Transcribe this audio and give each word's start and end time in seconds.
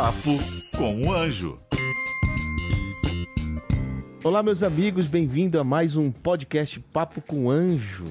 Papo 0.00 0.38
com 0.76 1.08
o 1.08 1.12
Anjo. 1.12 1.58
Olá, 4.22 4.44
meus 4.44 4.62
amigos, 4.62 5.08
bem-vindo 5.08 5.58
a 5.58 5.64
mais 5.64 5.96
um 5.96 6.12
podcast 6.12 6.78
Papo 6.78 7.20
com 7.20 7.46
o 7.46 7.50
Anjo. 7.50 8.06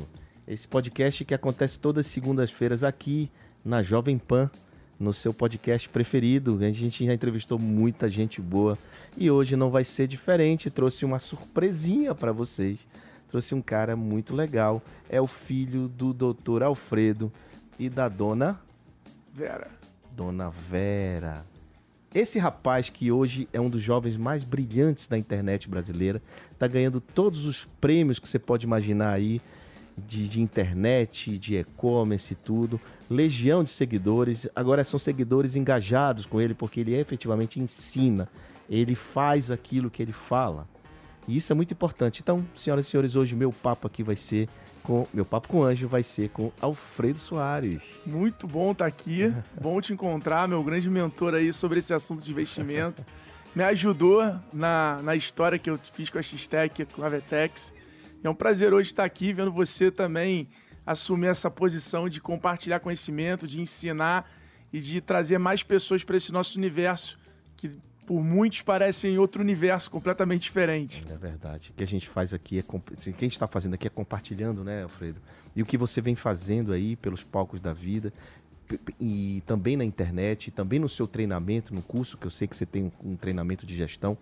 Esse 0.45 0.67
podcast 0.67 1.23
que 1.23 1.33
acontece 1.33 1.79
todas 1.79 2.05
as 2.05 2.11
segundas-feiras 2.11 2.83
aqui 2.83 3.31
na 3.63 3.81
Jovem 3.81 4.17
Pan, 4.17 4.51
no 4.99 5.13
seu 5.13 5.33
podcast 5.33 5.87
preferido. 5.87 6.59
A 6.61 6.71
gente 6.73 7.05
já 7.05 7.13
entrevistou 7.13 7.57
muita 7.57 8.09
gente 8.09 8.41
boa 8.41 8.77
e 9.15 9.31
hoje 9.31 9.55
não 9.55 9.69
vai 9.69 9.85
ser 9.85 10.07
diferente. 10.07 10.69
Trouxe 10.69 11.05
uma 11.05 11.19
surpresinha 11.19 12.13
para 12.13 12.33
vocês. 12.33 12.85
Trouxe 13.29 13.55
um 13.55 13.61
cara 13.61 13.95
muito 13.95 14.35
legal. 14.35 14.81
É 15.09 15.21
o 15.21 15.27
filho 15.27 15.87
do 15.87 16.11
doutor 16.11 16.63
Alfredo 16.63 17.31
e 17.79 17.89
da 17.89 18.09
dona 18.09 18.59
Vera. 19.33 19.69
Dona 20.11 20.49
Vera. 20.49 21.56
Esse 22.15 22.39
rapaz 22.39 22.89
que 22.89 23.11
hoje 23.11 23.47
é 23.51 23.59
um 23.59 23.69
dos 23.69 23.81
jovens 23.81 24.15
mais 24.15 24.43
brilhantes 24.43 25.07
da 25.07 25.17
internet 25.17 25.69
brasileira, 25.69 26.21
tá 26.57 26.65
ganhando 26.67 27.01
todos 27.01 27.45
os 27.45 27.65
prêmios 27.81 28.17
que 28.17 28.27
você 28.27 28.39
pode 28.39 28.65
imaginar 28.65 29.11
aí 29.11 29.41
de, 29.97 30.27
de 30.27 30.41
internet, 30.41 31.37
de 31.37 31.57
e-commerce 31.57 32.33
e 32.33 32.35
tudo. 32.35 32.79
Legião 33.09 33.63
de 33.63 33.69
seguidores. 33.69 34.47
Agora 34.55 34.83
são 34.83 34.99
seguidores 34.99 35.55
engajados 35.55 36.25
com 36.25 36.39
ele 36.39 36.53
porque 36.53 36.79
ele 36.79 36.95
efetivamente 36.95 37.59
ensina. 37.59 38.29
Ele 38.69 38.95
faz 38.95 39.51
aquilo 39.51 39.89
que 39.89 40.01
ele 40.01 40.13
fala. 40.13 40.67
E 41.27 41.35
isso 41.35 41.51
é 41.51 41.55
muito 41.55 41.73
importante. 41.73 42.21
Então, 42.21 42.45
senhoras 42.55 42.85
e 42.85 42.89
senhores, 42.89 43.15
hoje 43.15 43.35
meu 43.35 43.51
papo 43.51 43.87
aqui 43.87 44.01
vai 44.01 44.15
ser 44.15 44.47
com 44.87 45.05
meu 45.13 45.25
papo 45.25 45.49
com 45.49 45.57
o 45.57 45.63
anjo 45.63 45.85
vai 45.85 46.01
ser 46.01 46.29
com 46.29 46.49
Alfredo 46.61 47.19
Soares. 47.19 47.83
Muito 48.05 48.47
bom 48.47 48.71
estar 48.71 48.85
aqui, 48.85 49.33
bom 49.61 49.81
te 49.81 49.91
encontrar, 49.91 50.47
meu 50.47 50.63
grande 50.63 50.89
mentor 50.89 51.33
aí 51.35 51.51
sobre 51.51 51.79
esse 51.79 51.93
assunto 51.93 52.23
de 52.23 52.31
investimento. 52.31 53.05
Me 53.53 53.63
ajudou 53.63 54.23
na, 54.53 55.01
na 55.03 55.13
história 55.13 55.59
que 55.59 55.69
eu 55.69 55.77
fiz 55.77 56.09
com 56.09 56.17
a 56.17 56.21
X-Tech, 56.21 56.85
com 56.85 57.03
a 57.03 57.09
Vetex. 57.09 57.73
É 58.23 58.29
um 58.29 58.33
prazer 58.33 58.73
hoje 58.73 58.87
estar 58.87 59.03
aqui 59.03 59.33
vendo 59.33 59.51
você 59.51 59.91
também 59.91 60.47
assumir 60.85 61.27
essa 61.27 61.51
posição 61.51 62.07
de 62.07 62.21
compartilhar 62.21 62.79
conhecimento, 62.79 63.45
de 63.45 63.59
ensinar 63.59 64.31
e 64.71 64.79
de 64.79 65.01
trazer 65.01 65.37
mais 65.37 65.63
pessoas 65.63 66.01
para 66.01 66.15
esse 66.15 66.31
nosso 66.31 66.57
universo 66.57 67.19
que 67.57 67.77
por 68.07 68.23
muitos 68.23 68.61
parecem 68.61 69.19
outro 69.19 69.41
universo 69.41 69.91
completamente 69.91 70.43
diferente. 70.43 71.03
É 71.09 71.17
verdade. 71.17 71.71
O 71.71 71.73
que 71.73 71.83
a 71.83 71.87
gente 71.87 72.07
faz 72.07 72.33
aqui 72.33 72.57
é. 72.57 72.63
Assim, 72.97 73.11
o 73.11 73.13
que 73.13 73.25
a 73.25 73.27
gente 73.27 73.33
está 73.33 73.47
fazendo 73.47 73.73
aqui 73.73 73.85
é 73.85 73.89
compartilhando, 73.89 74.63
né, 74.63 74.83
Alfredo? 74.83 75.21
E 75.53 75.61
o 75.61 75.65
que 75.65 75.77
você 75.77 75.99
vem 75.99 76.15
fazendo 76.15 76.71
aí 76.71 76.95
pelos 76.95 77.21
palcos 77.21 77.59
da 77.59 77.73
vida, 77.73 78.13
e 78.99 79.43
também 79.45 79.75
na 79.75 79.83
internet, 79.83 80.51
também 80.51 80.79
no 80.79 80.87
seu 80.87 81.05
treinamento, 81.05 81.75
no 81.75 81.81
curso, 81.81 82.17
que 82.17 82.25
eu 82.25 82.31
sei 82.31 82.47
que 82.47 82.55
você 82.55 82.65
tem 82.65 82.91
um 83.03 83.15
treinamento 83.17 83.65
de 83.65 83.75
gestão. 83.75 84.17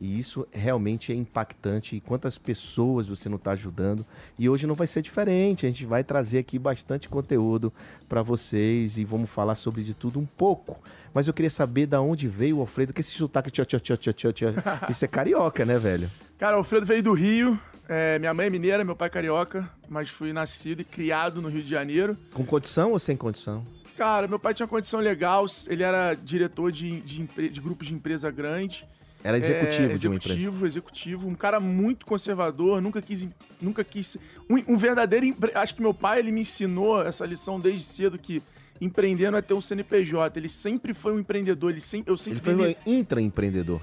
E 0.00 0.18
isso 0.18 0.46
realmente 0.50 1.12
é 1.12 1.14
impactante. 1.14 1.94
E 1.94 2.00
quantas 2.00 2.38
pessoas 2.38 3.06
você 3.06 3.28
não 3.28 3.36
está 3.36 3.50
ajudando. 3.52 4.04
E 4.38 4.48
hoje 4.48 4.66
não 4.66 4.74
vai 4.74 4.86
ser 4.86 5.02
diferente. 5.02 5.66
A 5.66 5.68
gente 5.68 5.84
vai 5.84 6.02
trazer 6.02 6.38
aqui 6.38 6.58
bastante 6.58 7.08
conteúdo 7.08 7.70
para 8.08 8.22
vocês 8.22 8.96
e 8.96 9.04
vamos 9.04 9.28
falar 9.28 9.56
sobre 9.56 9.84
de 9.84 9.92
tudo 9.92 10.18
um 10.18 10.24
pouco. 10.24 10.78
Mas 11.12 11.28
eu 11.28 11.34
queria 11.34 11.50
saber 11.50 11.86
da 11.86 12.00
onde 12.00 12.26
veio 12.28 12.58
o 12.58 12.60
Alfredo, 12.60 12.92
que 12.94 13.00
esse 13.00 13.10
sotaque 13.10 13.50
tchau, 13.50 13.66
tchau, 13.66 13.80
tchau, 13.80 13.96
tchau, 13.96 14.12
tchau, 14.12 14.32
tchau. 14.32 14.48
Isso 14.88 15.04
é 15.04 15.08
carioca, 15.08 15.66
né, 15.66 15.78
velho? 15.78 16.10
Cara, 16.38 16.56
o 16.56 16.60
Alfredo 16.60 16.86
veio 16.86 17.02
do 17.02 17.12
Rio. 17.12 17.60
É, 17.86 18.18
minha 18.20 18.32
mãe 18.32 18.46
é 18.46 18.50
mineira, 18.50 18.84
meu 18.84 18.94
pai 18.94 19.08
é 19.08 19.10
carioca, 19.10 19.68
mas 19.88 20.08
fui 20.08 20.32
nascido 20.32 20.80
e 20.80 20.84
criado 20.84 21.42
no 21.42 21.48
Rio 21.48 21.62
de 21.62 21.68
Janeiro. 21.68 22.16
Com 22.32 22.46
condição 22.46 22.92
ou 22.92 22.98
sem 23.00 23.16
condição? 23.16 23.66
Cara, 23.96 24.28
meu 24.28 24.38
pai 24.38 24.54
tinha 24.54 24.66
condição 24.66 25.00
legal, 25.00 25.44
ele 25.68 25.82
era 25.82 26.14
diretor 26.14 26.70
de, 26.70 27.00
de, 27.00 27.26
de 27.48 27.60
grupos 27.60 27.88
de 27.88 27.94
empresa 27.94 28.30
grande. 28.30 28.86
Era 29.22 29.36
executivo, 29.36 29.92
é, 29.92 29.94
de 29.94 30.08
uma 30.08 30.16
executivo, 30.16 30.66
executivo, 30.66 31.28
um 31.28 31.34
cara 31.34 31.60
muito 31.60 32.06
conservador, 32.06 32.80
nunca 32.80 33.02
quis, 33.02 33.28
nunca 33.60 33.84
quis, 33.84 34.16
um, 34.48 34.74
um 34.74 34.76
verdadeiro, 34.78 35.36
acho 35.54 35.74
que 35.74 35.82
meu 35.82 35.92
pai 35.92 36.20
ele 36.20 36.32
me 36.32 36.40
ensinou 36.40 37.02
essa 37.02 37.26
lição 37.26 37.60
desde 37.60 37.84
cedo 37.84 38.18
que 38.18 38.42
empreender 38.80 39.30
não 39.30 39.38
é 39.38 39.42
ter 39.42 39.52
um 39.52 39.60
CNPJ, 39.60 40.38
ele 40.38 40.48
sempre 40.48 40.94
foi 40.94 41.12
um 41.12 41.18
empreendedor, 41.18 41.70
ele 41.70 41.80
sempre, 41.80 42.10
eu 42.10 42.16
sempre 42.16 42.38
ele 42.50 42.56
foi 42.56 42.70
um 42.70 42.98
intraempreendedor. 42.98 43.80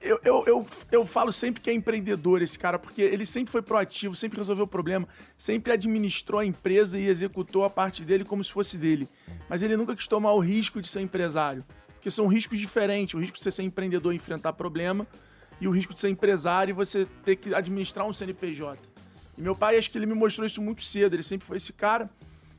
Eu, 0.00 0.18
eu, 0.24 0.44
eu, 0.46 0.66
eu 0.90 1.04
falo 1.04 1.32
sempre 1.32 1.60
que 1.60 1.68
é 1.68 1.74
empreendedor 1.74 2.40
esse 2.40 2.58
cara, 2.58 2.78
porque 2.78 3.02
ele 3.02 3.26
sempre 3.26 3.52
foi 3.52 3.60
proativo, 3.60 4.16
sempre 4.16 4.38
resolveu 4.38 4.64
o 4.64 4.68
problema, 4.68 5.06
sempre 5.36 5.72
administrou 5.72 6.40
a 6.40 6.46
empresa 6.46 6.98
e 6.98 7.06
executou 7.06 7.62
a 7.62 7.68
parte 7.68 8.02
dele 8.02 8.24
como 8.24 8.42
se 8.42 8.50
fosse 8.50 8.78
dele. 8.78 9.06
Mas 9.50 9.62
ele 9.62 9.76
nunca 9.76 9.94
quis 9.94 10.06
tomar 10.06 10.32
o 10.32 10.38
risco 10.38 10.80
de 10.80 10.88
ser 10.88 11.02
empresário. 11.02 11.62
Porque 12.06 12.14
são 12.14 12.28
riscos 12.28 12.60
diferentes. 12.60 13.14
O 13.14 13.18
risco 13.18 13.36
de 13.36 13.42
você 13.42 13.50
ser 13.50 13.64
empreendedor 13.64 14.12
e 14.12 14.16
enfrentar 14.16 14.52
problema 14.52 15.04
e 15.60 15.66
o 15.66 15.72
risco 15.72 15.92
de 15.92 15.98
ser 15.98 16.08
empresário 16.08 16.70
e 16.70 16.72
você 16.72 17.04
ter 17.24 17.34
que 17.34 17.52
administrar 17.52 18.06
um 18.06 18.12
CNPJ. 18.12 18.78
E 19.36 19.42
meu 19.42 19.56
pai, 19.56 19.76
acho 19.76 19.90
que 19.90 19.98
ele 19.98 20.06
me 20.06 20.14
mostrou 20.14 20.46
isso 20.46 20.62
muito 20.62 20.84
cedo. 20.84 21.14
Ele 21.16 21.24
sempre 21.24 21.44
foi 21.44 21.56
esse 21.56 21.72
cara. 21.72 22.08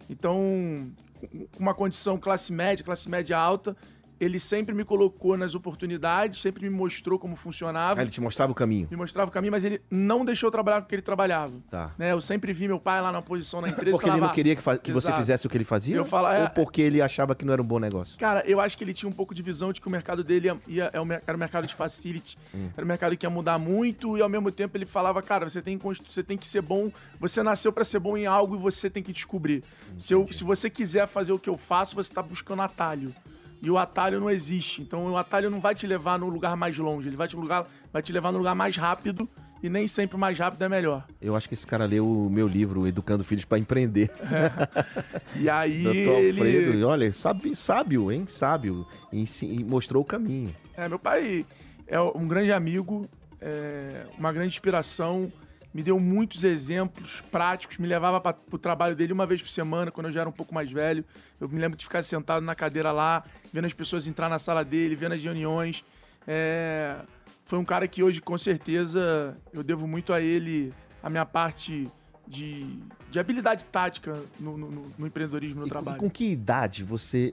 Então, 0.09 0.91
com 1.21 1.47
uma 1.63 1.73
condição 1.73 2.17
classe 2.17 2.51
média, 2.51 2.83
classe 2.83 3.09
média 3.09 3.37
alta, 3.37 3.73
ele 4.19 4.39
sempre 4.39 4.73
me 4.73 4.83
colocou 4.83 5.37
nas 5.37 5.55
oportunidades, 5.55 6.41
sempre 6.41 6.69
me 6.69 6.75
mostrou 6.75 7.19
como 7.19 7.35
funcionava. 7.35 7.99
Ah, 7.99 8.03
ele 8.03 8.11
te 8.11 8.21
mostrava 8.21 8.51
o 8.51 8.55
caminho. 8.55 8.87
Me 8.89 8.97
mostrava 8.97 9.29
o 9.29 9.31
caminho, 9.31 9.51
mas 9.51 9.63
ele 9.63 9.81
não 9.89 10.25
deixou 10.25 10.47
eu 10.47 10.51
trabalhar 10.51 10.81
com 10.81 10.85
o 10.85 10.89
que 10.89 10.95
ele 10.95 11.01
trabalhava. 11.01 11.53
Tá. 11.69 11.91
Né? 11.97 12.11
Eu 12.11 12.21
sempre 12.21 12.53
vi 12.53 12.67
meu 12.67 12.79
pai 12.79 13.01
lá 13.01 13.11
na 13.11 13.21
posição 13.21 13.61
na 13.61 13.69
empresa. 13.69 13.91
porque 13.91 14.05
falava, 14.05 14.19
ele 14.19 14.27
não 14.27 14.33
queria 14.33 14.55
que, 14.55 14.79
que 14.79 14.91
você 14.91 15.11
fizesse 15.13 15.45
o 15.45 15.49
que 15.49 15.57
ele 15.57 15.63
fazia? 15.63 15.95
Eu 15.95 16.05
falava, 16.05 16.39
ou 16.39 16.45
é, 16.45 16.49
porque 16.49 16.81
ele 16.81 17.01
achava 17.01 17.35
que 17.35 17.45
não 17.45 17.53
era 17.53 17.61
um 17.61 17.65
bom 17.65 17.79
negócio? 17.79 18.17
Cara, 18.17 18.43
eu 18.45 18.59
acho 18.59 18.77
que 18.77 18.83
ele 18.83 18.93
tinha 18.93 19.09
um 19.09 19.13
pouco 19.13 19.33
de 19.33 19.41
visão 19.41 19.71
de 19.71 19.79
que 19.79 19.87
o 19.87 19.91
mercado 19.91 20.23
dele 20.23 20.47
ia, 20.47 20.57
ia, 20.67 20.83
é 20.85 20.97
era 21.27 21.35
um 21.35 21.39
mercado 21.39 21.67
de 21.67 21.75
facility. 21.75 22.37
Hum. 22.53 22.69
Era 22.75 22.85
um 22.85 22.87
mercado 22.87 23.15
que 23.15 23.25
ia 23.25 23.29
mudar 23.29 23.57
muito 23.57 24.17
e 24.17 24.21
ao 24.21 24.29
mesmo 24.29 24.51
tempo 24.51 24.77
ele 24.77 24.85
falava, 24.85 25.21
cara, 25.21 25.49
você 25.49 25.61
tem, 25.61 25.77
você 25.77 26.23
tem 26.23 26.37
que 26.37 26.47
ser 26.47 26.61
bom, 26.61 26.91
você 27.19 27.43
nasceu 27.43 27.71
para 27.71 27.85
ser 27.85 27.99
bom 27.99 28.17
em 28.17 28.25
algo 28.25 28.55
e 28.55 28.57
você 28.57 28.89
tem 28.89 29.03
que 29.03 29.13
descobrir. 29.13 29.63
Se, 29.97 30.13
eu, 30.13 30.27
se 30.31 30.43
você 30.43 30.69
quiser 30.69 31.07
fazer 31.07 31.31
o 31.31 31.39
que 31.39 31.49
eu 31.49 31.57
faço, 31.57 31.95
você 31.95 32.13
tá 32.13 32.21
buscando 32.21 32.61
atalho 32.61 33.13
e 33.61 33.69
o 33.69 33.77
atalho 33.77 34.19
não 34.19 34.29
existe. 34.29 34.81
Então 34.81 35.11
o 35.11 35.17
atalho 35.17 35.49
não 35.49 35.59
vai 35.59 35.75
te 35.75 35.87
levar 35.87 36.19
no 36.19 36.29
lugar 36.29 36.55
mais 36.55 36.77
longe, 36.77 37.07
ele 37.07 37.15
vai 37.15 37.27
te, 37.27 37.35
lugar, 37.35 37.67
vai 37.91 38.01
te 38.01 38.11
levar 38.11 38.31
no 38.31 38.37
lugar 38.37 38.55
mais 38.55 38.75
rápido 38.77 39.27
e 39.61 39.69
nem 39.69 39.87
sempre 39.87 40.15
o 40.15 40.19
mais 40.19 40.37
rápido 40.37 40.61
é 40.63 40.69
melhor. 40.69 41.05
Eu 41.21 41.35
acho 41.35 41.47
que 41.47 41.53
esse 41.53 41.65
cara 41.65 41.85
leu 41.85 42.05
o 42.05 42.29
meu 42.29 42.47
livro, 42.47 42.87
Educando 42.87 43.23
Filhos 43.23 43.45
para 43.45 43.57
Empreender. 43.57 44.11
É. 44.21 45.37
E 45.39 45.49
aí. 45.49 45.83
Doutor 45.83 46.25
Alfredo, 46.25 46.73
ele... 46.73 46.83
olha, 46.83 47.13
sabe, 47.13 47.55
sábio, 47.55 48.11
hein? 48.11 48.25
Sábio. 48.27 48.87
E, 49.11 49.25
e, 49.43 49.63
mostrou 49.63 50.01
o 50.01 50.05
caminho. 50.05 50.55
É, 50.75 50.87
meu 50.87 50.97
pai 50.97 51.45
é 51.85 51.99
um 51.99 52.27
grande 52.27 52.51
amigo, 52.51 53.07
é 53.39 54.05
uma 54.17 54.31
grande 54.31 54.49
inspiração 54.49 55.31
me 55.73 55.83
deu 55.83 55.99
muitos 55.99 56.43
exemplos 56.43 57.21
práticos, 57.31 57.77
me 57.77 57.87
levava 57.87 58.19
para 58.19 58.35
o 58.51 58.57
trabalho 58.57 58.95
dele 58.95 59.13
uma 59.13 59.25
vez 59.25 59.41
por 59.41 59.49
semana, 59.49 59.91
quando 59.91 60.07
eu 60.07 60.11
já 60.11 60.21
era 60.21 60.29
um 60.29 60.33
pouco 60.33 60.53
mais 60.53 60.71
velho. 60.71 61.05
Eu 61.39 61.47
me 61.47 61.59
lembro 61.59 61.77
de 61.77 61.85
ficar 61.85 62.03
sentado 62.03 62.43
na 62.43 62.55
cadeira 62.55 62.91
lá, 62.91 63.23
vendo 63.53 63.65
as 63.65 63.73
pessoas 63.73 64.07
entrar 64.07 64.29
na 64.29 64.39
sala 64.39 64.63
dele, 64.63 64.95
vendo 64.95 65.13
as 65.13 65.23
reuniões. 65.23 65.83
É... 66.27 66.95
Foi 67.45 67.57
um 67.57 67.65
cara 67.65 67.87
que 67.87 68.03
hoje, 68.03 68.19
com 68.19 68.37
certeza, 68.37 69.37
eu 69.53 69.63
devo 69.63 69.87
muito 69.87 70.11
a 70.11 70.19
ele 70.19 70.73
a 71.01 71.09
minha 71.09 71.25
parte 71.25 71.87
de, 72.27 72.79
de 73.09 73.19
habilidade 73.19 73.63
tática 73.65 74.21
no, 74.39 74.57
no, 74.57 74.83
no 74.97 75.07
empreendedorismo, 75.07 75.61
no 75.61 75.67
e, 75.67 75.69
trabalho. 75.69 75.97
E 75.97 75.99
com 75.99 76.09
que 76.09 76.29
idade 76.29 76.83
você 76.83 77.31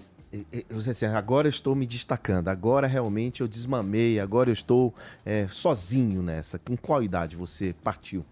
eu 0.68 0.78
assim, 0.78 1.06
agora 1.06 1.46
eu 1.46 1.50
estou 1.50 1.74
me 1.74 1.86
destacando, 1.86 2.48
agora 2.48 2.86
realmente 2.86 3.40
eu 3.40 3.48
desmamei, 3.48 4.18
agora 4.18 4.50
eu 4.50 4.52
estou 4.52 4.94
é, 5.24 5.46
sozinho 5.50 6.22
nessa. 6.22 6.58
Com 6.58 6.76
qual 6.76 7.02
idade 7.02 7.36
você 7.36 7.74
partiu? 7.84 8.24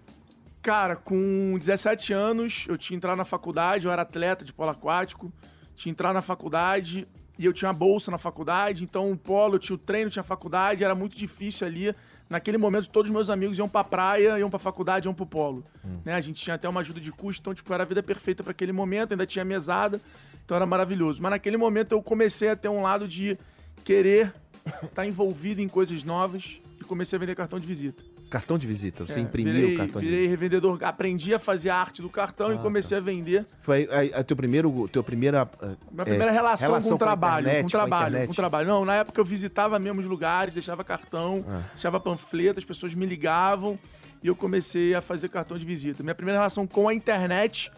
Cara, 0.61 0.97
com 0.97 1.57
17 1.59 2.13
anos, 2.13 2.67
eu 2.69 2.79
tinha 2.79 2.97
entrado 2.97 3.17
na 3.17 3.25
faculdade, 3.25 3.87
eu 3.87 3.93
era 3.93 4.03
atleta 4.03 4.45
de 4.45 4.53
polo 4.53 4.71
aquático, 4.71 5.33
tinha 5.75 5.91
entrado 5.91 6.15
na 6.15 6.23
faculdade 6.23 7.07
e 7.39 7.45
eu 7.45 7.53
tinha 7.53 7.73
bolsa 7.73 8.11
na 8.11 8.19
faculdade, 8.19 8.85
então 8.85 9.11
o 9.11 9.17
polo, 9.17 9.57
eu 9.57 9.59
tinha 9.59 9.75
o 9.75 9.79
treino, 9.79 10.11
tinha 10.11 10.21
a 10.21 10.25
faculdade, 10.25 10.85
era 10.85 10.95
muito 10.95 11.17
difícil 11.17 11.67
ali. 11.67 11.95
Naquele 12.31 12.57
momento, 12.57 12.89
todos 12.89 13.11
os 13.11 13.15
meus 13.15 13.29
amigos 13.29 13.59
iam 13.59 13.69
pra 13.69 13.85
praia, 13.85 14.39
iam 14.39 14.49
pra 14.49 14.59
faculdade, 14.59 15.07
iam 15.07 15.13
pro 15.13 15.27
polo. 15.27 15.65
Hum. 15.85 15.99
Né? 16.05 16.15
A 16.15 16.21
gente 16.21 16.41
tinha 16.41 16.55
até 16.55 16.69
uma 16.69 16.81
ajuda 16.81 17.01
de 17.01 17.13
custo, 17.13 17.43
então, 17.43 17.53
tipo, 17.53 17.73
era 17.75 17.83
a 17.83 17.87
vida 17.87 18.03
perfeita 18.03 18.43
para 18.43 18.53
aquele 18.53 18.73
momento, 18.73 19.13
ainda 19.13 19.27
tinha 19.27 19.45
mesada. 19.45 20.01
Então 20.45 20.57
era 20.57 20.67
maravilhoso. 20.67 21.23
Mas 21.23 21.31
naquele 21.31 21.57
momento 21.57 21.93
eu 21.93 22.03
comecei 22.03 22.49
a 22.49 22.57
ter 22.57 22.69
um 22.69 22.83
lado 22.83 23.09
de 23.09 23.39
querer 23.85 24.33
estar 24.67 24.89
tá 24.95 25.07
envolvido 25.07 25.61
em 25.61 25.69
coisas 25.69 26.05
novas 26.05 26.61
e 26.81 26.85
comecei 26.85 27.17
a 27.17 27.21
vender 27.21 27.35
cartão 27.35 27.59
de 27.59 27.67
visita. 27.67 28.03
Cartão 28.31 28.57
de 28.57 28.67
visita, 28.67 29.05
você 29.05 29.19
é, 29.19 29.23
imprimiu 29.23 29.53
virei, 29.53 29.75
o 29.75 29.77
cartão 29.77 30.01
virei 30.01 30.17
de 30.17 30.23
visita. 30.23 30.31
revendedor, 30.31 30.79
aprendi 30.85 31.35
a 31.35 31.39
fazer 31.39 31.69
a 31.69 31.77
arte 31.77 32.01
do 32.01 32.09
cartão 32.09 32.49
ah, 32.49 32.55
e 32.55 32.59
comecei 32.59 32.97
tá. 32.97 33.03
a 33.03 33.05
vender. 33.05 33.45
Foi 33.61 33.87
a, 33.91 34.21
a 34.21 34.25
teu 34.25 34.35
primeiro, 34.35 34.89
teu 34.89 35.05
primeira 35.05 35.47
minha 35.91 36.05
primeira 36.05 36.31
é, 36.31 36.33
relação, 36.33 36.69
relação, 36.69 36.89
com 36.89 36.95
o 36.95 36.99
trabalho, 36.99 37.45
internet, 37.45 37.63
com, 37.65 37.69
trabalho, 37.69 38.21
com, 38.21 38.27
com 38.29 38.33
trabalho. 38.33 38.69
Não, 38.69 38.87
na 38.87 38.95
época 38.95 39.21
eu 39.21 39.25
visitava 39.25 39.79
mesmo 39.79 40.01
os 40.01 40.07
lugares, 40.07 40.55
deixava 40.55 40.83
cartão, 40.83 41.45
ah. 41.47 41.61
deixava 41.75 42.01
panfleto, 42.01 42.59
as 42.59 42.65
pessoas 42.65 42.95
me 42.95 43.05
ligavam 43.05 43.79
e 44.23 44.29
eu 44.29 44.35
comecei 44.35 44.95
a 44.95 45.03
fazer 45.03 45.29
cartão 45.29 45.59
de 45.59 45.67
visita. 45.67 46.03
Minha 46.03 46.15
primeira 46.15 46.39
relação 46.39 46.67
com 46.67 46.89
a 46.89 46.95
internet 46.95 47.71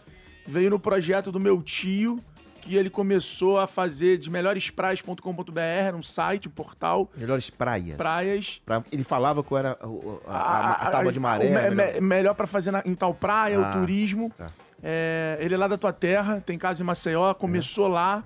veio 0.47 0.71
no 0.71 0.79
projeto 0.79 1.33
do 1.33 1.41
meu 1.41 1.61
tio, 1.63 2.23
que 2.65 2.77
ele 2.77 2.89
começou 2.89 3.59
a 3.59 3.67
fazer 3.67 4.17
de 4.19 4.31
melhorespraias.com.br, 4.31 5.59
era 5.61 5.97
um 5.97 6.03
site, 6.03 6.49
um 6.49 6.51
portal. 6.51 7.11
Melhores 7.17 7.51
praias. 7.51 7.97
Praias. 7.97 8.61
Pra- 8.65 8.83
ele 8.91 9.05
falava 9.05 9.43
qual 9.43 9.59
era 9.59 9.79
o- 9.87 10.21
a, 10.27 10.37
a- 10.37 10.73
a 10.87 10.91
tábua 10.91 11.13
de 11.13 11.21
maré. 11.21 11.45
me- 11.45 11.51
melhor- 11.71 11.95
me- 11.95 12.01
melhor 12.01 12.35
para 12.35 12.47
fazer 12.47 12.71
na- 12.71 12.83
em 12.85 12.95
tal 12.95 13.13
praia, 13.15 13.59
Ah, 13.59 13.71
o 13.71 13.81
turismo. 13.81 14.31
tá. 14.37 14.47
É, 14.83 15.39
ele 15.41 15.55
é 15.55 15.57
lá 15.57 15.67
da 15.69 15.79
tua 15.79 15.93
terra, 15.93 16.43
tem 16.45 16.59
casa 16.59 16.83
em 16.83 16.87
Maceió, 16.87 17.33
começou 17.35 17.89
lá. 17.89 18.23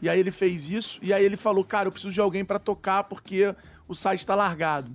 E 0.00 0.08
aí 0.08 0.18
ele 0.18 0.30
fez 0.30 0.68
isso. 0.68 0.98
E 1.02 1.12
aí 1.12 1.24
ele 1.24 1.36
falou, 1.36 1.64
cara, 1.64 1.86
eu 1.88 1.92
preciso 1.92 2.12
de 2.12 2.20
alguém 2.20 2.44
para 2.44 2.58
tocar 2.58 3.04
porque 3.04 3.54
o 3.88 3.94
site 3.94 4.26
tá 4.26 4.34
largado. 4.34 4.90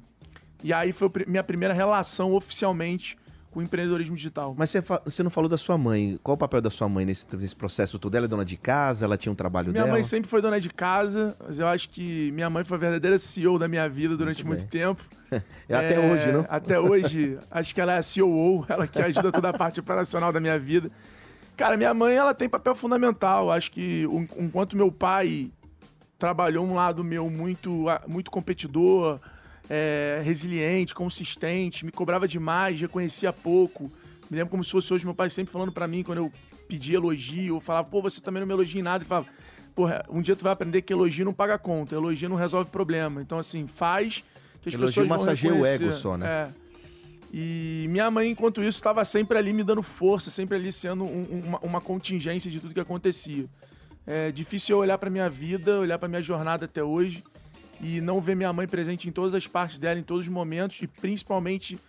E 0.64 0.74
aí 0.74 0.92
foi 0.92 1.08
a 1.08 1.30
minha 1.30 1.44
primeira 1.44 1.74
relação 1.74 2.34
oficialmente 2.34 3.18
o 3.58 3.62
empreendedorismo 3.62 4.16
digital. 4.16 4.54
Mas 4.58 4.70
você, 4.70 4.82
você 5.04 5.24
não 5.24 5.30
falou 5.32 5.50
da 5.50 5.58
sua 5.58 5.78
mãe. 5.78 6.20
Qual 6.22 6.36
o 6.36 6.38
papel 6.38 6.62
da 6.62 6.70
sua 6.70 6.88
mãe 6.88 7.06
nesse, 7.06 7.26
nesse 7.36 7.56
processo 7.56 7.98
todo? 7.98 8.14
Ela 8.16 8.26
é 8.26 8.28
dona 8.30 8.46
de 8.46 8.56
casa? 8.56 9.04
Ela 9.06 9.18
tinha 9.18 9.32
um 9.32 9.36
trabalho 9.36 9.72
Minha 9.72 9.84
dela? 9.84 9.94
mãe 9.96 10.04
sempre 10.04 10.30
foi 10.30 10.42
dona 10.42 10.60
de 10.62 10.70
casa, 10.70 11.36
mas 11.46 11.58
eu 11.58 11.66
acho 11.68 11.90
que 11.90 12.32
minha 12.34 12.50
mãe 12.50 12.64
foi 12.64 12.78
a 12.78 12.80
verdadeira 12.80 13.18
CEO 13.18 13.58
da 13.58 13.68
minha 13.68 13.90
vida 13.90 14.16
durante 14.16 14.46
Muito 14.46 14.60
muito, 14.60 14.70
tempo. 14.70 15.04
É 15.68 15.76
até 15.76 15.96
É, 15.96 16.12
hoje, 16.14 16.32
não? 16.32 16.46
Até 16.48 16.80
hoje. 16.80 17.38
acho 17.52 17.74
que 17.76 17.82
ela 17.82 17.94
é 17.94 17.98
a 17.98 18.02
COO, 18.02 18.66
ela 18.70 18.88
que 18.88 19.00
ajuda 19.02 19.32
toda 19.32 19.50
a 19.50 19.54
parte 19.54 19.80
operacional 19.80 20.32
da 20.32 20.40
minha 20.40 20.58
vida. 20.58 20.90
Cara, 21.58 21.76
minha 21.76 21.94
mãe, 21.94 22.16
ela 22.16 22.34
tem 22.34 22.48
papel 22.48 22.76
fundamental. 22.76 23.52
Acho 23.52 23.72
que 23.72 24.06
enquanto 24.38 24.78
meu 24.78 24.92
pai 24.92 25.52
trabalhou 26.18 26.66
um 26.66 26.74
lado 26.76 27.04
meu 27.04 27.30
muito, 27.30 27.86
muito 28.08 28.30
competidor, 28.32 29.20
é, 29.70 30.22
resiliente, 30.24 30.94
consistente, 30.96 31.86
me 31.86 31.92
cobrava 31.92 32.28
demais, 32.28 32.80
reconhecia 32.80 33.32
pouco. 33.34 33.92
Me 34.30 34.38
lembro 34.38 34.52
como 34.52 34.64
se 34.64 34.72
fosse 34.72 34.94
hoje 34.94 35.06
meu 35.06 35.16
pai 35.16 35.30
sempre 35.30 35.52
falando 35.52 35.72
pra 35.72 35.88
mim, 35.88 36.04
quando 36.04 36.18
eu 36.20 36.32
pedia 36.68 36.96
elogio, 36.98 37.56
eu 37.56 37.60
falava, 37.60 37.88
pô, 37.88 38.02
você 38.02 38.20
também 38.20 38.42
não 38.42 38.48
me 38.48 38.54
elogia 38.54 38.80
em 38.80 38.84
nada. 38.84 39.04
Ele 39.04 39.08
falava, 39.10 39.28
porra, 39.74 40.04
um 40.10 40.22
dia 40.22 40.36
tu 40.36 40.44
vai 40.44 40.52
aprender 40.54 40.82
que 40.82 40.92
elogio 40.92 41.24
não 41.24 41.34
paga 41.34 41.58
conta, 41.58 41.96
elogio 41.96 42.28
não 42.30 42.36
resolve 42.36 42.70
problema. 42.70 43.22
Então, 43.22 43.38
assim, 43.40 43.68
faz 43.68 44.24
que 44.62 44.70
as 44.70 44.74
Elogio 44.74 44.88
pessoas 45.04 45.08
vão 45.08 45.18
massageia 45.18 45.54
o 45.54 45.66
ego 45.66 45.92
só, 45.94 46.18
né? 46.18 46.28
É. 46.28 46.50
E 47.34 47.86
minha 47.90 48.10
mãe, 48.10 48.30
enquanto 48.32 48.62
isso, 48.62 48.78
estava 48.78 49.04
sempre 49.06 49.38
ali 49.38 49.52
me 49.54 49.64
dando 49.64 49.84
força, 49.84 50.32
sempre 50.32 50.58
ali 50.58 50.72
sendo 50.72 51.04
um- 51.04 51.44
uma, 51.46 51.60
uma 51.60 51.82
contingência 51.82 52.50
de 52.50 52.60
tudo 52.60 52.74
que 52.74 52.80
acontecia. 52.80 53.46
É 54.06 54.32
difícil 54.32 54.76
eu 54.76 54.80
olhar 54.80 54.98
para 54.98 55.10
minha 55.10 55.30
vida, 55.30 55.80
olhar 55.80 56.00
para 56.00 56.08
minha 56.08 56.22
jornada 56.22 56.66
até 56.66 56.82
hoje 56.82 57.22
e 57.82 58.02
não 58.02 58.20
ver 58.20 58.36
minha 58.36 58.52
mãe 58.52 58.68
presente 58.68 59.08
em 59.08 59.12
todas 59.12 59.34
as 59.34 59.48
partes 59.48 59.78
dela, 59.78 60.00
em 60.00 60.04
todos 60.04 60.26
os 60.26 60.32
momentos 60.32 60.80
e 60.82 60.88
principalmente 60.88 61.80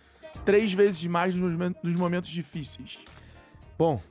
três 0.45 0.71
vezes 0.73 1.03
mais 1.05 1.35
nos, 1.35 1.51
momen- 1.51 1.75
nos 1.81 1.95
momentos 1.95 2.29
difíceis. 2.29 2.99
Bom, 3.77 4.01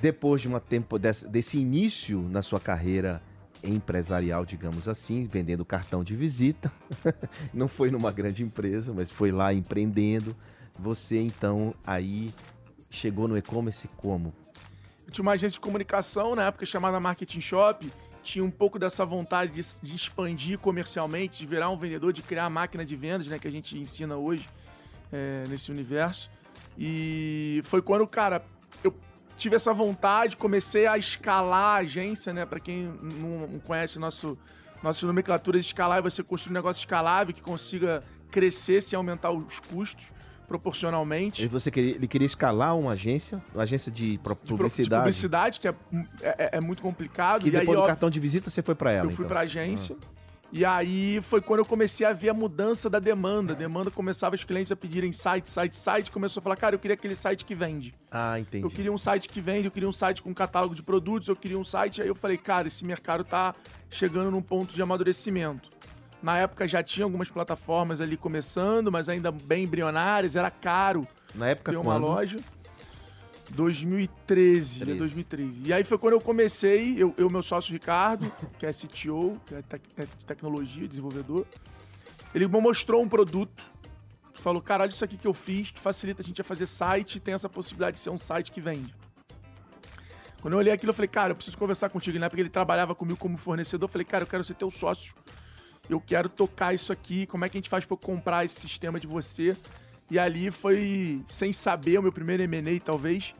depois 0.00 0.40
de 0.42 0.48
uma 0.48 0.60
tempo 0.60 0.98
desse, 0.98 1.26
desse 1.28 1.58
início 1.58 2.20
na 2.30 2.42
sua 2.42 2.60
carreira 2.60 3.22
empresarial, 3.64 4.44
digamos 4.44 4.88
assim, 4.88 5.24
vendendo 5.26 5.64
cartão 5.64 6.02
de 6.02 6.16
visita, 6.16 6.70
não 7.54 7.68
foi 7.68 7.90
numa 7.90 8.10
grande 8.10 8.42
empresa, 8.42 8.92
mas 8.92 9.10
foi 9.10 9.30
lá 9.30 9.52
empreendendo. 9.54 10.36
Você 10.78 11.20
então 11.20 11.74
aí 11.86 12.32
chegou 12.90 13.28
no 13.28 13.36
e-commerce 13.36 13.88
como? 13.96 14.34
Eu 15.06 15.12
tinha 15.12 15.22
uma 15.22 15.32
agência 15.32 15.54
de 15.54 15.60
comunicação 15.60 16.34
na 16.34 16.46
época 16.46 16.66
chamada 16.66 16.98
Marketing 16.98 17.40
Shop. 17.40 17.90
Tinha 18.22 18.44
um 18.44 18.50
pouco 18.50 18.78
dessa 18.78 19.04
vontade 19.04 19.52
de, 19.52 19.62
de 19.82 19.96
expandir 19.96 20.58
comercialmente, 20.58 21.38
de 21.38 21.46
virar 21.46 21.70
um 21.70 21.76
vendedor, 21.76 22.12
de 22.12 22.22
criar 22.22 22.46
a 22.46 22.50
máquina 22.50 22.84
de 22.84 22.94
vendas, 22.94 23.26
né, 23.26 23.38
que 23.38 23.48
a 23.48 23.50
gente 23.50 23.76
ensina 23.76 24.16
hoje 24.16 24.48
é, 25.12 25.44
nesse 25.48 25.70
universo. 25.70 26.30
E 26.78 27.60
foi 27.64 27.82
quando, 27.82 28.06
cara, 28.06 28.44
eu 28.82 28.94
tive 29.36 29.56
essa 29.56 29.72
vontade, 29.72 30.36
comecei 30.36 30.86
a 30.86 30.96
escalar 30.96 31.76
a 31.76 31.80
agência, 31.80 32.32
né? 32.32 32.46
Para 32.46 32.60
quem 32.60 32.84
não 33.02 33.58
conhece 33.60 33.98
nosso 33.98 34.38
nossa 34.82 35.06
nomenclatura 35.06 35.60
de 35.60 35.64
escalar, 35.64 36.02
você 36.02 36.24
construir 36.24 36.50
um 36.50 36.54
negócio 36.54 36.80
escalável 36.80 37.32
que 37.32 37.40
consiga 37.40 38.02
crescer 38.32 38.82
sem 38.82 38.96
aumentar 38.96 39.30
os 39.30 39.60
custos 39.60 40.06
proporcionalmente. 40.48 41.42
E 41.44 41.46
você 41.48 41.70
queria, 41.70 41.94
ele 41.94 42.08
queria 42.08 42.26
escalar 42.26 42.76
uma 42.76 42.92
agência, 42.92 43.40
uma 43.54 43.62
agência 43.62 43.90
de 43.90 44.18
pro- 44.22 44.34
de 44.34 44.40
pro- 44.48 44.56
publicidade. 44.56 45.00
De 45.02 45.04
publicidade, 45.04 45.60
que 45.60 45.68
é, 45.68 45.74
é, 46.22 46.50
é 46.58 46.60
muito 46.60 46.82
complicado. 46.82 47.42
Que 47.42 47.50
e 47.50 47.54
aí, 47.56 47.60
depois 47.60 47.78
do 47.78 47.82
ó, 47.84 47.86
cartão 47.86 48.10
de 48.10 48.20
visita 48.20 48.50
você 48.50 48.62
foi 48.62 48.74
pra 48.74 48.90
ela. 48.92 49.06
eu 49.06 49.10
fui 49.10 49.24
então. 49.24 49.28
pra 49.28 49.40
agência. 49.40 49.96
E 50.54 50.66
aí 50.66 51.18
foi 51.22 51.40
quando 51.40 51.60
eu 51.60 51.64
comecei 51.64 52.06
a 52.06 52.12
ver 52.12 52.28
a 52.28 52.34
mudança 52.34 52.90
da 52.90 52.98
demanda. 52.98 53.54
A 53.54 53.56
demanda 53.56 53.90
começava 53.90 54.34
os 54.34 54.44
clientes 54.44 54.70
a 54.70 54.76
pedirem 54.76 55.10
site, 55.10 55.48
site, 55.48 55.74
site. 55.74 56.10
Começou 56.10 56.42
a 56.42 56.42
falar, 56.42 56.56
cara, 56.56 56.74
eu 56.74 56.78
queria 56.78 56.92
aquele 56.94 57.14
site 57.16 57.42
que 57.42 57.54
vende. 57.54 57.94
Ah, 58.10 58.38
entendi. 58.38 58.62
Eu 58.62 58.70
queria 58.70 58.92
um 58.92 58.98
site 58.98 59.30
que 59.30 59.40
vende, 59.40 59.64
eu 59.66 59.70
queria 59.72 59.88
um 59.88 59.92
site 59.94 60.20
com 60.20 60.34
catálogo 60.34 60.74
de 60.74 60.82
produtos, 60.82 61.28
eu 61.28 61.36
queria 61.36 61.58
um 61.58 61.64
site. 61.64 62.02
Aí 62.02 62.08
eu 62.08 62.14
falei, 62.14 62.36
cara, 62.36 62.68
esse 62.68 62.84
mercado 62.84 63.24
tá 63.24 63.54
chegando 63.88 64.30
num 64.30 64.42
ponto 64.42 64.74
de 64.74 64.82
amadurecimento. 64.82 65.70
Na 66.22 66.38
época 66.38 66.66
já 66.68 66.82
tinha 66.82 67.04
algumas 67.04 67.28
plataformas 67.28 68.00
ali 68.00 68.16
começando, 68.16 68.92
mas 68.92 69.08
ainda 69.08 69.30
bem 69.32 69.64
embrionárias, 69.64 70.36
era 70.36 70.50
caro 70.50 71.06
Na 71.34 71.48
época 71.48 71.72
ter 71.72 71.76
uma 71.78 71.94
quando? 71.94 72.02
loja. 72.02 72.38
2013, 73.50 74.78
né, 74.80 74.84
13. 74.86 74.98
2013. 74.98 75.62
E 75.66 75.72
aí 75.72 75.84
foi 75.84 75.98
quando 75.98 76.14
eu 76.14 76.20
comecei, 76.20 76.94
eu, 76.96 77.12
eu 77.18 77.28
meu 77.28 77.42
sócio 77.42 77.72
Ricardo, 77.72 78.30
que 78.58 78.64
é 78.64 78.70
CTO, 78.72 79.38
que 79.46 79.54
é, 79.54 79.62
tec- 79.62 79.82
é 79.98 80.02
de 80.06 80.24
tecnologia, 80.24 80.88
desenvolvedor, 80.88 81.44
ele 82.34 82.46
me 82.46 82.60
mostrou 82.60 83.02
um 83.02 83.08
produto, 83.08 83.62
falou, 84.34 84.62
cara, 84.62 84.84
olha 84.84 84.90
isso 84.90 85.04
aqui 85.04 85.18
que 85.18 85.26
eu 85.26 85.34
fiz, 85.34 85.70
que 85.70 85.78
facilita 85.80 86.22
a 86.22 86.24
gente 86.24 86.40
a 86.40 86.44
fazer 86.44 86.66
site, 86.66 87.20
tem 87.20 87.34
essa 87.34 87.48
possibilidade 87.48 87.94
de 87.96 88.00
ser 88.00 88.10
um 88.10 88.16
site 88.18 88.50
que 88.50 88.60
vende. 88.60 88.94
Quando 90.40 90.54
eu 90.54 90.58
olhei 90.58 90.72
aquilo, 90.72 90.90
eu 90.90 90.94
falei, 90.94 91.08
cara, 91.08 91.32
eu 91.32 91.36
preciso 91.36 91.56
conversar 91.56 91.88
contigo. 91.90 92.16
E 92.16 92.18
na 92.20 92.26
época 92.26 92.40
ele 92.40 92.48
trabalhava 92.48 92.94
comigo 92.96 93.18
como 93.18 93.36
fornecedor, 93.36 93.86
eu 93.88 93.92
falei, 93.92 94.04
cara, 94.04 94.24
eu 94.24 94.28
quero 94.28 94.42
ser 94.42 94.54
teu 94.54 94.70
sócio. 94.70 95.14
Eu 95.88 96.00
quero 96.00 96.28
tocar 96.28 96.74
isso 96.74 96.92
aqui, 96.92 97.26
como 97.26 97.44
é 97.44 97.48
que 97.48 97.56
a 97.56 97.60
gente 97.60 97.68
faz 97.70 97.84
eu 97.88 97.96
comprar 97.96 98.44
esse 98.44 98.60
sistema 98.60 98.98
de 99.00 99.06
você? 99.06 99.56
E 100.10 100.18
ali 100.18 100.50
foi, 100.50 101.22
sem 101.28 101.52
saber, 101.52 101.98
o 101.98 102.02
meu 102.02 102.12
primeiro 102.12 102.42
M&A, 102.42 102.78
talvez, 102.80 103.34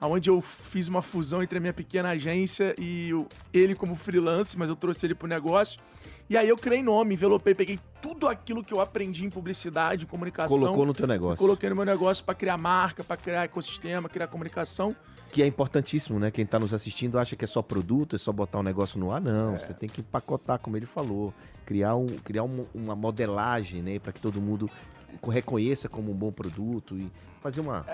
onde 0.00 0.28
eu 0.30 0.40
fiz 0.40 0.88
uma 0.88 1.02
fusão 1.02 1.42
entre 1.42 1.58
a 1.58 1.60
minha 1.60 1.72
pequena 1.72 2.10
agência 2.10 2.74
e 2.78 3.12
o- 3.12 3.26
ele 3.52 3.74
como 3.74 3.94
freelance, 3.96 4.56
mas 4.58 4.68
eu 4.68 4.76
trouxe 4.76 5.06
ele 5.06 5.14
pro 5.14 5.26
negócio. 5.28 5.80
E 6.28 6.36
aí 6.38 6.48
eu 6.48 6.56
criei 6.56 6.82
nome, 6.82 7.14
envelopei, 7.14 7.54
peguei 7.54 7.78
tudo 8.00 8.26
aquilo 8.26 8.64
que 8.64 8.72
eu 8.72 8.80
aprendi 8.80 9.24
em 9.26 9.30
publicidade, 9.30 10.06
comunicação. 10.06 10.58
Colocou 10.58 10.86
no 10.86 10.94
teu 10.94 11.06
negócio. 11.06 11.36
Coloquei 11.44 11.68
no 11.68 11.76
meu 11.76 11.84
negócio 11.84 12.24
pra 12.24 12.34
criar 12.34 12.56
marca, 12.56 13.04
pra 13.04 13.16
criar 13.16 13.44
ecossistema, 13.44 14.08
criar 14.08 14.26
comunicação. 14.28 14.96
Que 15.30 15.42
é 15.42 15.46
importantíssimo, 15.46 16.18
né? 16.18 16.30
Quem 16.30 16.46
tá 16.46 16.58
nos 16.58 16.72
assistindo 16.72 17.18
acha 17.18 17.36
que 17.36 17.44
é 17.44 17.48
só 17.48 17.60
produto, 17.60 18.16
é 18.16 18.18
só 18.18 18.32
botar 18.32 18.58
um 18.60 18.62
negócio 18.62 18.98
no 18.98 19.12
ar. 19.12 19.20
Não, 19.20 19.58
você 19.58 19.74
tem 19.74 19.88
que 19.88 20.00
empacotar, 20.00 20.58
como 20.58 20.76
ele 20.76 20.86
falou. 20.86 21.34
Criar, 21.66 21.94
um, 21.96 22.06
criar 22.06 22.44
um- 22.44 22.64
uma 22.74 22.94
modelagem, 22.96 23.82
né? 23.82 23.98
Pra 23.98 24.12
que 24.12 24.20
todo 24.20 24.40
mundo 24.40 24.70
reconheça 25.28 25.88
como 25.88 26.10
um 26.10 26.14
bom 26.14 26.32
produto 26.32 26.96
e 26.96 27.10
fazer 27.42 27.60
uma... 27.60 27.84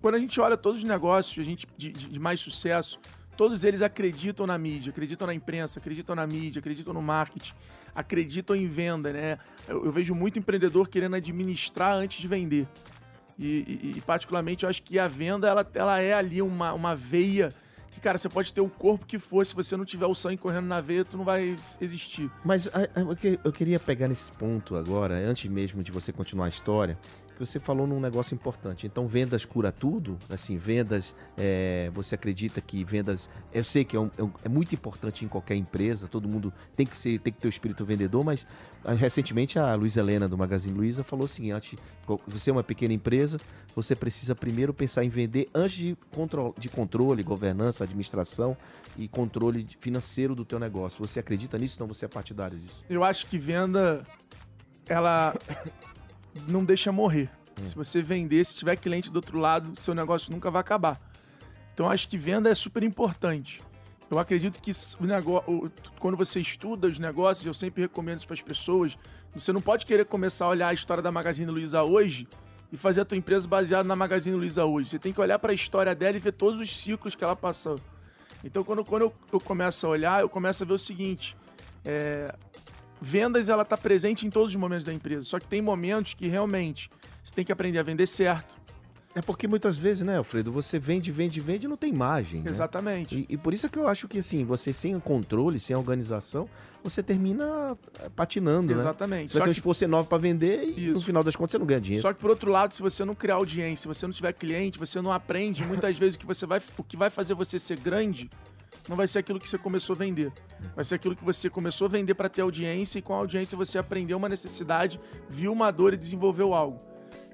Quando 0.00 0.14
a 0.14 0.18
gente 0.18 0.40
olha 0.40 0.56
todos 0.56 0.78
os 0.78 0.84
negócios 0.88 1.38
a 1.44 1.44
gente, 1.44 1.66
de- 1.76 1.90
de 1.92 2.18
mais 2.20 2.40
sucesso, 2.40 2.98
todos 3.38 3.62
eles 3.62 3.80
acreditam 3.82 4.46
na 4.48 4.58
mídia, 4.58 4.90
acreditam 4.90 5.24
na 5.24 5.32
imprensa, 5.32 5.78
acreditam 5.78 6.16
na 6.16 6.26
mídia, 6.26 6.58
acreditam 6.58 6.92
no 6.92 7.00
marketing, 7.00 7.52
acreditam 7.94 8.56
em 8.56 8.66
venda, 8.66 9.12
né? 9.12 9.38
Eu, 9.68 9.84
eu 9.86 9.92
vejo 9.92 10.12
muito 10.12 10.40
empreendedor 10.40 10.88
querendo 10.88 11.14
administrar 11.14 11.92
antes 11.94 12.20
de 12.20 12.26
vender. 12.26 12.66
E, 13.38 13.46
e- 13.46 13.92
e, 13.98 14.00
particularmente, 14.00 14.64
eu 14.64 14.68
acho 14.68 14.82
que 14.82 14.98
a 14.98 15.06
venda, 15.06 15.46
ela, 15.48 15.64
ela 15.72 16.00
é 16.00 16.12
ali 16.12 16.42
uma, 16.42 16.72
uma 16.72 16.96
veia 16.96 17.50
que, 17.92 18.00
cara, 18.00 18.18
você 18.18 18.28
pode 18.28 18.52
ter 18.52 18.60
o 18.60 18.68
corpo 18.68 19.06
que 19.06 19.20
for, 19.20 19.46
se 19.46 19.54
você 19.54 19.76
não 19.76 19.84
tiver 19.84 20.06
o 20.06 20.14
sangue 20.16 20.36
correndo 20.38 20.66
na 20.66 20.80
veia, 20.80 21.04
tu 21.04 21.16
não 21.16 21.24
vai 21.24 21.56
existir. 21.80 22.28
Mas 22.44 22.66
a- 22.68 22.88
a- 22.92 23.00
eu 23.00 23.14
que- 23.16 23.38
eu 23.44 23.52
queria 23.52 23.78
pegar 23.78 24.08
nesse 24.08 24.32
ponto 24.32 24.74
agora, 24.74 25.14
antes 25.14 25.48
mesmo 25.48 25.80
de 25.84 25.92
você 25.92 26.12
continuar 26.12 26.46
a 26.46 26.48
história, 26.48 26.98
você 27.38 27.58
falou 27.58 27.86
num 27.86 28.00
negócio 28.00 28.34
importante. 28.34 28.86
Então, 28.86 29.06
vendas 29.06 29.44
cura 29.44 29.70
tudo? 29.72 30.18
Assim, 30.28 30.56
vendas, 30.56 31.14
é, 31.36 31.90
você 31.94 32.14
acredita 32.14 32.60
que 32.60 32.84
vendas... 32.84 33.28
Eu 33.52 33.64
sei 33.64 33.84
que 33.84 33.96
é, 33.96 34.00
um- 34.00 34.10
é 34.18 34.28
é 34.44 34.48
muito 34.48 34.74
importante 34.74 35.24
em 35.24 35.28
qualquer 35.28 35.56
empresa, 35.56 36.06
todo 36.08 36.28
mundo 36.28 36.52
tem 36.76 36.86
que, 36.86 36.96
ser, 36.96 37.18
tem 37.20 37.32
que 37.32 37.38
ter 37.40 37.46
o 37.46 37.50
espírito 37.50 37.84
vendedor, 37.84 38.24
mas 38.24 38.46
ah, 38.84 38.92
recentemente 38.94 39.58
a 39.58 39.74
Luiz 39.74 39.96
Helena, 39.96 40.28
do 40.28 40.36
Magazine 40.38 40.76
Luiza, 40.76 41.02
falou 41.02 41.24
o 41.24 41.28
seguinte, 41.28 41.76
você 42.26 42.50
é 42.50 42.52
uma 42.52 42.62
pequena 42.62 42.94
empresa, 42.94 43.38
você 43.74 43.94
precisa 43.94 44.34
primeiro 44.34 44.72
pensar 44.72 45.04
em 45.04 45.08
vender 45.08 45.48
antes 45.54 45.76
de, 45.76 45.96
contro 46.10 46.54
de 46.58 46.68
controle, 46.68 47.22
governança, 47.22 47.84
administração 47.84 48.56
e 48.96 49.06
controle 49.08 49.66
financeiro 49.80 50.34
do 50.34 50.44
teu 50.44 50.58
negócio. 50.58 51.06
Você 51.06 51.20
acredita 51.20 51.56
nisso? 51.58 51.74
Então 51.76 51.86
você 51.86 52.04
é 52.04 52.08
partidário 52.08 52.56
disso? 52.58 52.84
Eu 52.88 53.04
acho 53.04 53.26
que 53.26 53.38
venda, 53.38 54.04
ela 54.88 55.34
não 56.46 56.64
deixa 56.64 56.92
morrer. 56.92 57.30
Se 57.66 57.74
você 57.74 58.00
vender, 58.00 58.44
se 58.44 58.54
tiver 58.54 58.76
cliente 58.76 59.10
do 59.10 59.16
outro 59.16 59.38
lado, 59.38 59.78
seu 59.80 59.94
negócio 59.94 60.30
nunca 60.30 60.50
vai 60.50 60.60
acabar. 60.60 61.00
Então, 61.74 61.90
acho 61.90 62.08
que 62.08 62.16
venda 62.16 62.50
é 62.50 62.54
super 62.54 62.82
importante. 62.82 63.60
Eu 64.10 64.18
acredito 64.18 64.60
que 64.60 64.70
o 65.00 65.04
negócio, 65.04 65.70
quando 65.98 66.16
você 66.16 66.40
estuda 66.40 66.86
os 66.88 66.98
negócios, 66.98 67.44
eu 67.44 67.52
sempre 67.52 67.82
recomendo 67.82 68.18
isso 68.18 68.26
para 68.26 68.34
as 68.34 68.40
pessoas. 68.40 68.96
Você 69.34 69.52
não 69.52 69.60
pode 69.60 69.84
querer 69.84 70.06
começar 70.06 70.46
a 70.46 70.48
olhar 70.48 70.68
a 70.68 70.72
história 70.72 71.02
da 71.02 71.12
Magazine 71.12 71.50
Luiza 71.50 71.82
hoje 71.82 72.26
e 72.72 72.76
fazer 72.76 73.02
a 73.02 73.04
tua 73.04 73.18
empresa 73.18 73.46
baseada 73.46 73.86
na 73.86 73.94
Magazine 73.94 74.34
Luiza 74.34 74.64
hoje. 74.64 74.90
Você 74.90 74.98
tem 74.98 75.12
que 75.12 75.20
olhar 75.20 75.38
para 75.38 75.52
a 75.52 75.54
história 75.54 75.94
dela 75.94 76.16
e 76.16 76.20
ver 76.20 76.32
todos 76.32 76.58
os 76.58 76.74
ciclos 76.74 77.14
que 77.14 77.22
ela 77.22 77.36
passou. 77.36 77.78
Então, 78.42 78.64
quando, 78.64 78.84
quando 78.84 79.02
eu, 79.02 79.14
eu 79.32 79.40
começo 79.40 79.86
a 79.86 79.90
olhar, 79.90 80.20
eu 80.20 80.28
começo 80.28 80.62
a 80.62 80.66
ver 80.66 80.72
o 80.72 80.78
seguinte: 80.78 81.36
é, 81.84 82.34
vendas 83.00 83.48
ela 83.48 83.62
está 83.62 83.76
presente 83.76 84.26
em 84.26 84.30
todos 84.30 84.50
os 84.50 84.56
momentos 84.56 84.84
da 84.84 84.92
empresa. 84.92 85.22
Só 85.22 85.38
que 85.38 85.46
tem 85.46 85.62
momentos 85.62 86.14
que 86.14 86.26
realmente 86.26 86.90
você 87.24 87.34
tem 87.34 87.44
que 87.44 87.52
aprender 87.52 87.78
a 87.78 87.82
vender 87.82 88.06
certo. 88.06 88.56
É 89.14 89.22
porque 89.22 89.48
muitas 89.48 89.76
vezes, 89.76 90.06
né, 90.06 90.18
Alfredo, 90.18 90.52
você 90.52 90.78
vende, 90.78 91.10
vende, 91.10 91.40
vende 91.40 91.66
e 91.66 91.68
não 91.68 91.76
tem 91.76 91.92
margem. 91.92 92.40
né? 92.40 92.50
Exatamente. 92.50 93.26
E, 93.28 93.34
e 93.34 93.36
por 93.36 93.52
isso 93.52 93.66
é 93.66 93.68
que 93.68 93.78
eu 93.78 93.88
acho 93.88 94.06
que, 94.06 94.18
assim, 94.18 94.44
você 94.44 94.72
sem 94.72 94.98
controle, 95.00 95.58
sem 95.58 95.74
organização, 95.74 96.48
você 96.84 97.02
termina 97.02 97.76
eh, 98.00 98.08
patinando, 98.14 98.72
né? 98.72 98.78
Exatamente. 98.78 99.32
Você 99.32 99.38
vai 99.38 99.40
Só 99.40 99.44
ter 99.44 99.50
um 99.50 99.52
que, 99.52 99.58
esforço 99.58 99.84
enorme 99.84 100.08
para 100.08 100.18
vender 100.18 100.72
e 100.76 100.90
no 100.90 100.98
Isso. 100.98 101.06
final 101.06 101.24
das 101.24 101.34
contas 101.34 101.52
você 101.52 101.58
não 101.58 101.66
ganha 101.66 101.80
dinheiro. 101.80 102.02
só 102.02 102.12
que, 102.12 102.20
por 102.20 102.30
outro 102.30 102.50
lado, 102.50 102.72
se 102.74 102.80
você 102.80 103.04
não 103.04 103.14
criar 103.14 103.36
audiência, 103.36 103.82
se 103.82 103.88
você 103.88 104.06
não 104.06 104.12
tiver 104.14 104.32
cliente, 104.34 104.78
você 104.78 105.00
não 105.00 105.10
aprende. 105.10 105.64
Muitas 105.64 105.96
vezes 105.98 106.14
o 106.14 106.18
que, 106.18 106.26
você 106.26 106.46
vai, 106.46 106.62
o 106.76 106.84
que 106.84 106.96
vai 106.96 107.10
fazer 107.10 107.34
você 107.34 107.58
ser 107.58 107.78
grande 107.80 108.30
não 108.88 108.96
vai 108.96 109.06
ser 109.06 109.18
aquilo 109.18 109.38
que 109.38 109.48
você 109.48 109.58
começou 109.58 109.94
a 109.94 109.98
vender. 109.98 110.32
Vai 110.74 110.84
ser 110.84 110.94
aquilo 110.94 111.14
que 111.14 111.24
você 111.24 111.50
começou 111.50 111.86
a 111.86 111.88
vender 111.88 112.14
para 112.14 112.28
ter 112.28 112.40
audiência 112.40 112.98
e 112.98 113.02
com 113.02 113.14
a 113.14 113.18
audiência 113.18 113.56
você 113.56 113.78
aprendeu 113.78 114.16
uma 114.16 114.28
necessidade, 114.28 114.98
viu 115.28 115.52
uma 115.52 115.70
dor 115.70 115.92
e 115.92 115.96
desenvolveu 115.96 116.54
algo. 116.54 116.80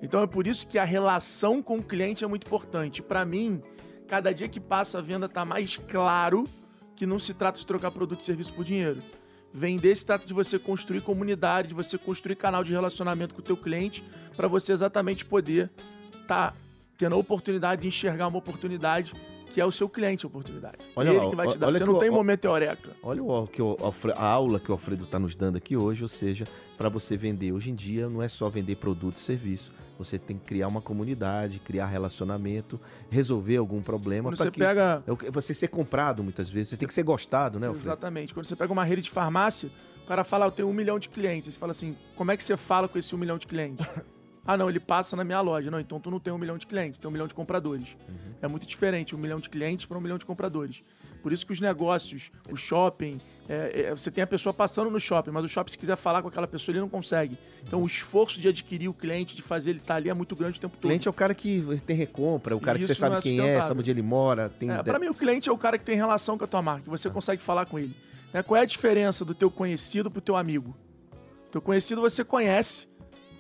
Então 0.03 0.23
é 0.23 0.27
por 0.27 0.47
isso 0.47 0.67
que 0.67 0.79
a 0.79 0.85
relação 0.85 1.63
com 1.63 1.79
o 1.79 1.83
cliente 1.83 2.25
é 2.25 2.27
muito 2.27 2.47
importante. 2.47 3.01
Para 3.01 3.25
mim, 3.25 3.63
cada 4.09 4.33
dia 4.33 4.49
que 4.49 4.61
passa 4.61 4.99
a 4.99 5.01
venda 5.01 5.29
tá 5.29 5.45
mais 5.45 5.77
claro 5.77 6.45
que 6.97 7.07
não 7.07 7.19
se 7.19 7.33
trata 7.33 7.59
de 7.59 7.67
trocar 7.67 7.91
produto 7.91 8.21
e 8.21 8.25
serviço 8.25 8.53
por 8.53 8.65
dinheiro. 8.65 9.03
Vender 9.53 9.95
se 9.95 10.05
trata 10.05 10.27
de 10.27 10.35
você 10.35 10.59
construir 10.59 11.01
comunidade, 11.01 11.69
de 11.69 11.75
você 11.75 11.97
construir 11.97 12.35
canal 12.35 12.65
de 12.65 12.73
relacionamento 12.73 13.35
com 13.35 13.41
o 13.41 13.45
teu 13.45 13.57
cliente 13.57 14.05
para 14.37 14.49
você 14.49 14.73
exatamente 14.73 15.25
poder 15.25 15.71
estar 16.21 16.55
tendo 16.99 17.15
a 17.15 17.19
oportunidade 17.19 17.83
de 17.83 17.89
enxergar 17.89 18.27
uma 18.27 18.39
oportunidade 18.39 19.15
que 19.53 19.61
é 19.61 19.65
o 19.65 19.71
seu 19.73 19.89
cliente 19.89 20.25
a 20.25 20.29
oportunidade. 20.29 20.79
Olha 20.97 21.09
Ele 21.11 21.19
lá, 21.19 21.31
que 21.31 21.37
vai 21.37 21.47
te 21.49 21.59
dar. 21.59 21.71
Você 21.73 21.85
não 21.85 21.95
o- 21.95 21.99
tem 21.99 22.11
ó- 22.11 22.13
momento 22.15 22.45
eureka. 22.45 22.91
Olha 23.03 23.23
o, 23.23 23.47
que 23.47 23.63
o 23.63 23.77
a 24.17 24.25
aula 24.27 24.59
que 24.59 24.71
o 24.71 24.73
Alfredo 24.73 25.05
está 25.05 25.19
nos 25.19 25.35
dando 25.35 25.57
aqui 25.57 25.77
hoje, 25.77 26.03
ou 26.03 26.09
seja, 26.09 26.45
para 26.77 26.89
você 26.89 27.17
vender 27.17 27.53
hoje 27.53 27.71
em 27.71 27.75
dia 27.75 28.09
não 28.09 28.23
é 28.23 28.29
só 28.29 28.49
vender 28.49 28.77
produto 28.77 29.17
e 29.17 29.21
serviço. 29.21 29.71
Você 29.97 30.19
tem 30.19 30.37
que 30.37 30.45
criar 30.45 30.67
uma 30.67 30.81
comunidade, 30.81 31.61
criar 31.61 31.87
relacionamento, 31.87 32.81
resolver 33.11 33.57
algum 33.59 33.81
problema 33.81 34.29
Quando 34.31 34.37
você 34.39 34.51
que 34.51 34.59
pega 34.59 35.05
é 35.07 35.13
o 35.13 35.17
você 35.33 35.55
ser 35.55 35.69
comprado 35.69 36.23
muitas 36.25 36.51
vezes. 36.51 36.71
Você 36.71 36.77
tem 36.77 36.89
que 36.89 36.95
ser 36.95 37.05
gostado, 37.05 37.61
né, 37.61 37.69
Alfredo? 37.69 37.85
Exatamente. 37.89 38.35
Quando 38.35 38.47
você 38.47 38.57
pega 38.57 38.73
uma 38.73 38.83
rede 38.85 39.03
de 39.03 39.11
farmácia, 39.11 39.71
o 40.03 40.07
cara 40.07 40.25
fala, 40.25 40.47
"Ah, 40.47 40.49
eu 40.49 40.53
tenho 40.53 40.69
um 40.69 40.73
milhão 40.73 40.99
de 40.99 41.09
clientes. 41.09 41.55
Você 41.55 41.61
fala 41.61 41.71
assim, 41.71 41.97
como 42.17 42.33
é 42.33 42.37
que 42.37 42.43
você 42.43 42.57
fala 42.57 42.89
com 42.89 42.99
esse 42.99 43.15
um 43.15 43.19
milhão 43.19 43.39
de 43.39 43.47
clientes? 43.47 43.87
ah, 44.47 44.57
não, 44.57 44.69
ele 44.69 44.81
passa 44.81 45.17
na 45.17 45.25
minha 45.25 45.41
loja. 45.41 45.71
Não, 45.71 45.81
então 45.81 45.99
tu 45.99 46.11
não 46.11 46.21
tem 46.21 46.33
um 46.33 46.39
milhão 46.39 46.59
de 46.59 46.67
clientes, 46.67 46.99
tem 46.99 47.09
um 47.09 47.13
milhão 47.13 47.27
de 47.27 47.35
compradores. 47.35 47.97
É 48.43 48.47
muito 48.49 48.67
diferente 48.67 49.15
um 49.15 49.19
milhão 49.19 49.41
de 49.41 49.49
clientes 49.49 49.87
para 49.87 49.97
um 49.97 50.01
milhão 50.01 50.19
de 50.19 50.27
compradores. 50.27 50.83
Por 51.23 51.33
isso 51.33 51.47
que 51.47 51.53
os 51.53 51.61
negócios, 51.61 52.31
o 52.53 52.57
shopping, 52.57 53.19
é, 53.49 53.87
é, 53.87 53.91
você 53.93 54.11
tem 54.11 54.23
a 54.23 54.27
pessoa 54.27 54.53
passando 54.53 54.91
no 54.91 55.01
shopping, 55.01 55.31
mas 55.31 55.43
o 55.43 55.49
shopping, 55.49 55.71
se 55.71 55.79
quiser 55.79 55.97
falar 55.97 56.21
com 56.21 56.29
aquela 56.29 56.47
pessoa, 56.47 56.73
ele 56.75 56.81
não 56.81 56.89
consegue. 56.91 57.39
Então 57.67 57.83
o 57.83 57.87
esforço 57.87 58.39
de 58.39 58.47
adquirir 58.49 58.89
o 58.89 58.93
cliente, 58.93 59.35
de 59.35 59.41
fazer 59.41 59.71
ele 59.71 59.79
estar 59.79 59.95
ali, 59.95 60.11
é 60.11 60.15
muito 60.15 60.37
grande 60.37 60.59
o 60.59 60.61
tempo 60.61 60.75
O 60.75 60.79
todo. 60.79 60.91
cliente 60.91 61.09
é 61.09 61.11
o 61.11 61.15
cara 61.15 61.35
que 61.35 61.65
tem 61.87 61.97
recompra, 61.97 62.55
o 62.55 62.61
cara 62.61 62.79
que 62.79 62.85
você 62.85 62.95
sabe 62.95 63.17
é 63.17 63.21
quem 63.23 63.41
é, 63.41 63.63
sabe 63.63 63.81
onde 63.81 63.91
ele 63.91 64.03
mora. 64.03 64.51
Tem 64.51 64.71
É, 64.71 64.83
para 64.83 64.99
mim, 64.99 65.09
o 65.09 65.15
cliente 65.15 65.49
é 65.49 65.53
o 65.53 65.57
cara 65.57 65.79
que 65.79 65.85
tem 65.85 65.97
relação 65.97 66.37
com 66.37 66.45
a 66.45 66.47
tua 66.47 66.61
marca, 66.61 66.83
que 66.83 66.91
Ah. 66.91 66.93
você 66.99 67.09
consegue 67.09 67.43
falar 67.43 67.65
com 67.65 67.79
ele. 67.79 67.97
Né? 68.31 68.43
Qual 68.43 68.59
é 68.59 68.63
a 68.63 68.67
diferença 68.67 69.25
do 69.25 69.35
teu 69.35 69.51
conhecido 69.51 70.11
pro 70.11 70.21
teu 70.21 70.37
amigo? 70.37 70.77
Teu 71.51 71.63
conhecido 71.63 72.03
você 72.03 72.23
conhece, 72.23 72.87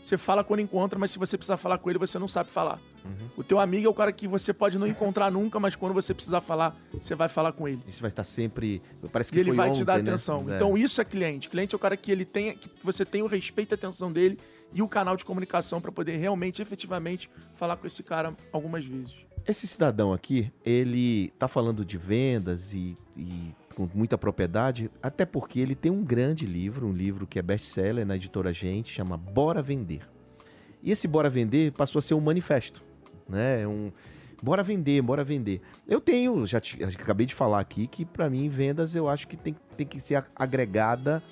você 0.04 0.18
fala 0.18 0.44
quando 0.44 0.61
encontra, 0.61 0.99
mas 0.99 1.11
se 1.11 1.18
você 1.18 1.38
precisar 1.38 1.56
falar 1.56 1.78
com 1.78 1.88
ele, 1.88 1.99
você 1.99 2.18
não 2.18 2.28
sabe 2.28 2.50
falar. 2.50 2.78
Uhum. 3.02 3.28
O 3.38 3.42
teu 3.42 3.58
amigo 3.58 3.87
é 3.87 3.88
o 3.88 3.94
cara 3.94 4.12
que 4.12 4.28
você 4.28 4.52
pode 4.52 4.78
não 4.78 4.87
encontrar 4.87 5.30
nunca, 5.30 5.58
mas 5.58 5.75
quando 5.75 5.94
você 5.94 6.12
precisar 6.12 6.42
falar, 6.42 6.76
você 6.92 7.14
vai 7.14 7.26
falar 7.26 7.52
com 7.52 7.66
ele. 7.66 7.80
Isso 7.88 8.02
vai 8.02 8.11
estar 8.11 8.25
sempre. 8.25 8.82
Parece 9.11 9.30
E 9.30 9.32
que 9.32 9.38
ele 9.40 9.50
foi 9.50 9.56
vai 9.56 9.70
te 9.70 9.82
dar 9.82 9.94
ontem, 9.94 10.02
né? 10.02 10.11
atenção. 10.11 10.44
É. 10.50 10.56
Então 10.56 10.76
isso 10.76 11.00
é 11.00 11.04
cliente. 11.04 11.49
Cliente 11.49 11.75
é 11.75 11.76
o 11.76 11.78
cara 11.78 11.96
que 11.96 12.12
ele 12.12 12.26
tem, 12.26 12.54
que 12.54 12.68
você 12.82 13.04
tem 13.06 13.23
o 13.23 13.26
respeito 13.26 13.73
e 13.73 13.75
a 13.75 13.76
atenção 13.76 14.12
dele 14.12 14.38
e 14.75 14.82
o 14.82 14.88
canal 14.88 15.16
de 15.16 15.25
comunicação 15.25 15.80
para 15.80 15.90
poder 15.90 16.16
realmente, 16.16 16.61
efetivamente, 16.61 17.30
falar 17.54 17.76
com 17.76 17.87
esse 17.87 18.02
cara 18.02 18.34
algumas 18.52 18.84
vezes. 18.84 19.14
Esse 19.46 19.66
cidadão 19.66 20.12
aqui, 20.12 20.52
ele 20.64 21.32
tá 21.38 21.49
falando 21.49 21.82
de 21.82 21.96
vendas 21.96 22.75
e, 22.75 22.96
e 23.16 23.54
com 23.75 23.88
muita 23.95 24.16
propriedade, 24.16 24.90
até 25.02 25.25
porque 25.25 25.59
ele 25.61 25.75
tem 25.75 25.90
um 25.90 26.02
grande 26.04 26.47
livro, 26.47 26.87
um 26.87 26.93
livro 26.93 27.26
que 27.26 27.38
é 27.38 27.43
best-seller 27.43 28.07
na 28.07 28.16
editora 28.16 28.52
Gente, 28.52 28.93
chama 28.93 29.16
Bora 29.16 29.61
Vender. 29.62 30.02
E 30.83 30.90
esse 30.90 31.09
Bora 31.09 31.28
Vender 31.31 31.73
passou 31.73 31.99
a 31.99 32.02
ser 32.02 32.14
um 32.14 32.21
manifesto, 32.21 32.85
né? 33.28 33.62
É 33.62 33.69
Um 33.69 33.90
bora 34.43 34.62
vender, 34.62 35.00
bora 35.00 35.25
vender. 35.25 35.62
Eu 35.88 36.02
tenho, 36.02 36.45
já 36.45 36.61
te- 36.61 36.85
acabei 36.85 37.25
de 37.25 37.35
falar 37.35 37.61
aqui 37.61 37.87
que 37.87 38.04
para 38.04 38.28
mim 38.28 38.47
vendas 38.50 38.95
eu 38.95 39.09
acho 39.09 39.26
que 39.26 39.38
tem, 39.38 39.57
tem 39.75 39.87
que 39.87 39.99
ser 40.00 40.23
agregada 40.37 41.23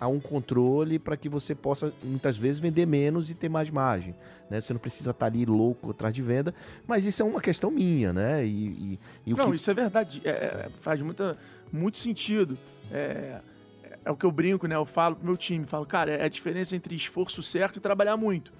a 0.00 0.08
um 0.08 0.18
controle 0.18 0.98
para 0.98 1.14
que 1.14 1.28
você 1.28 1.54
possa 1.54 1.92
muitas 2.02 2.36
vezes 2.38 2.58
vender 2.58 2.86
menos 2.86 3.30
e 3.30 3.34
ter 3.34 3.50
mais 3.50 3.68
margem, 3.68 4.14
né? 4.48 4.58
Você 4.58 4.72
não 4.72 4.80
precisa 4.80 5.10
estar 5.10 5.26
ali 5.26 5.44
louco 5.44 5.90
atrás 5.90 6.14
de 6.14 6.22
venda, 6.22 6.54
mas 6.86 7.04
isso 7.04 7.20
é 7.22 7.26
uma 7.26 7.42
questão 7.42 7.70
minha, 7.70 8.10
né? 8.12 8.42
E, 8.44 8.48
e- 8.94 9.00
e 9.26 9.34
Não, 9.34 9.50
que... 9.50 9.56
isso 9.56 9.70
é 9.70 9.74
verdade. 9.74 10.22
É, 10.24 10.30
é, 10.30 10.70
faz 10.80 11.00
muita, 11.02 11.36
muito 11.72 11.98
sentido. 11.98 12.58
É, 12.90 13.40
é 14.04 14.10
o 14.10 14.16
que 14.16 14.26
eu 14.26 14.30
brinco, 14.30 14.66
né? 14.66 14.76
Eu 14.76 14.84
falo 14.84 15.16
pro 15.16 15.24
meu 15.24 15.36
time, 15.36 15.66
falo, 15.66 15.86
cara, 15.86 16.12
é 16.12 16.24
a 16.24 16.28
diferença 16.28 16.76
entre 16.76 16.94
esforço 16.94 17.42
certo 17.42 17.76
e 17.76 17.80
trabalhar 17.80 18.16
muito. 18.16 18.52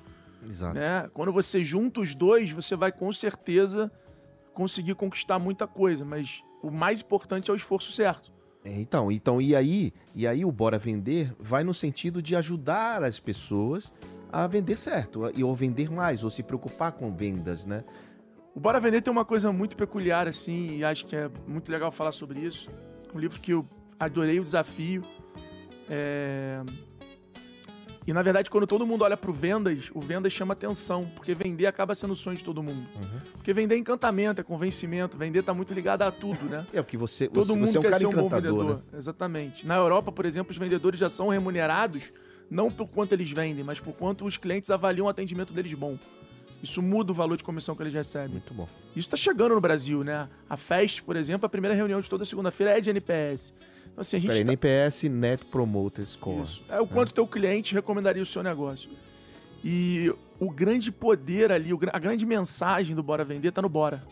Exato. 0.49 0.75
Né? 0.75 1.09
Quando 1.13 1.33
você 1.33 1.63
junta 1.63 2.01
os 2.01 2.15
dois, 2.15 2.51
você 2.51 2.75
vai 2.75 2.91
com 2.91 3.13
certeza 3.13 3.91
conseguir 4.55 4.95
conquistar 4.95 5.39
muita 5.39 5.67
coisa, 5.67 6.05
mas 6.05 6.43
o 6.63 6.71
mais 6.71 7.01
importante 7.01 7.51
é 7.51 7.53
o 7.53 7.57
esforço 7.57 7.93
certo. 7.93 8.33
É, 8.65 8.71
então, 8.71 9.11
então 9.11 9.41
e 9.41 9.57
aí, 9.57 9.93
e 10.15 10.27
aí 10.27 10.45
o 10.45 10.53
bora 10.53 10.79
vender 10.79 11.35
vai 11.39 11.65
no 11.65 11.75
sentido 11.75 12.23
de 12.23 12.37
ajudar 12.37 13.03
as 13.03 13.19
pessoas 13.19 13.93
a 14.31 14.47
vender 14.47 14.79
certo, 14.79 15.31
e 15.35 15.45
ou 15.45 15.55
vender 15.55 15.91
mais, 15.91 16.25
ou 16.25 16.31
se 16.31 16.43
preocupar 16.43 16.93
com 16.93 17.15
vendas, 17.15 17.67
né? 17.67 17.85
O 18.55 18.61
Bora 18.61 18.79
Vender 18.79 19.01
tem 19.01 19.11
uma 19.11 19.25
coisa 19.25 19.51
muito 19.51 19.77
peculiar, 19.77 20.29
assim, 20.29 20.77
e 20.77 20.85
acho 20.85 21.07
que 21.07 21.17
é 21.17 21.31
muito 21.47 21.73
legal 21.73 21.91
falar 21.91 22.13
sobre 22.13 22.41
isso. 22.41 22.69
Um 23.15 23.19
livro 23.19 23.41
que 23.41 23.53
eu 23.53 23.67
adorei 23.99 24.41
o 24.41 24.45
desafio. 24.45 25.03
É, 25.89 26.63
E, 28.05 28.13
na 28.13 28.21
verdade, 28.21 28.51
quando 28.51 28.67
todo 28.67 28.85
mundo 28.85 29.03
olha 29.03 29.17
pro 29.17 29.33
vendas, 29.33 29.91
o 29.95 30.01
vendas 30.01 30.33
chama 30.33 30.55
atenção, 30.55 31.09
porque 31.15 31.35
vender 31.35 31.67
acaba 31.67 31.95
sendo 31.95 32.13
o 32.13 32.17
sonho 32.17 32.37
de 32.37 32.43
todo 32.43 32.61
mundo. 32.63 32.85
Porque 33.35 33.53
vender 33.53 33.77
é 33.77 33.79
encantamento, 33.79 34.41
é 34.41 34.45
convencimento, 34.45 35.17
vender 35.17 35.43
tá 35.45 35.55
muito 35.55 35.73
ligado 35.73 36.03
a 36.03 36.11
tudo, 36.11 36.45
né? 36.47 36.67
É 36.73 36.81
o 36.81 36.85
que 36.85 36.97
você, 36.97 37.29
Todo 37.29 37.45
você, 37.45 37.53
mundo 37.53 37.69
você 37.69 37.77
é 37.77 37.81
um 37.81 37.83
quer 37.83 37.95
ser 37.95 38.07
um 38.07 38.11
bom 38.11 38.29
vendedor. 38.29 38.77
né? 38.77 38.99
Exatamente. 38.99 39.65
Na 39.65 39.77
Europa, 39.77 40.11
por 40.11 40.27
exemplo, 40.27 40.51
os 40.51 40.59
vendedores 40.59 40.99
já 40.99 41.09
são 41.09 41.29
remunerados 41.29 42.13
não 42.51 42.71
por 42.71 42.89
quanto 42.89 43.13
eles 43.13 43.31
vendem, 43.31 43.63
mas 43.65 43.79
por 43.79 43.93
quanto 43.95 44.25
os 44.27 44.37
clientes 44.37 44.71
avaliam 44.71 45.07
o 45.07 45.09
atendimento 45.09 45.55
deles 45.55 45.73
bom. 45.75 45.97
Isso 46.63 46.81
muda 46.81 47.11
o 47.11 47.15
valor 47.15 47.37
de 47.37 47.43
comissão 47.43 47.75
que 47.75 47.83
eles 47.83 47.93
recebem. 47.93 48.31
Muito 48.31 48.55
bom. 48.55 48.69
Isso 48.91 49.09
está 49.09 49.17
chegando 49.17 49.55
no 49.55 49.61
Brasil, 49.61 50.05
né? 50.05 50.29
A 50.49 50.57
FEST, 50.57 51.03
por 51.03 51.17
exemplo, 51.17 51.45
a 51.47 51.49
primeira 51.49 51.75
reunião 51.75 52.01
de 52.01 52.09
toda 52.09 52.25
segunda-feira 52.25 52.79
é 52.79 52.81
de 52.81 52.89
NPS. 52.91 53.53
Então, 53.93 54.01
assim, 54.01 54.17
a 54.17 54.21
gente 54.21 54.29
Peraí, 54.31 54.45
tá- 54.45 54.53
NPS 54.53 55.09
Net 55.09 55.45
Promoter 55.47 56.07
Score. 56.07 56.45
Isso. 56.45 56.63
É 56.69 56.81
o 56.81 56.87
quanto 56.87 57.13
teu 57.13 57.27
cliente 57.27 57.75
recomendaria 57.75 58.23
o 58.23 58.27
seu 58.27 58.43
negócio. 58.43 58.89
E 59.65 60.13
o 60.39 60.51
grande 60.51 60.91
poder 60.93 61.51
ali, 61.53 61.71
a 61.93 61.99
grande 61.99 62.25
mensagem 62.25 62.95
do 62.95 63.03
Bora 63.03 63.25
Vender 63.25 63.51
tá 63.53 63.61
no 63.61 63.69
Bora. 63.69 64.03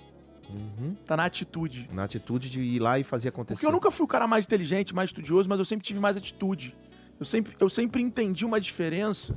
Uhum. 0.48 0.96
Tá 1.06 1.16
na 1.16 1.24
atitude. 1.24 1.88
Na 1.92 2.04
atitude 2.04 2.50
de 2.50 2.60
ir 2.60 2.80
lá 2.80 2.98
e 2.98 3.04
fazer 3.04 3.28
acontecer. 3.28 3.54
Porque 3.60 3.66
eu 3.66 3.72
nunca 3.72 3.90
fui 3.90 4.04
o 4.04 4.08
cara 4.08 4.26
mais 4.26 4.44
inteligente, 4.46 4.94
mais 4.94 5.10
estudioso, 5.10 5.48
mas 5.48 5.58
eu 5.58 5.64
sempre 5.64 5.86
tive 5.86 6.00
mais 6.00 6.16
atitude. 6.16 6.76
Eu 7.18 7.24
sempre, 7.24 7.54
eu 7.60 7.68
sempre 7.68 8.02
entendi 8.02 8.44
uma 8.44 8.60
diferença, 8.60 9.36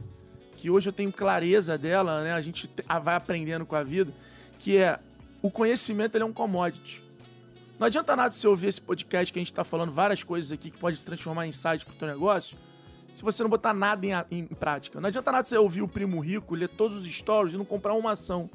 que 0.64 0.70
hoje 0.70 0.88
eu 0.88 0.94
tenho 0.94 1.12
clareza 1.12 1.78
dela, 1.78 2.24
né? 2.24 2.32
A 2.32 2.40
gente 2.40 2.70
vai 3.04 3.16
aprendendo 3.16 3.66
com 3.66 3.76
a 3.76 3.84
vida, 3.84 4.14
que 4.60 4.78
é 4.78 4.98
o 5.42 5.52
conhecimento 5.52 6.16
ele 6.16 6.24
é 6.24 6.26
um 6.26 6.32
commodity. 6.32 7.04
Não 7.78 7.88
adianta 7.88 8.16
nada 8.16 8.32
você 8.32 8.48
ouvir 8.48 8.70
esse 8.70 8.80
podcast 8.80 9.34
que 9.34 9.38
a 9.40 9.42
gente 9.42 9.52
está 9.52 9.66
falando 9.66 9.92
várias 9.92 10.24
coisas 10.24 10.54
aqui 10.54 10.72
que 10.72 10.78
pode 10.78 10.96
se 10.96 11.06
transformar 11.06 11.46
em 11.46 11.50
insight 11.50 11.86
pro 11.86 11.94
teu 11.96 12.08
negócio, 12.08 12.58
se 13.14 13.22
você 13.22 13.44
não 13.44 13.50
botar 13.50 13.74
nada 13.74 14.26
em, 14.32 14.40
em 14.40 14.46
prática. 14.46 15.02
Não 15.02 15.10
adianta 15.10 15.34
nada 15.34 15.44
você 15.44 15.58
ouvir 15.58 15.82
o 15.82 15.88
Primo 15.88 16.18
Rico, 16.22 16.56
ler 16.56 16.70
todos 16.70 17.00
os 17.00 17.14
stories 17.14 17.56
e 17.56 17.58
não 17.58 17.66
comprar 17.66 17.94
uma 17.94 18.12
ação. 18.12 18.50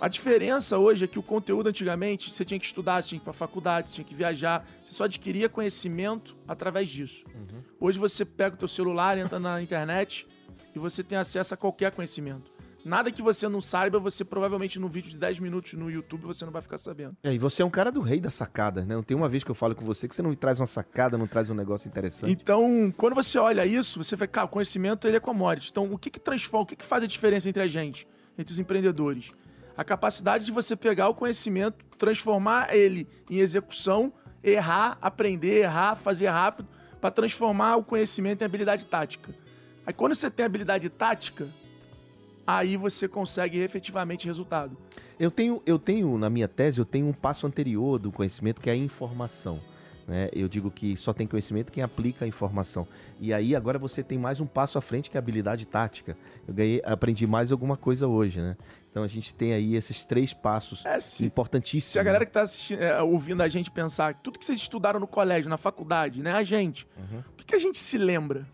A 0.00 0.08
diferença 0.08 0.78
hoje 0.78 1.04
é 1.04 1.06
que 1.06 1.18
o 1.18 1.22
conteúdo 1.22 1.66
antigamente 1.66 2.32
você 2.32 2.46
tinha 2.46 2.58
que 2.58 2.64
estudar, 2.64 3.02
você 3.02 3.10
tinha 3.10 3.18
que 3.18 3.24
ir 3.24 3.26
pra 3.26 3.34
faculdade, 3.34 3.90
você 3.90 3.96
tinha 3.96 4.06
que 4.06 4.14
viajar, 4.14 4.66
você 4.82 4.92
só 4.92 5.04
adquiria 5.04 5.50
conhecimento 5.50 6.34
através 6.48 6.88
disso. 6.88 7.26
Hoje 7.78 7.98
você 7.98 8.24
pega 8.24 8.54
o 8.54 8.58
teu 8.58 8.68
celular, 8.68 9.18
entra 9.18 9.38
na 9.38 9.60
internet 9.60 10.26
e 10.76 10.78
você 10.78 11.02
tem 11.02 11.16
acesso 11.16 11.54
a 11.54 11.56
qualquer 11.56 11.94
conhecimento. 11.94 12.52
Nada 12.84 13.10
que 13.10 13.22
você 13.22 13.48
não 13.48 13.60
saiba, 13.60 13.98
você 13.98 14.24
provavelmente 14.24 14.78
num 14.78 14.88
vídeo 14.88 15.10
de 15.10 15.18
10 15.18 15.40
minutos 15.40 15.72
no 15.72 15.90
YouTube 15.90 16.22
você 16.24 16.44
não 16.44 16.52
vai 16.52 16.62
ficar 16.62 16.78
sabendo. 16.78 17.16
É, 17.24 17.32
e 17.32 17.38
você 17.38 17.62
é 17.62 17.64
um 17.64 17.70
cara 17.70 17.90
do 17.90 18.00
rei 18.00 18.20
das 18.20 18.34
sacadas, 18.34 18.86
né? 18.86 18.94
Não 18.94 19.02
tem 19.02 19.16
uma 19.16 19.28
vez 19.28 19.42
que 19.42 19.50
eu 19.50 19.54
falo 19.56 19.74
com 19.74 19.84
você 19.84 20.06
que 20.06 20.14
você 20.14 20.22
não 20.22 20.30
me 20.30 20.36
traz 20.36 20.60
uma 20.60 20.66
sacada, 20.66 21.18
não 21.18 21.26
traz 21.26 21.50
um 21.50 21.54
negócio 21.54 21.88
interessante. 21.88 22.30
Então, 22.30 22.94
quando 22.96 23.14
você 23.14 23.38
olha 23.38 23.66
isso, 23.66 24.04
você 24.04 24.14
vê, 24.14 24.28
cara, 24.28 24.44
o 24.44 24.48
conhecimento 24.50 25.08
ele 25.08 25.16
é 25.16 25.20
commodity. 25.20 25.70
Então, 25.72 25.92
o 25.92 25.98
que 25.98 26.10
que 26.10 26.20
transforma, 26.20 26.62
o 26.62 26.66
que 26.66 26.76
que 26.76 26.84
faz 26.84 27.02
a 27.02 27.06
diferença 27.08 27.48
entre 27.48 27.62
a 27.62 27.66
gente, 27.66 28.06
entre 28.38 28.52
os 28.52 28.58
empreendedores? 28.58 29.32
A 29.76 29.82
capacidade 29.82 30.44
de 30.44 30.52
você 30.52 30.76
pegar 30.76 31.08
o 31.08 31.14
conhecimento, 31.14 31.84
transformar 31.98 32.72
ele 32.72 33.08
em 33.28 33.38
execução, 33.38 34.12
errar, 34.44 34.96
aprender, 35.00 35.62
errar, 35.62 35.96
fazer 35.96 36.28
rápido, 36.28 36.68
para 37.00 37.10
transformar 37.10 37.76
o 37.76 37.82
conhecimento 37.82 38.42
em 38.42 38.44
habilidade 38.44 38.86
tática. 38.86 39.34
Aí 39.86 39.92
quando 39.94 40.14
você 40.14 40.30
tem 40.30 40.44
habilidade 40.44 40.88
tática, 40.90 41.48
aí 42.46 42.76
você 42.76 43.06
consegue 43.08 43.58
efetivamente 43.58 44.26
resultado. 44.26 44.76
Eu 45.18 45.30
tenho, 45.30 45.62
eu 45.64 45.78
tenho, 45.78 46.18
na 46.18 46.28
minha 46.28 46.48
tese, 46.48 46.78
eu 46.78 46.84
tenho 46.84 47.06
um 47.06 47.12
passo 47.12 47.46
anterior 47.46 47.98
do 47.98 48.12
conhecimento 48.12 48.60
que 48.60 48.68
é 48.68 48.72
a 48.72 48.76
informação. 48.76 49.60
Né? 50.06 50.28
Eu 50.32 50.46
digo 50.46 50.70
que 50.70 50.96
só 50.96 51.12
tem 51.12 51.26
conhecimento 51.26 51.72
quem 51.72 51.82
aplica 51.82 52.24
a 52.24 52.28
informação. 52.28 52.86
E 53.20 53.32
aí 53.32 53.56
agora 53.56 53.78
você 53.78 54.02
tem 54.04 54.18
mais 54.18 54.40
um 54.40 54.46
passo 54.46 54.78
à 54.78 54.80
frente 54.80 55.10
que 55.10 55.16
é 55.16 55.18
a 55.18 55.22
habilidade 55.22 55.66
tática. 55.66 56.16
Eu 56.46 56.54
ganhei, 56.54 56.80
aprendi 56.84 57.26
mais 57.26 57.50
alguma 57.50 57.76
coisa 57.76 58.06
hoje, 58.06 58.40
né? 58.40 58.56
Então 58.90 59.02
a 59.02 59.08
gente 59.08 59.34
tem 59.34 59.52
aí 59.52 59.74
esses 59.74 60.04
três 60.04 60.32
passos 60.32 60.84
É, 60.86 61.00
se, 61.00 61.24
importantíssimos. 61.24 61.92
se 61.92 61.98
a 61.98 62.02
galera 62.02 62.24
que 62.24 62.38
está 62.38 63.02
ouvindo 63.02 63.42
a 63.42 63.48
gente 63.48 63.70
pensar 63.70 64.14
tudo 64.22 64.38
que 64.38 64.44
vocês 64.44 64.58
estudaram 64.58 65.00
no 65.00 65.06
colégio, 65.06 65.50
na 65.50 65.56
faculdade, 65.58 66.22
né, 66.22 66.32
a 66.32 66.42
gente, 66.44 66.86
Uhum. 66.96 67.18
o 67.18 67.32
que, 67.36 67.44
que 67.44 67.54
a 67.54 67.58
gente 67.58 67.78
se 67.78 67.98
lembra? 67.98 68.46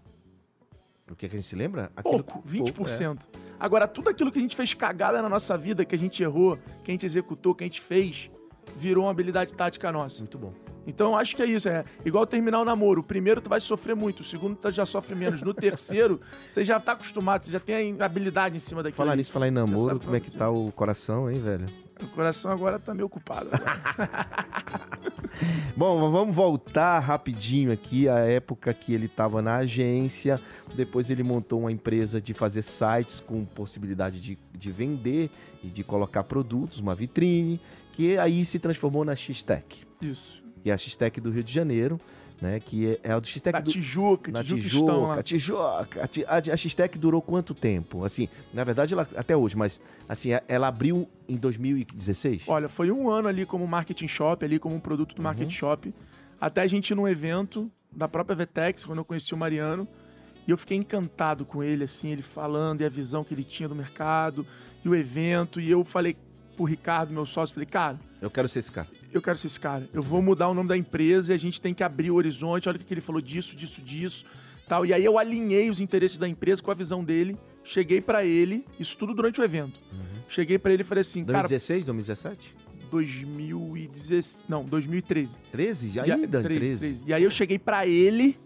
O 1.13 1.17
que, 1.17 1.29
que 1.29 1.37
a 1.37 1.39
gente 1.39 1.49
se 1.49 1.55
lembra? 1.55 1.93
Pouco, 2.03 2.43
20%. 2.49 3.19
Agora, 3.61 3.87
tudo 3.87 4.09
aquilo 4.09 4.33
que 4.33 4.39
a 4.39 4.43
gente 4.43 4.57
fez 4.57 4.73
cagada 4.73 5.21
na 5.21 5.29
nossa 5.29 5.57
vida, 5.59 5.85
que 5.85 5.95
a 5.95 5.99
gente 5.99 6.23
errou, 6.23 6.59
que 6.83 6.91
a 6.91 6.93
gente 6.93 7.05
executou, 7.05 7.55
que 7.55 7.63
a 7.63 7.67
gente 7.67 7.83
fez, 7.83 8.31
virou 8.75 9.05
uma 9.05 9.11
habilidade 9.11 9.55
tática 9.55 9.93
nossa. 9.93 10.21
Muito 10.21 10.39
bom. 10.39 10.53
Então, 10.87 11.17
acho 11.17 11.37
que 11.37 11.43
é 11.43 11.47
isso. 11.47 11.69
É 11.69 11.85
igual 12.05 12.27
terminar 12.27 12.61
o 12.61 12.65
namoro. 12.65 13.03
O 13.03 13.05
primeiro 13.05 13.41
tu 13.41 13.49
vai 13.49 13.61
sofrer 13.61 13.95
muito, 13.95 14.21
o 14.21 14.25
segundo 14.25 14.57
tu 14.57 14.71
já 14.71 14.87
sofre 14.87 15.15
menos. 15.15 15.43
No 15.43 15.55
terceiro, 15.55 16.21
você 16.49 16.65
já 16.65 16.81
tá 16.81 16.93
acostumado, 16.93 17.45
você 17.45 17.53
já 17.53 17.61
tem 17.61 17.95
a 18.01 18.05
habilidade 18.05 18.57
em 18.57 18.59
cima 18.59 18.83
daquilo. 18.83 18.97
Falar 18.97 19.13
ali. 19.13 19.21
nisso, 19.21 19.31
falar 19.31 19.49
em 19.49 19.53
namoro, 19.53 20.01
como 20.01 20.17
é 20.17 20.21
que 20.21 20.35
tá 20.35 20.51
o 20.51 20.73
coração, 20.73 21.31
hein, 21.31 21.41
velho? 21.41 21.67
O 22.03 22.07
coração 22.09 22.51
agora 22.51 22.79
tá 22.79 22.95
meio 22.95 23.07
ocupado. 23.07 23.51
Bom, 25.77 26.11
vamos 26.11 26.35
voltar 26.35 26.99
rapidinho 26.99 27.73
aqui 27.73 28.09
à 28.09 28.19
época 28.19 28.73
que 28.75 28.93
ele 28.93 29.07
estava 29.07 29.41
na 29.41 29.57
agência. 29.57 30.41
Depois 30.75 31.11
ele 31.11 31.23
montou 31.23 31.61
uma 31.61 31.73
empresa 31.73 32.21
de 32.21 32.35
fazer 32.35 32.63
sites 32.63 33.21
com 33.21 33.45
possibilidade 33.45 34.21
de, 34.21 34.39
de 34.57 34.71
vender 34.71 35.31
e 35.63 35.69
de 35.69 35.83
colocar 35.83 36.25
produtos, 36.25 36.79
uma 36.79 36.95
vitrine, 36.95 37.61
que 37.93 38.19
aí 38.19 38.45
se 38.45 38.59
transformou 38.59 39.05
na 39.05 39.17
X-Tech. 39.17 39.85
isso. 40.01 40.43
E 40.65 40.71
a 40.71 40.77
X-Tech 40.77 41.21
do 41.21 41.31
Rio 41.31 41.43
de 41.43 41.53
Janeiro, 41.53 41.99
né? 42.41 42.61
Que 42.61 42.89
é, 42.89 43.01
é 43.03 43.13
a 43.13 43.19
do 43.19 43.27
X-Tech 43.27 43.53
Na 43.53 43.61
do, 43.61 43.71
Tijuca, 43.71 44.33
na 44.33 44.39
lá. 44.39 44.45
Tijuca, 44.45 45.23
Tijuca. 45.23 46.11
A, 46.29 46.53
a, 46.55 46.57
X-Tech 46.57 46.99
durou 46.99 47.23
quanto 47.23 47.55
tempo? 47.55 48.05
Assim, 48.05 48.29
na 48.53 48.65
verdade, 48.65 48.95
ela, 48.95 49.07
até 49.17 49.37
hoje, 49.37 49.57
mas 49.57 49.81
assim, 50.09 50.31
ela 50.49 50.69
abriu 50.69 51.09
em 51.29 51.37
2016? 51.37 52.45
Olha, 52.49 52.69
foi 52.69 52.91
um 52.91 53.11
ano 53.11 53.29
ali 53.29 53.47
como 53.47 53.67
marketing 53.67 54.09
shop, 54.09 54.45
ali 54.45 54.59
como 54.59 54.75
um 54.75 54.81
produto 54.81 55.15
do 55.15 55.19
Uhum. 55.19 55.25
market 55.25 55.51
shop. 55.51 55.93
Até 56.41 56.63
a 56.63 56.67
gente 56.67 56.91
ir 56.91 56.95
num 56.95 57.07
evento 57.09 57.71
da 57.91 58.09
própria 58.09 58.35
Vetex, 58.35 58.85
quando 58.85 58.99
eu 58.99 59.05
conheci 59.05 59.33
o 59.35 59.37
Mariano. 59.37 59.87
E 60.47 60.51
eu 60.51 60.59
fiquei 60.59 60.77
encantado 60.77 61.45
com 61.45 61.63
ele, 61.63 61.85
assim, 61.85 62.11
ele 62.11 62.23
falando 62.23 62.81
e 62.81 62.85
a 62.85 62.89
visão 62.89 63.23
que 63.23 63.33
ele 63.33 63.45
tinha 63.45 63.69
do 63.69 63.77
mercado 63.77 64.45
e 64.85 64.89
o 64.89 64.95
evento. 64.95 65.61
E 65.61 65.71
eu 65.71 65.85
falei 65.85 66.17
pro 66.57 66.65
Ricardo, 66.65 67.13
meu 67.13 67.25
sócio, 67.27 67.55
falei, 67.55 67.67
cara, 67.67 67.99
Eu 68.21 68.31
quero 68.31 68.49
ser 68.49 68.59
esse 68.61 68.71
cara. 68.73 68.89
eu 69.13 69.21
quero 69.23 69.37
ser 69.39 69.47
esse 69.49 69.59
cara. 69.61 69.89
Eu 69.93 70.03
vou 70.03 70.21
mudar 70.23 70.49
o 70.49 70.55
nome 70.55 70.69
da 70.69 70.77
empresa 70.77 71.33
e 71.33 71.35
a 71.35 71.39
gente 71.39 71.61
tem 71.61 71.73
que 71.75 71.83
abrir 71.83 72.11
o 72.11 72.15
horizonte. 72.15 72.69
Olha 72.69 72.77
o 72.77 72.79
que 72.79 72.93
ele 72.95 73.01
falou 73.01 73.21
disso, 73.21 73.57
disso, 73.57 73.81
disso, 73.81 74.25
tal. 74.69 74.85
E 74.87 74.93
aí 74.93 75.05
eu 75.05 75.19
alinhei 75.19 75.71
os 75.71 75.81
interesses 75.81 76.19
da 76.19 76.29
empresa 76.29 76.63
com 76.63 76.71
a 76.71 76.75
visão 76.75 77.03
dele. 77.03 77.37
Cheguei 77.65 78.01
pra 78.01 78.25
ele, 78.25 78.65
isso 78.79 78.97
tudo 78.97 79.15
durante 79.15 79.41
o 79.41 79.45
evento. 79.45 79.79
Cheguei 80.29 80.59
pra 80.59 80.73
ele 80.73 80.83
e 80.83 80.85
falei 80.85 81.03
assim, 81.03 81.25
cara, 81.25 81.47
2016, 81.49 81.85
2017? 81.87 82.55
2016, 82.91 84.45
não, 84.49 84.65
2013. 84.65 85.37
13? 85.51 85.91
E 85.95 86.01
a- 86.01 86.05
Ainda? 86.15 86.43
13, 86.43 86.61
13. 86.61 86.79
13. 86.79 87.03
E 87.07 87.13
aí 87.15 87.23
eu 87.23 87.31
cheguei 87.31 87.59
pra 87.59 87.87
ele 87.87 88.39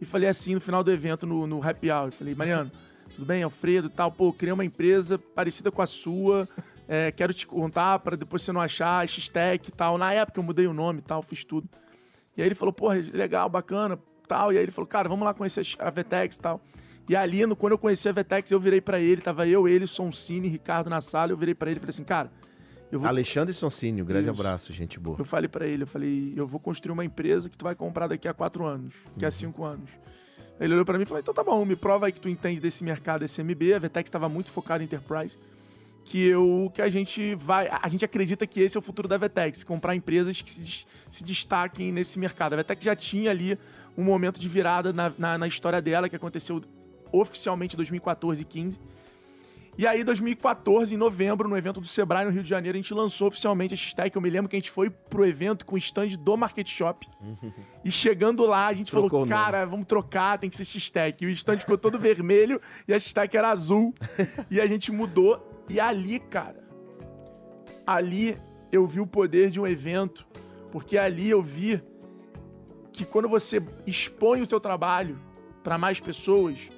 e 0.00 0.04
falei 0.04 0.28
assim 0.28 0.54
no 0.54 0.60
final 0.60 0.82
do 0.84 0.90
evento 0.90 1.26
no, 1.26 1.46
no 1.46 1.62
happy 1.66 1.90
hour, 1.90 2.12
falei, 2.12 2.34
Mariano, 2.34 2.70
tudo 3.14 3.24
bem, 3.26 3.42
Alfredo, 3.42 3.88
e 3.88 3.90
tal, 3.90 4.10
pô, 4.12 4.32
criei 4.32 4.52
uma 4.52 4.64
empresa 4.64 5.18
parecida 5.18 5.70
com 5.70 5.82
a 5.82 5.86
sua. 5.86 6.48
É, 6.88 7.12
quero 7.12 7.32
te 7.34 7.46
contar 7.46 7.98
para 8.00 8.16
depois 8.16 8.42
você 8.42 8.50
não 8.50 8.60
achar, 8.60 9.06
X-Tech 9.06 9.68
e 9.68 9.72
tal. 9.72 9.98
Na 9.98 10.12
época 10.12 10.40
eu 10.40 10.44
mudei 10.44 10.66
o 10.66 10.72
nome 10.72 11.00
e 11.00 11.02
tal, 11.02 11.22
fiz 11.22 11.44
tudo. 11.44 11.68
E 12.36 12.40
aí 12.42 12.48
ele 12.48 12.54
falou, 12.54 12.72
porra, 12.72 12.96
legal, 13.12 13.48
bacana, 13.48 13.98
tal. 14.26 14.52
E 14.52 14.56
aí 14.56 14.62
ele 14.62 14.72
falou, 14.72 14.86
cara, 14.88 15.08
vamos 15.08 15.24
lá 15.24 15.34
conhecer 15.34 15.62
a 15.78 15.90
Vetex 15.90 16.36
e 16.36 16.40
tal. 16.40 16.60
E 17.08 17.14
ali, 17.16 17.44
no- 17.46 17.56
quando 17.56 17.72
eu 17.72 17.78
conheci 17.78 18.08
a 18.08 18.12
Vetex, 18.12 18.50
eu 18.50 18.60
virei 18.60 18.80
pra 18.80 18.98
ele, 19.00 19.20
tava 19.22 19.46
eu, 19.46 19.66
ele, 19.68 19.86
Sonsini, 19.86 20.48
Ricardo 20.48 20.88
na 20.90 21.00
sala, 21.00 21.32
eu 21.32 21.36
virei 21.36 21.54
pra 21.54 21.70
ele 21.70 21.78
e 21.78 21.80
falei 21.80 21.90
assim, 21.90 22.04
cara, 22.04 22.30
eu 22.92 23.00
vou 23.00 23.08
Alexandre 23.08 23.52
Sonsini, 23.54 24.02
um 24.02 24.04
grande 24.04 24.30
Isso. 24.30 24.38
abraço, 24.40 24.72
gente 24.72 24.98
boa. 25.00 25.16
eu 25.18 25.24
falei 25.24 25.48
pra 25.48 25.66
ele, 25.66 25.82
eu 25.82 25.86
falei, 25.86 26.32
eu 26.36 26.46
vou 26.46 26.60
construir 26.60 26.92
uma 26.92 27.04
empresa 27.04 27.48
que 27.48 27.56
tu 27.56 27.62
vai 27.64 27.74
comprar 27.74 28.06
daqui 28.08 28.28
a 28.28 28.34
quatro 28.34 28.64
anos, 28.66 28.94
Uhum. 29.20 29.26
a 29.26 29.30
cinco 29.30 29.64
anos. 29.64 29.90
Ele 30.60 30.74
olhou 30.74 30.84
pra 30.84 30.96
mim 30.98 31.04
e 31.04 31.06
falou, 31.06 31.20
então 31.20 31.32
tá 31.32 31.42
bom, 31.44 31.64
me 31.64 31.76
prova 31.76 32.06
aí 32.06 32.12
que 32.12 32.20
tu 32.20 32.28
entende 32.28 32.60
desse 32.60 32.82
mercado 32.84 33.24
SMB. 33.24 33.74
A 33.74 33.78
Vetex 33.78 34.08
estava 34.08 34.28
muito 34.28 34.50
focada 34.50 34.82
em 34.82 34.86
enterprise. 34.86 35.38
Que 36.08 36.26
eu, 36.26 36.70
que 36.74 36.80
a 36.80 36.88
gente 36.88 37.34
vai, 37.34 37.68
a 37.70 37.86
gente 37.88 38.02
acredita 38.04 38.46
que 38.46 38.60
esse 38.60 38.76
é 38.76 38.80
o 38.80 38.82
futuro 38.82 39.06
da 39.06 39.18
Vetex, 39.18 39.62
comprar 39.62 39.94
empresas 39.94 40.40
que 40.40 40.50
se, 40.50 40.86
se 41.10 41.22
destaquem 41.22 41.92
nesse 41.92 42.18
mercado. 42.18 42.54
A 42.54 42.56
Vetex 42.56 42.82
já 42.82 42.96
tinha 42.96 43.30
ali 43.30 43.58
um 43.96 44.04
momento 44.04 44.40
de 44.40 44.48
virada 44.48 44.90
na, 44.90 45.12
na, 45.18 45.36
na 45.36 45.46
história 45.46 45.82
dela, 45.82 46.08
que 46.08 46.16
aconteceu 46.16 46.62
oficialmente 47.12 47.74
em 47.74 47.76
2014 47.76 48.40
e 48.40 48.44
15. 48.44 48.80
E 49.78 49.86
aí, 49.86 50.02
2014, 50.02 50.92
em 50.92 50.96
novembro, 50.96 51.48
no 51.48 51.56
evento 51.56 51.80
do 51.80 51.86
Sebrae, 51.86 52.24
no 52.24 52.32
Rio 52.32 52.42
de 52.42 52.48
Janeiro, 52.48 52.76
a 52.76 52.80
gente 52.80 52.92
lançou 52.92 53.28
oficialmente 53.28 53.74
a 53.74 53.76
X-Tech. 53.76 54.14
Eu 54.14 54.20
me 54.20 54.28
lembro 54.28 54.48
que 54.48 54.56
a 54.56 54.58
gente 54.58 54.72
foi 54.72 54.90
pro 54.90 55.24
evento 55.24 55.64
com 55.64 55.76
o 55.76 55.78
stand 55.78 56.08
do 56.18 56.36
Market 56.36 56.68
Shop. 56.68 57.06
e 57.84 57.92
chegando 57.92 58.44
lá, 58.44 58.66
a 58.66 58.72
gente 58.72 58.90
Trocou 58.90 59.08
falou, 59.08 59.28
cara, 59.28 59.64
vamos 59.64 59.86
trocar, 59.86 60.36
tem 60.36 60.50
que 60.50 60.56
ser 60.56 60.64
X-Tech. 60.64 61.24
E 61.24 61.28
o 61.28 61.30
stand 61.30 61.60
ficou 61.60 61.78
todo 61.78 61.96
vermelho 62.00 62.60
e 62.88 62.92
a 62.92 62.98
X-Tech 62.98 63.36
era 63.36 63.50
azul. 63.50 63.94
e 64.50 64.60
a 64.60 64.66
gente 64.66 64.90
mudou. 64.90 65.47
E 65.68 65.78
ali, 65.78 66.18
cara, 66.18 66.62
ali 67.86 68.36
eu 68.70 68.86
vi 68.86 69.00
o 69.00 69.06
poder 69.06 69.50
de 69.50 69.60
um 69.60 69.66
evento. 69.66 70.26
Porque 70.70 70.98
ali 70.98 71.28
eu 71.30 71.42
vi 71.42 71.82
que 72.92 73.04
quando 73.04 73.28
você 73.28 73.62
expõe 73.86 74.42
o 74.42 74.46
teu 74.46 74.60
trabalho 74.60 75.18
para 75.62 75.78
mais 75.78 76.00
pessoas, 76.00 76.68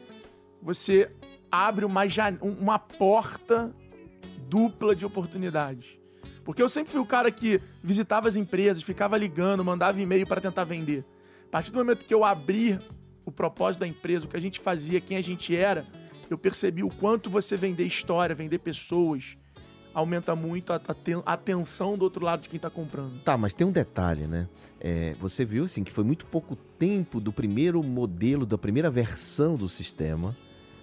você 0.63 1.11
abre 1.51 1.85
uma, 1.85 2.03
um- 2.43 2.53
uma 2.61 2.79
porta 2.79 3.75
dupla 4.49 4.95
de 4.95 5.05
oportunidades. 5.07 5.99
Porque 6.45 6.63
eu 6.63 6.69
sempre 6.69 6.93
fui 6.93 7.01
o 7.01 7.07
cara 7.07 7.31
que 7.31 7.61
visitava 7.83 8.29
as 8.29 8.37
empresas, 8.37 8.83
ficava 8.83 9.17
ligando, 9.17 9.65
mandava 9.65 10.01
e-mail 10.01 10.27
para 10.27 10.41
tentar 10.41 10.65
vender. 10.65 11.05
A 11.47 11.51
partir 11.51 11.71
do 11.73 11.79
momento 11.79 12.05
que 12.05 12.15
eu 12.15 12.25
abri 12.25 12.79
o 13.25 13.31
propósito 13.33 13.81
da 13.81 13.87
empresa, 13.87 14.25
o 14.27 14.29
que 14.29 14.37
a 14.37 14.41
gente 14.41 14.59
fazia, 14.61 15.01
quem 15.01 15.17
a 15.17 15.23
gente 15.23 15.55
era, 15.55 15.87
eu 16.31 16.39
percebi 16.39 16.83
o 16.85 16.89
quanto 16.89 17.29
você 17.29 17.57
vender 17.57 17.85
história, 17.85 18.35
vender 18.35 18.59
pessoas, 18.61 19.37
aumenta 19.93 20.35
muito 20.37 20.73
a, 20.73 20.77
a 20.77 20.95
ten- 20.95 21.23
a 21.27 21.33
atenção 21.33 21.99
do 21.99 22.03
outro 22.03 22.25
lado 22.25 22.43
de 22.43 22.49
quem 22.49 22.57
está 22.57 22.71
comprando. 22.71 23.19
Tá, 23.25 23.37
mas 23.37 23.53
tem 23.53 23.67
um 23.67 23.73
detalhe, 23.73 24.27
né? 24.27 24.49
É, 24.81 25.15
você 25.21 25.45
viu, 25.45 25.65
assim, 25.65 25.83
que 25.83 25.91
foi 25.93 26.05
muito 26.05 26.25
pouco 26.27 26.55
tempo 26.57 27.21
do 27.21 27.33
primeiro 27.33 27.83
modelo, 27.83 28.47
da 28.47 28.57
primeira 28.57 28.89
versão 28.89 29.57
do 29.57 29.69
sistema, 29.69 30.35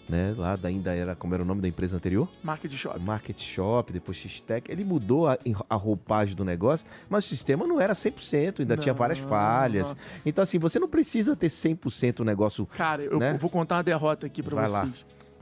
né? 0.10 0.34
Lá 0.38 0.56
da- 0.58 0.68
ainda 0.70 0.94
era, 0.94 1.16
como 1.16 1.34
era 1.34 1.42
o 1.42 1.46
nome 1.46 1.62
da 1.62 1.68
empresa 1.70 1.96
anterior? 1.98 2.30
Market 2.44 2.72
Shop. 2.74 3.00
Market 3.00 3.42
Shop, 3.42 3.92
depois 3.94 4.18
X-Tech. 4.18 4.70
Ele 4.72 4.84
mudou 4.84 5.28
a, 5.28 5.38
a 5.70 5.76
roupagem 5.76 6.36
do 6.36 6.44
negócio, 6.46 6.86
mas 7.10 7.26
o 7.26 7.28
sistema 7.30 7.66
não 7.66 7.80
era 7.82 7.94
100%, 7.94 8.60
ainda 8.60 8.76
tinha 8.78 8.94
várias 8.94 9.20
Não, 9.22 9.30
falhas. 9.30 9.88
não. 9.90 9.98
Então, 10.26 10.44
assim, 10.44 10.60
você 10.60 10.78
não 10.80 10.88
precisa 10.90 11.36
ter 11.36 11.48
100% 11.50 12.20
o 12.20 12.24
negócio... 12.26 12.66
Cara, 12.68 13.04
eu, 13.04 13.18
Né? 13.18 13.34
eu 13.34 13.38
vou 13.38 13.50
contar 13.50 13.78
uma 13.78 13.84
derrota 13.84 14.26
aqui 14.28 14.44
pra 14.44 14.56
Vai 14.56 14.70
lá. 14.70 14.90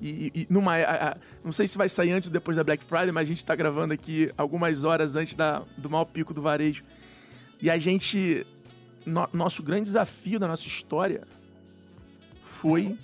E, 0.01 0.31
e- 0.35 0.47
numa, 0.49 0.75
a- 0.75 1.11
a- 1.11 1.17
não 1.43 1.51
sei 1.51 1.67
se 1.67 1.77
vai 1.77 1.87
sair 1.87 2.11
antes 2.11 2.27
ou 2.27 2.33
depois 2.33 2.57
da 2.57 2.63
Black 2.63 2.83
Friday, 2.83 3.11
mas 3.11 3.27
a 3.27 3.29
gente 3.29 3.43
tá 3.45 3.55
gravando 3.55 3.93
aqui 3.93 4.31
algumas 4.37 4.83
horas 4.83 5.15
antes 5.15 5.35
da, 5.35 5.63
do 5.77 5.89
maior 5.89 6.05
pico 6.05 6.33
do 6.33 6.41
varejo. 6.41 6.83
E 7.61 7.69
a 7.69 7.77
gente. 7.77 8.45
no- 9.05 9.29
nosso 9.31 9.63
grande 9.63 9.83
desafio 9.83 10.39
da 10.39 10.47
nossa 10.47 10.67
história 10.67 11.21
foi 12.43 12.97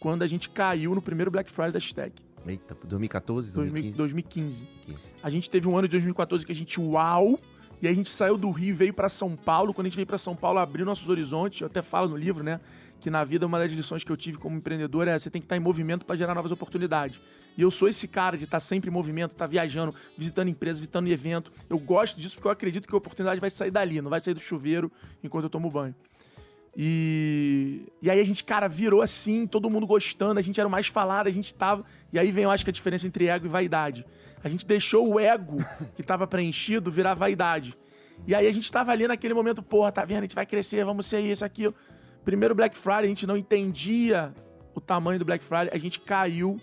quando 0.00 0.22
a 0.22 0.26
gente 0.26 0.48
caiu 0.48 0.94
no 0.94 1.00
primeiro 1.02 1.30
Black 1.30 1.50
Friday 1.50 1.72
da 1.72 1.78
Stack, 1.78 2.12
Eita, 2.46 2.76
2014, 2.84 3.52
2015? 3.52 3.96
2015. 3.96 4.68
15. 4.86 5.14
A 5.22 5.30
gente 5.30 5.48
teve 5.48 5.66
um 5.66 5.78
ano 5.78 5.88
de 5.88 5.92
2014 5.92 6.44
que 6.44 6.52
a 6.52 6.54
gente, 6.54 6.78
uau! 6.78 7.38
E 7.80 7.88
a 7.88 7.92
gente 7.92 8.10
saiu 8.10 8.36
do 8.36 8.50
Rio 8.50 8.68
e 8.68 8.72
veio 8.72 8.92
pra 8.94 9.08
São 9.08 9.34
Paulo. 9.34 9.72
Quando 9.72 9.86
a 9.86 9.88
gente 9.90 9.96
veio 9.96 10.06
pra 10.06 10.18
São 10.18 10.36
Paulo, 10.36 10.58
abriu 10.58 10.84
nossos 10.86 11.08
horizontes. 11.08 11.60
Eu 11.60 11.66
até 11.68 11.80
falo 11.82 12.08
no 12.08 12.16
livro, 12.16 12.44
né? 12.44 12.60
Que 13.04 13.10
na 13.10 13.22
vida 13.22 13.44
uma 13.44 13.58
das 13.58 13.70
lições 13.70 14.02
que 14.02 14.10
eu 14.10 14.16
tive 14.16 14.38
como 14.38 14.56
empreendedor 14.56 15.06
é 15.06 15.18
você 15.18 15.28
tem 15.28 15.38
que 15.38 15.44
estar 15.44 15.58
em 15.58 15.60
movimento 15.60 16.06
para 16.06 16.16
gerar 16.16 16.34
novas 16.34 16.50
oportunidades. 16.50 17.20
E 17.54 17.60
eu 17.60 17.70
sou 17.70 17.86
esse 17.86 18.08
cara 18.08 18.38
de 18.38 18.44
estar 18.44 18.58
sempre 18.60 18.88
em 18.88 18.90
movimento, 18.90 19.32
estar 19.32 19.46
viajando, 19.46 19.94
visitando 20.16 20.48
empresas, 20.48 20.78
visitando 20.78 21.06
evento. 21.08 21.52
Eu 21.68 21.78
gosto 21.78 22.18
disso 22.18 22.36
porque 22.36 22.48
eu 22.48 22.52
acredito 22.52 22.88
que 22.88 22.94
a 22.94 22.96
oportunidade 22.96 23.38
vai 23.42 23.50
sair 23.50 23.70
dali, 23.70 24.00
não 24.00 24.08
vai 24.08 24.20
sair 24.20 24.32
do 24.32 24.40
chuveiro 24.40 24.90
enquanto 25.22 25.44
eu 25.44 25.50
tomo 25.50 25.68
banho. 25.68 25.94
E, 26.74 27.92
e 28.00 28.10
aí 28.10 28.18
a 28.18 28.24
gente, 28.24 28.42
cara, 28.42 28.68
virou 28.68 29.02
assim, 29.02 29.46
todo 29.46 29.68
mundo 29.68 29.86
gostando, 29.86 30.40
a 30.40 30.42
gente 30.42 30.58
era 30.58 30.66
o 30.66 30.72
mais 30.72 30.86
falado, 30.86 31.26
a 31.26 31.30
gente 31.30 31.52
tava. 31.52 31.84
E 32.10 32.18
aí 32.18 32.30
vem, 32.30 32.44
eu 32.44 32.50
acho 32.50 32.64
que 32.64 32.70
a 32.70 32.72
diferença 32.72 33.06
entre 33.06 33.26
ego 33.26 33.44
e 33.44 33.50
vaidade. 33.50 34.06
A 34.42 34.48
gente 34.48 34.64
deixou 34.64 35.06
o 35.06 35.20
ego 35.20 35.58
que 35.94 36.02
tava 36.02 36.26
preenchido 36.26 36.90
virar 36.90 37.12
vaidade. 37.12 37.76
E 38.26 38.34
aí 38.34 38.46
a 38.46 38.52
gente 38.52 38.72
tava 38.72 38.92
ali 38.92 39.06
naquele 39.06 39.34
momento, 39.34 39.62
porra, 39.62 39.92
tá 39.92 40.06
vendo? 40.06 40.20
A 40.20 40.22
gente 40.22 40.34
vai 40.34 40.46
crescer, 40.46 40.82
vamos 40.86 41.04
ser 41.04 41.20
isso, 41.20 41.44
aquilo. 41.44 41.74
Primeiro 42.24 42.54
Black 42.54 42.76
Friday, 42.76 43.04
a 43.04 43.08
gente 43.08 43.26
não 43.26 43.36
entendia 43.36 44.32
o 44.74 44.80
tamanho 44.80 45.18
do 45.18 45.24
Black 45.24 45.44
Friday, 45.44 45.70
a 45.72 45.78
gente 45.78 46.00
caiu. 46.00 46.58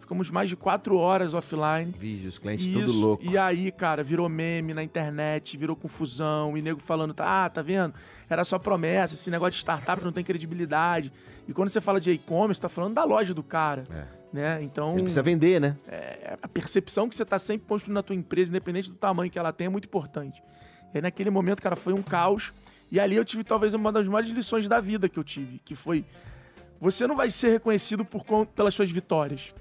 Ficamos 0.00 0.30
mais 0.30 0.50
de 0.50 0.56
quatro 0.56 0.98
horas 0.98 1.32
offline. 1.32 1.94
Vídeos, 1.98 2.38
clientes 2.38 2.66
Isso, 2.66 2.78
tudo 2.78 2.92
louco. 2.92 3.24
E 3.24 3.38
aí, 3.38 3.72
cara, 3.72 4.02
virou 4.02 4.28
meme 4.28 4.74
na 4.74 4.82
internet, 4.82 5.56
virou 5.56 5.74
confusão, 5.74 6.58
e 6.58 6.60
nego 6.62 6.78
falando, 6.78 7.14
tá, 7.14 7.46
ah, 7.46 7.48
tá 7.48 7.62
vendo? 7.62 7.94
Era 8.28 8.44
só 8.44 8.58
promessa, 8.58 9.14
esse 9.14 9.30
negócio 9.30 9.52
de 9.52 9.58
startup 9.58 10.04
não 10.04 10.12
tem 10.12 10.22
credibilidade. 10.22 11.10
E 11.48 11.54
quando 11.54 11.70
você 11.70 11.80
fala 11.80 11.98
de 11.98 12.10
e-commerce, 12.10 12.60
tá 12.60 12.68
falando 12.68 12.92
da 12.92 13.02
loja 13.04 13.32
do 13.32 13.42
cara, 13.42 13.84
É. 13.90 14.04
né? 14.30 14.58
Então, 14.60 14.92
Ele 14.92 15.04
precisa 15.04 15.22
vender, 15.22 15.58
né? 15.58 15.74
é, 15.88 16.36
a 16.42 16.48
percepção 16.48 17.08
que 17.08 17.16
você 17.16 17.24
tá 17.24 17.38
sempre 17.38 17.66
construindo 17.66 17.94
na 17.94 18.02
tua 18.02 18.14
empresa, 18.14 18.50
independente 18.50 18.90
do 18.90 18.96
tamanho 18.96 19.30
que 19.30 19.38
ela 19.38 19.54
tem, 19.54 19.68
é 19.68 19.70
muito 19.70 19.86
importante. 19.86 20.42
E 20.92 20.98
aí, 20.98 21.02
naquele 21.02 21.30
momento, 21.30 21.62
cara, 21.62 21.76
foi 21.76 21.94
um 21.94 22.02
caos. 22.02 22.52
E 22.94 23.00
ali 23.00 23.16
eu 23.16 23.24
tive 23.24 23.42
talvez 23.42 23.74
uma 23.74 23.90
das 23.90 24.06
maiores 24.06 24.30
lições 24.30 24.68
da 24.68 24.80
vida 24.80 25.08
que 25.08 25.18
eu 25.18 25.24
tive, 25.24 25.58
que 25.64 25.74
foi 25.74 26.04
você 26.80 27.08
não 27.08 27.16
vai 27.16 27.28
ser 27.28 27.48
reconhecido 27.48 28.04
por 28.04 28.24
pelas 28.54 28.72
suas 28.72 28.88
vitórias. 28.88 29.52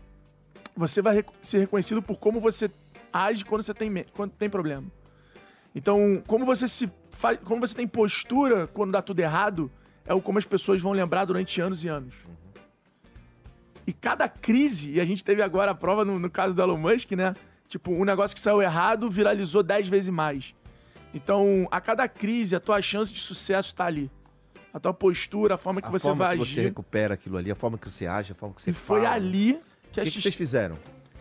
Você 0.77 1.01
vai 1.01 1.25
ser 1.41 1.57
reconhecido 1.61 1.99
por 1.99 2.19
como 2.19 2.39
você 2.39 2.69
age 3.11 3.43
quando 3.43 3.63
você 3.63 3.73
tem, 3.73 4.05
quando 4.13 4.33
tem 4.33 4.47
problema. 4.47 4.85
Então, 5.73 6.21
como 6.27 6.45
você 6.45 6.67
se 6.67 6.87
faz, 7.09 7.39
como 7.43 7.59
você 7.59 7.73
tem 7.73 7.87
postura 7.87 8.67
quando 8.67 8.91
dá 8.91 9.01
tudo 9.01 9.19
errado, 9.19 9.71
é 10.05 10.13
o 10.13 10.21
como 10.21 10.37
as 10.37 10.45
pessoas 10.45 10.79
vão 10.79 10.91
lembrar 10.91 11.25
durante 11.25 11.59
anos 11.59 11.83
e 11.83 11.87
anos. 11.87 12.13
E 13.87 13.91
cada 13.91 14.29
crise, 14.29 14.91
e 14.91 15.01
a 15.01 15.05
gente 15.05 15.23
teve 15.23 15.41
agora 15.41 15.71
a 15.71 15.75
prova 15.75 16.05
no, 16.05 16.19
no 16.19 16.29
caso 16.29 16.55
do 16.55 16.61
Elon 16.61 16.77
Musk, 16.77 17.13
né? 17.13 17.35
Tipo, 17.67 17.93
um 17.93 18.05
negócio 18.05 18.35
que 18.35 18.41
saiu 18.41 18.61
errado 18.61 19.09
viralizou 19.09 19.63
10 19.63 19.87
vezes 19.89 20.09
mais. 20.09 20.53
Então, 21.13 21.67
a 21.71 21.79
cada 21.79 22.07
crise, 22.07 22.55
a 22.55 22.59
tua 22.59 22.81
chance 22.81 23.13
de 23.13 23.19
sucesso 23.19 23.75
tá 23.75 23.85
ali. 23.85 24.09
A 24.73 24.79
tua 24.79 24.93
postura, 24.93 25.55
a 25.55 25.57
forma 25.57 25.81
que 25.81 25.87
a 25.87 25.91
você 25.91 26.07
forma 26.07 26.25
vai 26.25 26.35
que 26.37 26.41
agir. 26.41 26.53
você 26.55 26.61
recupera 26.63 27.13
aquilo 27.13 27.37
ali, 27.37 27.51
a 27.51 27.55
forma 27.55 27.77
que 27.77 27.89
você 27.89 28.07
age, 28.07 28.31
a 28.31 28.35
forma 28.35 28.55
que 28.55 28.61
você 28.61 28.71
e 28.71 28.73
foi 28.73 29.01
fala. 29.03 29.13
ali 29.15 29.59
que, 29.91 29.99
O 29.99 30.01
a 30.01 30.03
que, 30.05 30.09
que 30.09 30.09
gente- 30.09 30.21
vocês 30.23 30.35
fizeram? 30.35 30.77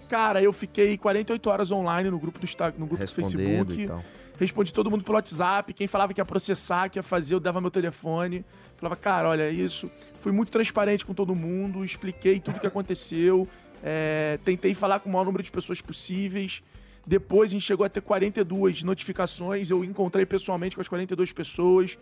Cara, 0.08 0.42
eu 0.42 0.52
fiquei 0.52 0.96
48 0.96 1.48
horas 1.50 1.70
online 1.70 2.10
no 2.10 2.18
grupo 2.18 2.38
do 2.38 2.46
no 2.78 2.86
grupo 2.86 3.04
do 3.04 3.10
Facebook. 3.10 3.72
e 3.82 3.86
tal. 3.86 4.02
Respondi 4.38 4.72
todo 4.72 4.90
mundo 4.90 5.04
pelo 5.04 5.14
WhatsApp. 5.16 5.72
Quem 5.74 5.86
falava 5.86 6.12
que 6.12 6.20
ia 6.20 6.24
processar, 6.24 6.88
que 6.88 6.98
ia 6.98 7.02
fazer, 7.02 7.34
eu 7.34 7.40
dava 7.40 7.60
meu 7.60 7.70
telefone. 7.70 8.44
Falava, 8.76 8.96
cara, 8.96 9.28
olha 9.28 9.50
isso. 9.50 9.90
Fui 10.20 10.32
muito 10.32 10.50
transparente 10.50 11.04
com 11.04 11.14
todo 11.14 11.34
mundo, 11.34 11.84
expliquei 11.84 12.40
tudo 12.40 12.56
o 12.56 12.60
que 12.60 12.66
aconteceu. 12.66 13.46
é, 13.82 14.38
tentei 14.44 14.74
falar 14.74 15.00
com 15.00 15.08
o 15.08 15.12
maior 15.12 15.24
número 15.24 15.42
de 15.42 15.50
pessoas 15.50 15.80
possíveis. 15.80 16.62
Depois 17.06 17.50
a 17.50 17.52
gente 17.52 17.62
chegou 17.64 17.84
a 17.84 17.88
ter 17.88 18.00
42 18.00 18.82
notificações. 18.82 19.70
Eu 19.70 19.84
encontrei 19.84 20.24
pessoalmente 20.24 20.76
com 20.76 20.82
as 20.82 20.88
42 20.88 21.32
pessoas. 21.32 21.98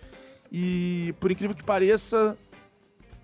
E, 0.52 1.14
por 1.20 1.30
incrível 1.30 1.56
que 1.56 1.62
pareça, 1.62 2.36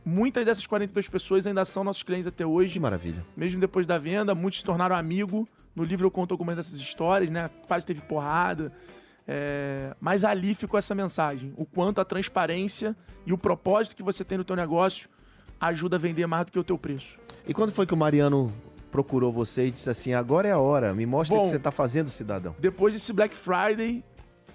muitas 0.05 0.45
dessas 0.45 0.67
42 0.67 1.09
pessoas 1.09 1.47
ainda 1.47 1.65
são 1.65 1.83
nossos 1.85 2.03
clientes 2.03 2.27
até 2.27 2.47
hoje 2.47 2.75
Que 2.75 2.81
maravilha. 2.81 3.25
mesmo 3.37 3.61
depois 3.61 3.87
da 3.87 3.99
venda, 3.99 4.35
muitos 4.35 4.61
se 4.61 4.65
tornaram 4.65 4.97
amigo. 4.97 5.47
No 5.75 5.85
livro 5.85 6.07
eu 6.07 6.11
conto 6.11 6.33
algumas 6.33 6.57
dessas 6.57 6.79
histórias, 6.81 7.31
né? 7.31 7.51
Quase 7.67 7.85
teve 7.85 8.01
porrada. 8.01 8.73
É, 9.29 9.95
Mas 10.01 10.25
ali 10.25 10.55
ficou 10.55 10.79
essa 10.79 10.95
mensagem. 10.95 11.53
O 11.57 11.67
quanto 11.67 12.01
a 12.01 12.05
transparência 12.05 12.97
e 13.27 13.33
o 13.33 13.37
propósito 13.39 13.97
que 13.97 14.03
você 14.03 14.25
tem 14.25 14.39
no 14.39 14.45
teu 14.45 14.57
negócio 14.57 15.09
ajuda 15.61 15.97
a 15.97 15.99
vender 15.99 16.27
mais 16.27 16.47
do 16.47 16.53
que 16.53 16.59
o 16.59 16.65
teu 16.65 16.79
preço. 16.79 17.19
E 17.47 17.53
quando 17.53 17.73
foi 17.73 17.85
que 17.87 17.93
o 17.93 17.97
Mariano 17.97 18.53
procurou 18.91 19.33
você 19.33 19.67
e 19.67 19.71
disse 19.71 19.91
assim, 19.91 20.13
agora 20.15 20.49
é 20.49 20.53
a 20.53 20.59
hora, 20.59 20.95
me 20.95 21.05
mostra 21.07 21.37
o 21.37 21.39
Bom, 21.39 21.45
que 21.45 21.51
você 21.51 21.59
tá 21.59 21.71
fazendo, 21.71 22.09
cidadão? 22.09 22.55
Depois 22.59 22.95
desse 22.95 23.13
Black 23.13 23.35
Friday, 23.35 24.03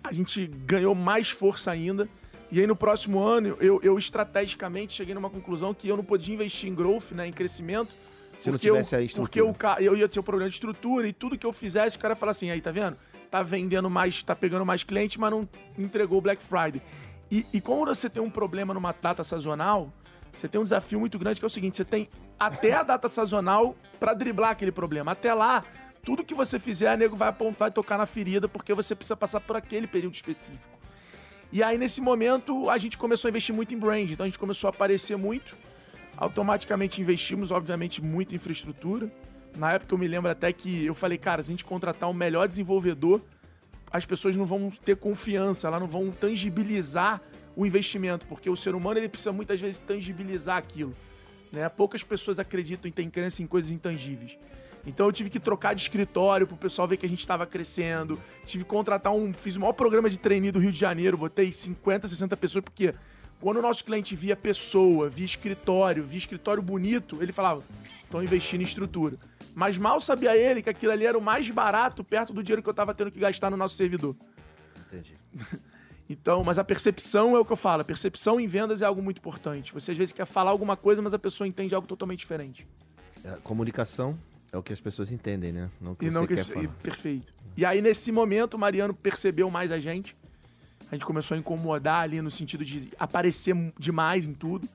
a 0.03 0.11
gente 0.11 0.47
ganhou 0.47 0.95
mais 0.95 1.29
força 1.29 1.69
ainda. 1.71 2.07
E 2.51 2.59
aí 2.59 2.67
no 2.67 2.75
próximo 2.75 3.21
ano, 3.21 3.55
eu, 3.61 3.79
eu 3.83 3.97
estrategicamente 3.97 4.93
cheguei 4.93 5.13
numa 5.13 5.29
conclusão 5.29 5.73
que 5.73 5.87
eu 5.87 5.95
não 5.95 6.03
podia 6.03 6.33
investir 6.33 6.69
em 6.69 6.75
growth, 6.75 7.11
né, 7.11 7.27
em 7.27 7.31
crescimento. 7.31 7.91
Se 8.41 8.47
não 8.49 8.53
porque 8.57 8.69
eu- 8.69 8.73
tivesse 8.73 8.95
a 8.95 9.01
estrutura. 9.01 9.27
Porque 9.29 9.41
o 9.41 9.53
ca- 9.53 9.77
eu 9.81 9.95
ia 9.95 10.09
ter 10.09 10.19
um 10.19 10.23
problema 10.23 10.49
de 10.49 10.55
estrutura 10.55 11.07
e 11.07 11.13
tudo 11.13 11.37
que 11.37 11.45
eu 11.45 11.53
fizesse, 11.53 11.95
o 11.95 11.99
cara 11.99 12.13
ia 12.13 12.15
falar 12.15 12.31
assim, 12.31 12.49
aí, 12.49 12.59
tá 12.59 12.71
vendo? 12.71 12.97
Tá 13.29 13.43
vendendo 13.43 13.89
mais, 13.89 14.21
tá 14.23 14.35
pegando 14.35 14.65
mais 14.65 14.83
cliente, 14.83 15.19
mas 15.19 15.31
não 15.31 15.47
entregou 15.77 16.17
o 16.17 16.21
Black 16.21 16.41
Friday. 16.41 16.81
E, 17.29 17.45
e 17.53 17.61
como 17.61 17.85
você 17.85 18.09
tem 18.09 18.21
um 18.21 18.29
problema 18.29 18.73
numa 18.73 18.91
data 18.99 19.23
sazonal, 19.23 19.93
você 20.35 20.47
tem 20.49 20.59
um 20.59 20.63
desafio 20.63 20.99
muito 20.99 21.17
grande 21.19 21.39
que 21.39 21.45
é 21.45 21.47
o 21.47 21.49
seguinte, 21.49 21.77
você 21.77 21.85
tem 21.85 22.09
até 22.41 22.73
a 22.73 22.81
data 22.81 23.07
sazonal 23.07 23.75
pra 23.99 24.15
driblar 24.15 24.49
aquele 24.49 24.71
problema. 24.71 25.11
Até 25.11 25.31
lá, 25.31 25.63
tudo 26.03 26.23
que 26.23 26.33
você 26.33 26.57
fizer, 26.57 26.97
nego 26.97 27.15
vai 27.15 27.29
apontar 27.29 27.67
e 27.67 27.71
tocar 27.71 27.99
na 27.99 28.07
ferida, 28.07 28.47
porque 28.49 28.73
você 28.73 28.95
precisa 28.95 29.15
passar 29.15 29.39
por 29.41 29.55
aquele 29.55 29.85
período 29.85 30.15
específico. 30.15 30.79
E 31.51 31.61
aí, 31.61 31.77
nesse 31.77 32.01
momento, 32.01 32.67
a 32.67 32.79
gente 32.79 32.97
começou 32.97 33.27
a 33.27 33.29
investir 33.29 33.53
muito 33.53 33.75
em 33.75 33.77
brand. 33.77 34.09
Então, 34.09 34.23
a 34.23 34.27
gente 34.27 34.39
começou 34.39 34.67
a 34.67 34.71
aparecer 34.71 35.15
muito. 35.17 35.55
Automaticamente 36.17 36.99
investimos, 36.99 37.51
obviamente, 37.51 38.01
muito 38.01 38.33
em 38.33 38.37
infraestrutura. 38.37 39.11
Na 39.55 39.73
época, 39.73 39.93
eu 39.93 39.99
me 39.99 40.07
lembro 40.07 40.31
até 40.31 40.51
que 40.51 40.83
eu 40.83 40.95
falei, 40.95 41.19
cara, 41.19 41.43
se 41.43 41.51
a 41.51 41.53
gente 41.53 41.63
contratar 41.63 42.09
o 42.09 42.13
melhor 42.13 42.47
desenvolvedor, 42.47 43.21
as 43.91 44.03
pessoas 44.03 44.35
não 44.35 44.47
vão 44.47 44.71
ter 44.83 44.95
confiança, 44.95 45.67
elas 45.67 45.79
não 45.79 45.87
vão 45.87 46.09
tangibilizar 46.09 47.21
o 47.55 47.67
investimento, 47.67 48.25
porque 48.25 48.49
o 48.49 48.57
ser 48.57 48.73
humano 48.73 48.97
ele 48.97 49.09
precisa 49.09 49.31
muitas 49.31 49.61
vezes 49.61 49.79
tangibilizar 49.79 50.57
aquilo. 50.57 50.95
Né? 51.51 51.67
Poucas 51.69 52.03
pessoas 52.03 52.39
acreditam 52.39 52.89
e 52.89 52.91
têm 52.91 53.09
crença 53.09 53.43
em 53.43 53.47
coisas 53.47 53.71
intangíveis. 53.71 54.37
Então 54.85 55.05
eu 55.05 55.11
tive 55.11 55.29
que 55.29 55.39
trocar 55.39 55.75
de 55.75 55.81
escritório 55.81 56.47
pro 56.47 56.57
pessoal 56.57 56.87
ver 56.87 56.97
que 56.97 57.05
a 57.05 57.09
gente 57.09 57.19
estava 57.19 57.45
crescendo. 57.45 58.19
Tive 58.45 58.63
que 58.63 58.69
contratar 58.69 59.13
um. 59.13 59.31
Fiz 59.33 59.55
o 59.55 59.59
maior 59.59 59.73
programa 59.73 60.09
de 60.09 60.17
trainee 60.17 60.51
do 60.51 60.59
Rio 60.59 60.71
de 60.71 60.79
Janeiro, 60.79 61.17
botei 61.17 61.51
50, 61.51 62.07
60 62.07 62.35
pessoas, 62.37 62.63
porque 62.63 62.93
quando 63.39 63.57
o 63.57 63.61
nosso 63.61 63.83
cliente 63.83 64.15
via 64.15 64.35
pessoa, 64.35 65.09
via 65.09 65.25
escritório, 65.25 66.03
via 66.03 66.17
escritório 66.17 66.63
bonito, 66.63 67.21
ele 67.21 67.31
falava: 67.31 67.63
estão 68.03 68.23
investindo 68.23 68.61
em 68.61 68.63
estrutura. 68.63 69.17
Mas 69.53 69.77
mal 69.77 69.99
sabia 70.01 70.35
ele 70.35 70.61
que 70.61 70.69
aquilo 70.69 70.91
ali 70.91 71.05
era 71.05 71.17
o 71.17 71.21
mais 71.21 71.49
barato 71.49 72.03
perto 72.03 72.33
do 72.33 72.41
dinheiro 72.41 72.63
que 72.63 72.69
eu 72.69 72.73
tava 72.73 72.93
tendo 72.93 73.11
que 73.11 73.19
gastar 73.19 73.49
no 73.51 73.57
nosso 73.57 73.75
servidor. 73.75 74.15
Entendi. 74.87 75.13
Então, 76.11 76.43
mas 76.43 76.59
a 76.59 76.63
percepção 76.63 77.35
é 77.35 77.39
o 77.39 77.45
que 77.45 77.51
eu 77.51 77.57
falo. 77.57 77.81
A 77.81 77.85
percepção 77.85 78.39
em 78.39 78.47
vendas 78.47 78.81
é 78.81 78.85
algo 78.85 79.01
muito 79.01 79.19
importante. 79.19 79.73
Você 79.73 79.91
às 79.91 79.97
vezes 79.97 80.11
quer 80.11 80.25
falar 80.25 80.51
alguma 80.51 80.75
coisa, 80.75 81.01
mas 81.01 81.13
a 81.13 81.19
pessoa 81.19 81.47
entende 81.47 81.73
algo 81.73 81.87
totalmente 81.87 82.19
diferente. 82.19 82.67
A 83.25 83.37
comunicação 83.37 84.17
é 84.51 84.57
o 84.57 84.63
que 84.63 84.73
as 84.73 84.79
pessoas 84.81 85.11
entendem, 85.11 85.51
né? 85.51 85.69
Não 85.79 85.93
o 85.93 85.95
que 85.95 86.05
E 86.05 86.09
você 86.11 86.17
não 86.19 86.27
que 86.27 86.35
quer 86.35 86.41
e- 86.41 86.53
falar. 86.53 86.67
perfeito. 86.83 87.33
E 87.55 87.63
aí 87.65 87.81
nesse 87.81 88.11
momento 88.11 88.55
o 88.55 88.59
Mariano 88.59 88.93
percebeu 88.93 89.49
mais 89.49 89.71
a 89.71 89.79
gente. 89.79 90.15
A 90.91 90.95
gente 90.95 91.05
começou 91.05 91.35
a 91.35 91.37
incomodar 91.37 92.01
ali 92.03 92.21
no 92.21 92.29
sentido 92.29 92.65
de 92.65 92.91
aparecer 92.99 93.55
demais 93.79 94.25
em 94.25 94.33
tudo. 94.33 94.67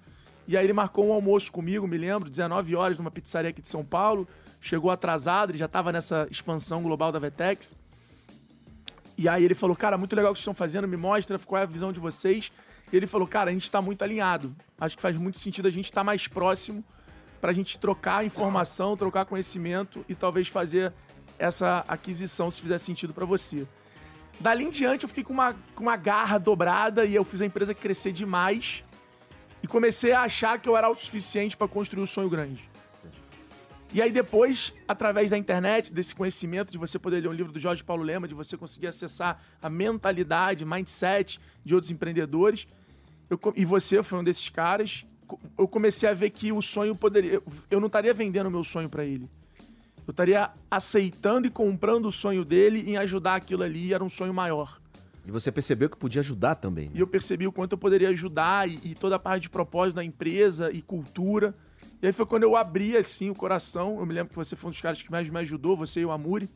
E 0.49 0.57
aí 0.57 0.65
ele 0.65 0.73
marcou 0.73 1.07
um 1.09 1.13
almoço 1.13 1.53
comigo, 1.53 1.87
me 1.87 1.99
lembro, 1.99 2.31
19 2.31 2.75
horas 2.77 2.97
numa 2.97 3.11
pizzaria 3.11 3.51
aqui 3.51 3.61
de 3.61 3.69
São 3.69 3.85
Paulo. 3.85 4.27
Chegou 4.61 4.91
atrasado, 4.91 5.51
ele 5.51 5.59
já 5.59 5.67
estava 5.67 5.93
nessa 5.93 6.27
expansão 6.31 6.83
global 6.83 7.13
da 7.13 7.19
Vetex. 7.19 7.75
E 9.19 9.29
aí 9.29 9.45
ele 9.45 9.55
falou, 9.55 9.75
cara, 9.75 9.97
muito 9.97 10.15
legal 10.15 10.33
o 10.33 10.35
que 10.35 10.39
vocês 10.39 10.43
estão 10.43 10.55
fazendo, 10.55 10.87
me 10.87 10.97
mostra 10.97 11.39
qual 11.39 11.61
é 11.61 11.63
a 11.63 11.67
visão 11.67 11.93
de 11.93 12.01
vocês. 12.01 12.53
E 12.93 12.97
ele 12.97 13.07
falou, 13.07 13.27
cara, 13.27 13.51
a 13.51 13.53
gente 13.53 13.65
está 13.65 13.81
muito 13.81 14.03
alinhado. 14.03 14.55
Acho 14.79 14.97
que 14.97 15.03
faz 15.03 15.17
muito 15.17 15.39
sentido 15.39 15.67
a 15.67 15.71
gente 15.71 15.87
estar 15.87 16.05
mais 16.05 16.29
próximo 16.29 16.85
para 17.41 17.51
a 17.51 17.55
gente 17.55 17.79
trocar 17.79 18.25
informação, 18.25 18.97
trocar 18.97 19.25
conhecimento 19.25 20.05
e 20.09 20.15
talvez 20.15 20.49
fazer 20.49 20.93
essa 21.39 21.85
aquisição 21.89 22.51
se 22.51 22.61
fizer 22.61 22.79
sentido 22.79 23.13
para 23.13 23.25
você. 23.25 23.67
Dali 24.39 24.65
em 24.65 24.71
diante 24.71 25.05
eu 25.05 25.09
fiquei 25.09 25.25
com 25.25 25.33
uma, 25.33 25.55
com 25.75 25.83
uma 25.83 25.97
garra 25.97 26.39
dobrada 26.39 27.05
e 27.05 27.15
eu 27.15 27.25
fiz 27.25 27.41
a 27.41 27.47
empresa 27.47 27.75
crescer 27.75 28.13
demais 28.13 28.85
e 29.63 29.67
comecei 29.67 30.13
a 30.13 30.23
achar 30.23 30.59
que 30.61 30.69
eu 30.69 30.77
era 30.77 30.87
autossuficiente 30.87 31.57
para 31.57 31.67
construir 31.67 32.03
um 32.03 32.07
sonho 32.07 32.29
grande. 32.29 32.69
E 33.95 34.03
aí 34.03 34.11
depois, 34.11 34.75
através 34.87 35.31
da 35.31 35.39
internet, 35.39 35.93
desse 35.93 36.15
conhecimento, 36.15 36.71
de 36.71 36.77
você 36.79 36.99
poder 36.99 37.21
ler 37.23 37.29
um 37.29 37.33
livro 37.33 37.53
do 37.53 37.59
Jorge 37.59 37.83
Paulo 37.83 38.03
Lema, 38.03 38.29
de 38.29 38.35
você 38.35 38.57
conseguir 38.57 38.89
acessar 38.89 39.41
a 39.63 39.71
mentalidade, 39.71 40.65
mindset 40.65 41.41
de 41.65 41.75
outros 41.75 41.91
empreendedores, 41.91 42.67
eu 43.31 43.39
e 43.57 43.65
você 43.65 44.03
foi 44.03 44.19
um 44.19 44.25
desses 44.25 44.49
caras, 44.49 45.07
eu 45.59 45.67
comecei 45.67 46.09
a 46.09 46.15
ver 46.15 46.31
que 46.31 46.53
o 46.53 46.61
sonho 46.61 46.95
poderia... 46.95 47.35
eu- 47.35 47.45
Eu 47.71 47.81
não 47.81 47.87
estaria 47.87 48.13
vendendo 48.13 48.47
o 48.49 48.51
meu 48.51 48.63
sonho 48.65 48.89
para 48.89 49.05
ele. 49.05 49.29
Eu 50.07 50.11
estaria 50.13 50.51
aceitando 50.71 51.47
e 51.47 51.51
comprando 51.51 52.07
o 52.07 52.13
sonho 52.13 52.45
dele 52.45 52.85
em 52.89 52.97
ajudar 52.97 53.35
aquilo 53.37 53.63
ali, 53.63 53.93
era 53.95 54.05
um 54.05 54.11
sonho 54.11 54.33
maior. 54.35 54.81
E 55.27 55.31
você 55.33 55.51
percebeu 55.51 55.91
que 55.91 55.97
podia 55.97 56.21
ajudar 56.21 56.55
também. 56.57 56.87
né? 56.87 56.93
E 56.95 57.01
eu 57.01 57.07
percebi 57.09 57.47
o 57.49 57.51
quanto 57.53 57.73
eu 57.73 57.79
poderia 57.79 58.11
ajudar 58.11 58.69
e, 58.69 58.79
e 58.85 58.95
toda 58.95 59.17
a 59.17 59.19
parte 59.19 59.43
de 59.45 59.51
propósito 59.51 59.97
da 59.97 60.05
empresa 60.05 60.71
e 60.71 60.81
cultura. 60.81 61.53
E 62.03 62.07
aí 62.07 62.13
foi 62.13 62.27
quando 62.27 62.43
eu 62.43 62.57
abri, 62.57 62.97
assim, 62.97 63.31
o 63.31 63.35
coração. 63.35 63.99
Eu 63.99 64.07
me 64.07 64.13
lembro 64.15 64.31
que 64.31 64.37
você 64.37 64.55
foi 64.55 64.69
um 64.69 64.73
dos 64.73 64.81
caras 64.81 65.01
que 65.03 65.11
mais 65.11 65.29
me 65.29 65.39
ajudou, 65.41 65.77
você 65.77 66.01
e 66.01 66.05
o 66.05 66.11
Amuri. 66.11 66.49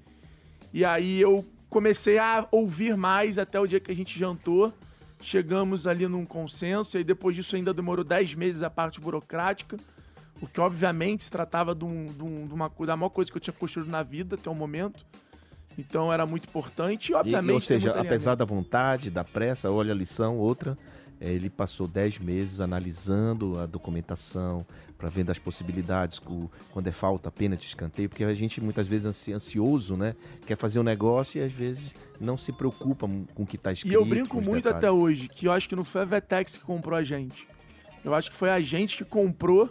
E 0.72 0.84
aí 0.84 1.20
eu 1.20 1.44
comecei 1.68 2.18
a 2.18 2.46
ouvir 2.50 2.96
mais 2.96 3.38
até 3.38 3.58
o 3.58 3.66
dia 3.66 3.80
que 3.80 3.90
a 3.90 3.96
gente 3.96 4.18
jantou. 4.18 4.72
Chegamos 5.22 5.86
ali 5.86 6.06
num 6.08 6.24
consenso, 6.24 6.96
e 6.96 6.98
aí 6.98 7.04
depois 7.04 7.36
disso 7.36 7.54
ainda 7.56 7.74
demorou 7.74 8.04
10 8.04 8.34
meses 8.34 8.62
a 8.62 8.70
parte 8.70 9.00
burocrática. 9.00 9.76
O 10.40 10.46
que, 10.46 10.60
obviamente, 10.60 11.24
se 11.24 11.30
tratava 11.30 11.74
de, 11.74 11.84
um- 11.84 12.06
de 12.06 12.22
um- 12.22 12.46
de 12.46 12.54
uma 12.54 12.70
da 12.86 12.96
maior 12.96 13.10
coisa 13.10 13.30
que 13.30 13.36
eu 13.36 13.40
tinha 13.40 13.52
construído 13.52 13.90
na 13.90 14.02
vida 14.02 14.36
até 14.36 14.48
o 14.48 14.54
momento. 14.54 15.04
Então 15.78 16.12
era 16.12 16.24
muito 16.26 16.48
importante 16.48 17.10
e, 17.10 17.12
E, 17.12 17.14
obviamente. 17.14 17.52
ou 17.52 17.58
tem 17.60 17.66
seja, 17.66 17.90
apesar 17.92 18.34
da 18.34 18.44
vontade, 18.44 19.10
da 19.10 19.22
pressa, 19.24 19.70
olha 19.70 19.92
a 19.92 19.94
lição, 19.94 20.36
outra, 20.38 20.76
ele 21.20 21.50
passou 21.50 21.86
10 21.86 22.18
meses 22.18 22.60
analisando 22.60 23.58
a 23.58 23.66
documentação 23.66 24.64
para 24.96 25.08
vendo 25.08 25.30
as 25.30 25.38
possibilidades, 25.38 26.18
quando 26.70 26.86
é 26.86 26.92
falta, 26.92 27.30
pena 27.30 27.56
de 27.56 27.64
escanteio, 27.64 28.08
porque 28.08 28.24
a 28.24 28.34
gente 28.34 28.60
muitas 28.60 28.86
vezes 28.86 29.06
ansi- 29.06 29.32
ansioso, 29.32 29.96
né? 29.96 30.14
Quer 30.46 30.56
fazer 30.56 30.78
um 30.80 30.82
negócio 30.82 31.40
e 31.40 31.44
às 31.44 31.52
vezes 31.52 31.94
não 32.20 32.36
se 32.36 32.52
preocupa 32.52 33.08
com 33.34 33.42
o 33.42 33.46
que 33.46 33.56
está 33.56 33.72
escrito. 33.72 33.92
E 33.92 33.94
eu 33.94 34.04
brinco 34.04 34.36
muito 34.36 34.64
detalhes. 34.64 34.76
até 34.78 34.90
hoje 34.90 35.28
que 35.28 35.46
eu 35.46 35.52
acho 35.52 35.68
que 35.68 35.76
não 35.76 35.84
foi 35.84 36.02
a 36.02 36.04
Vetex 36.04 36.56
que 36.58 36.64
comprou 36.64 36.96
a 36.98 37.02
gente. 37.02 37.46
Eu 38.04 38.14
acho 38.14 38.30
que 38.30 38.36
foi 38.36 38.50
a 38.50 38.60
gente 38.60 38.96
que 38.96 39.04
comprou 39.04 39.70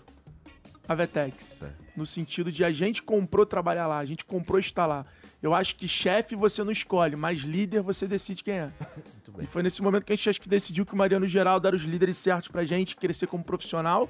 a 0.87 0.95
Vetex. 0.95 1.57
Certo. 1.59 1.75
No 1.95 2.05
sentido 2.05 2.51
de 2.51 2.63
a 2.63 2.71
gente 2.71 3.01
comprou 3.03 3.45
trabalhar 3.45 3.85
lá, 3.87 3.97
a 3.99 4.05
gente 4.05 4.23
comprou 4.25 4.59
estar 4.59 4.85
lá. 4.85 5.05
Eu 5.41 5.53
acho 5.53 5.75
que 5.75 5.87
chefe 5.87 6.35
você 6.35 6.63
não 6.63 6.71
escolhe, 6.71 7.15
mas 7.15 7.39
líder 7.41 7.81
você 7.81 8.07
decide 8.07 8.43
quem 8.43 8.55
é. 8.55 8.71
Muito 9.13 9.31
bem. 9.31 9.45
E 9.45 9.47
foi 9.47 9.63
nesse 9.63 9.81
momento 9.81 10.05
que 10.05 10.11
a 10.11 10.15
gente 10.15 10.29
acho 10.29 10.41
que 10.41 10.49
decidiu 10.49 10.85
que 10.85 10.93
o 10.93 10.97
Mariano 10.97 11.25
Geraldo 11.25 11.65
era 11.65 11.75
os 11.75 11.83
líderes 11.83 12.17
certos 12.17 12.49
pra 12.49 12.65
gente 12.65 12.95
crescer 12.95 13.27
como 13.27 13.43
profissional. 13.43 14.09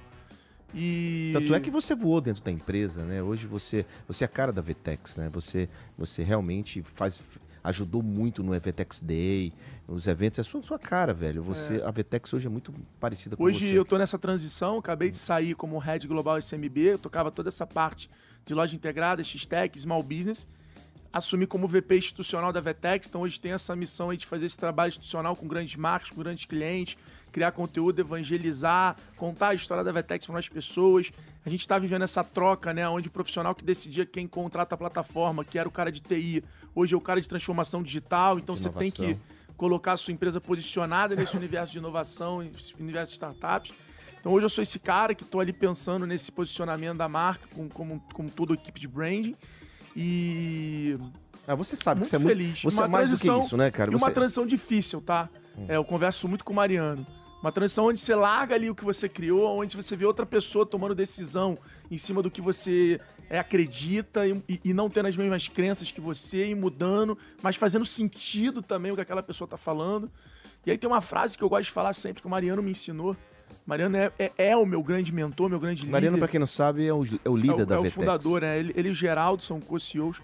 E. 0.74 1.32
Tanto 1.34 1.54
é 1.54 1.60
que 1.60 1.70
você 1.70 1.96
voou 1.96 2.22
dentro 2.22 2.44
da 2.44 2.52
empresa, 2.52 3.04
né? 3.04 3.22
Hoje 3.22 3.48
você, 3.48 3.86
você 4.08 4.24
é 4.24 4.26
a 4.26 4.28
cara 4.28 4.52
da 4.52 4.62
Vetex, 4.62 5.18
né? 5.18 5.30
Você, 5.34 5.70
você 5.98 6.24
realmente 6.24 6.82
faz, 6.82 7.20
ajudou 7.64 8.02
muito 8.04 8.44
no 8.44 8.52
Vetex 8.60 9.00
Day, 9.00 9.54
nos 9.88 10.08
eventos. 10.08 10.40
É 10.40 10.44
sua, 10.44 10.62
sua 10.62 10.80
cara, 10.80 11.14
velho. 11.14 11.42
Você, 11.44 11.82
A 11.84 11.92
Vetex 11.92 12.34
hoje 12.34 12.48
é 12.48 12.50
muito 12.50 12.74
parecida 13.00 13.36
com 13.36 13.44
Hoje 13.44 13.68
você. 13.68 13.78
eu 13.78 13.86
tô 13.86 13.98
nessa 13.98 14.18
transição, 14.18 14.78
acabei 14.78 15.10
de 15.10 15.18
sair 15.18 15.56
como 15.56 15.78
Head 15.78 16.08
Global 16.08 16.38
SMB, 16.40 16.78
eu 16.78 17.00
tocava 17.00 17.32
toda 17.32 17.50
essa 17.50 17.66
parte 17.66 18.10
de 18.46 18.54
loja 18.54 18.76
integrada, 18.76 19.24
X-Tech, 19.24 19.80
Small 19.80 20.04
Business. 20.04 20.48
Assumi 21.12 21.48
como 21.48 21.68
VP 21.68 21.98
institucional 21.98 22.54
da 22.54 22.62
Vetex, 22.62 23.08
então 23.08 23.22
hoje 23.22 23.40
tem 23.40 23.52
essa 23.52 23.76
missão 23.76 24.12
aí 24.12 24.18
de 24.18 24.28
fazer 24.28 24.46
esse 24.46 24.58
trabalho 24.58 24.90
institucional 24.90 25.36
com 25.36 25.48
grandes 25.48 25.76
marcas, 25.76 26.12
com 26.12 26.22
grandes 26.22 26.46
clientes, 26.46 26.98
criar 27.32 27.52
conteúdo, 27.52 28.00
evangelizar, 28.00 28.96
contar 29.18 29.50
a 29.50 29.54
história 29.56 29.84
da 29.84 29.92
Vetex 29.92 30.26
para 30.26 30.34
mais 30.34 30.48
pessoas. 30.48 31.12
A 31.44 31.50
gente 31.50 31.62
está 31.62 31.80
vivendo 31.80 32.04
essa 32.04 32.24
troca, 32.24 32.74
né, 32.74 32.88
onde 32.88 33.08
o 33.08 33.12
profissional 33.12 33.56
que 33.56 33.66
decidia 33.66 34.06
quem 34.06 34.28
contrata 34.28 34.76
a 34.76 34.78
plataforma, 34.78 35.44
que 35.44 35.58
era 35.58 35.68
o 35.68 35.72
cara 35.72 35.92
de 35.92 36.00
TI, 36.00 36.44
hoje 36.76 36.94
é 36.94 36.98
o 36.98 37.02
cara 37.02 37.20
de 37.20 37.28
transformação 37.28 37.82
digital, 37.82 38.38
então 38.38 38.54
De 38.54 38.62
você 38.62 38.70
tem 38.70 38.92
que 38.92 39.18
colocar 39.58 39.94
a 39.94 39.98
sua 39.98 40.14
empresa 40.14 40.40
posicionada 40.40 41.16
nesse 41.16 41.36
universo 41.38 41.72
de 41.72 41.80
inovação, 41.80 42.44
esse 42.44 42.74
universo 42.80 43.12
de 43.12 43.16
startups. 43.16 43.74
Então 44.20 44.34
hoje 44.34 44.46
eu 44.46 44.50
sou 44.50 44.62
esse 44.62 44.78
cara 44.78 45.16
que 45.16 45.24
estou 45.24 45.42
ali 45.42 45.54
pensando 45.54 46.06
nesse 46.06 46.32
posicionamento 46.32 46.98
da 46.98 47.10
marca, 47.10 47.48
com, 47.56 47.68
como, 47.68 48.04
como 48.14 48.30
toda 48.30 48.54
a 48.54 48.56
equipe 48.56 48.80
de 48.80 48.88
branding. 48.88 49.36
E 49.96 50.98
Ah, 51.48 51.56
você 51.56 51.76
sabe 51.76 52.02
que 52.02 52.06
muito 52.06 52.10
você 52.10 52.16
é 52.16 52.20
muito, 52.20 52.30
feliz. 52.30 52.62
você 52.64 52.78
Uma 52.80 52.86
é 52.86 52.88
mais 52.88 53.10
do 53.10 53.18
que 53.18 53.32
isso, 53.46 53.58
né, 53.58 53.72
cara? 53.72 53.92
e 53.92 53.94
uma 53.96 54.00
Você- 54.00 54.12
Hum. 54.12 54.14
transição 54.14 54.46
difícil, 54.46 55.02
tá? 55.02 55.30
É, 55.68 55.76
eu 55.78 55.84
converso 55.84 56.28
muito 56.28 56.44
com 56.46 56.54
o 56.54 56.56
Mariano. 56.56 57.06
Uma 57.42 57.52
transição 57.52 57.86
onde 57.86 58.00
você 58.02 58.14
larga 58.14 58.54
ali 58.56 58.70
o 58.70 58.76
que 58.76 58.84
você 58.84 59.08
criou, 59.10 59.60
onde 59.62 59.76
você 59.76 59.96
vê 59.96 60.06
outra 60.06 60.26
pessoa 60.26 60.66
tomando 60.66 60.94
decisão 60.94 61.58
em 61.90 61.98
cima 61.98 62.22
do 62.22 62.30
que 62.30 62.42
você 62.42 63.00
é, 63.30 63.40
acredita 63.40 64.28
e, 64.28 64.32
e- 64.48 64.60
e 64.66 64.74
não 64.74 64.90
tendo 64.90 65.08
as 65.08 65.16
mesmas 65.16 65.48
crenças 65.48 65.90
que 65.92 66.02
você, 66.02 66.50
e 66.50 66.56
mudando, 66.56 67.18
mas 67.42 67.56
fazendo 67.56 67.86
sentido 67.86 68.62
também 68.62 68.92
o 68.92 68.96
que 68.96 69.02
aquela 69.02 69.24
pessoa 69.24 69.48
tá 69.48 69.56
falando. 69.58 70.12
E 70.66 70.72
aí 70.72 70.78
tem 70.78 70.90
uma 70.90 71.00
frase 71.02 71.38
que 71.38 71.44
eu 71.44 71.50
gosto 71.50 71.66
de 71.66 71.72
falar 71.72 71.94
sempre, 71.94 72.22
que 72.22 72.28
o 72.28 72.30
Mariano 72.30 72.62
me 72.62 72.72
ensinou. 72.72 73.16
Mariano 73.66 73.98
é, 73.98 74.12
é- 74.18 74.32
é 74.38 74.58
o 74.58 74.66
meu 74.66 74.82
grande 74.82 75.12
mentor, 75.12 75.50
meu 75.50 75.60
grande 75.60 75.82
líder. 75.82 75.92
Mariano, 75.92 76.18
pra 76.18 76.28
quem 76.28 76.40
não 76.40 76.48
sabe, 76.48 76.86
é 76.86 76.94
o, 76.94 77.04
é 77.04 77.30
o 77.30 77.36
líder 77.38 77.60
é 77.62 77.64
o, 77.64 77.66
da 77.66 77.76
é 77.76 77.78
o 77.78 77.82
Vetex. 77.84 77.96
fundador, 77.96 78.42
né? 78.42 78.60
Ele, 78.60 78.74
ele 78.76 78.90
e 78.90 78.92
o 78.92 78.96
Geraldo 78.96 79.44
são 79.44 79.60
co-CEOs. 79.60 80.22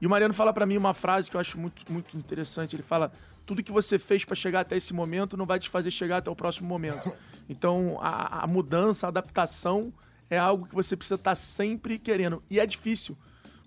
E 0.00 0.06
o 0.06 0.10
Mariano 0.10 0.32
fala 0.32 0.52
pra 0.52 0.64
mim 0.64 0.76
uma 0.76 0.94
frase 0.94 1.30
que 1.30 1.36
eu 1.36 1.40
acho 1.40 1.58
muito, 1.58 1.82
muito 1.92 2.16
interessante. 2.16 2.74
Ele 2.76 2.82
fala: 2.82 3.12
tudo 3.44 3.62
que 3.62 3.72
você 3.72 3.98
fez 3.98 4.24
pra 4.24 4.34
chegar 4.34 4.60
até 4.60 4.76
esse 4.76 4.94
momento 4.94 5.36
não 5.36 5.44
vai 5.44 5.58
te 5.58 5.68
fazer 5.68 5.90
chegar 5.90 6.18
até 6.18 6.30
o 6.30 6.36
próximo 6.36 6.68
momento. 6.68 7.12
Então, 7.50 7.96
a, 8.02 8.44
a 8.44 8.46
mudança, 8.46 9.06
a 9.06 9.08
adaptação 9.08 9.90
é 10.28 10.36
algo 10.36 10.66
que 10.66 10.74
você 10.74 10.94
precisa 10.94 11.14
estar 11.14 11.34
sempre 11.34 11.98
querendo. 11.98 12.42
E 12.50 12.60
é 12.60 12.66
difícil. 12.66 13.16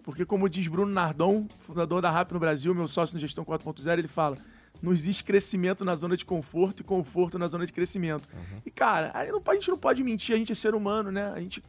Porque, 0.04 0.24
como 0.24 0.48
diz 0.48 0.68
Bruno 0.68 0.92
Nardon, 0.94 1.48
fundador 1.62 2.00
da 2.00 2.12
RAP 2.12 2.32
no 2.32 2.40
Brasil, 2.40 2.76
meu 2.76 2.88
sócio 2.88 3.16
no 3.16 3.20
Gestão 3.20 3.44
4.0, 3.44 3.98
ele 3.98 4.08
fala: 4.08 4.38
não 4.82 4.92
existe 4.94 5.24
crescimento 5.24 5.86
na 5.86 5.96
zona 5.96 6.18
de 6.18 6.26
conforto 6.26 6.82
e 6.82 6.84
conforto 6.84 7.38
na 7.38 7.48
zona 7.48 7.66
de 7.66 7.72
crescimento. 7.74 8.28
E, 8.66 8.72
cara, 8.72 9.12
a 9.14 9.54
gente 9.54 9.70
não 9.70 9.78
pode 9.78 10.04
mentir, 10.04 10.36
a 10.36 10.38
gente 10.38 10.52
é 10.52 10.56
ser 10.56 10.74
humano, 10.76 11.12
né? 11.12 11.32
A 11.36 11.40
gente 11.40 11.64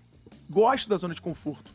gosta 0.48 0.88
da 0.88 0.96
zona 0.96 1.14
de 1.14 1.20
conforto. 1.20 1.70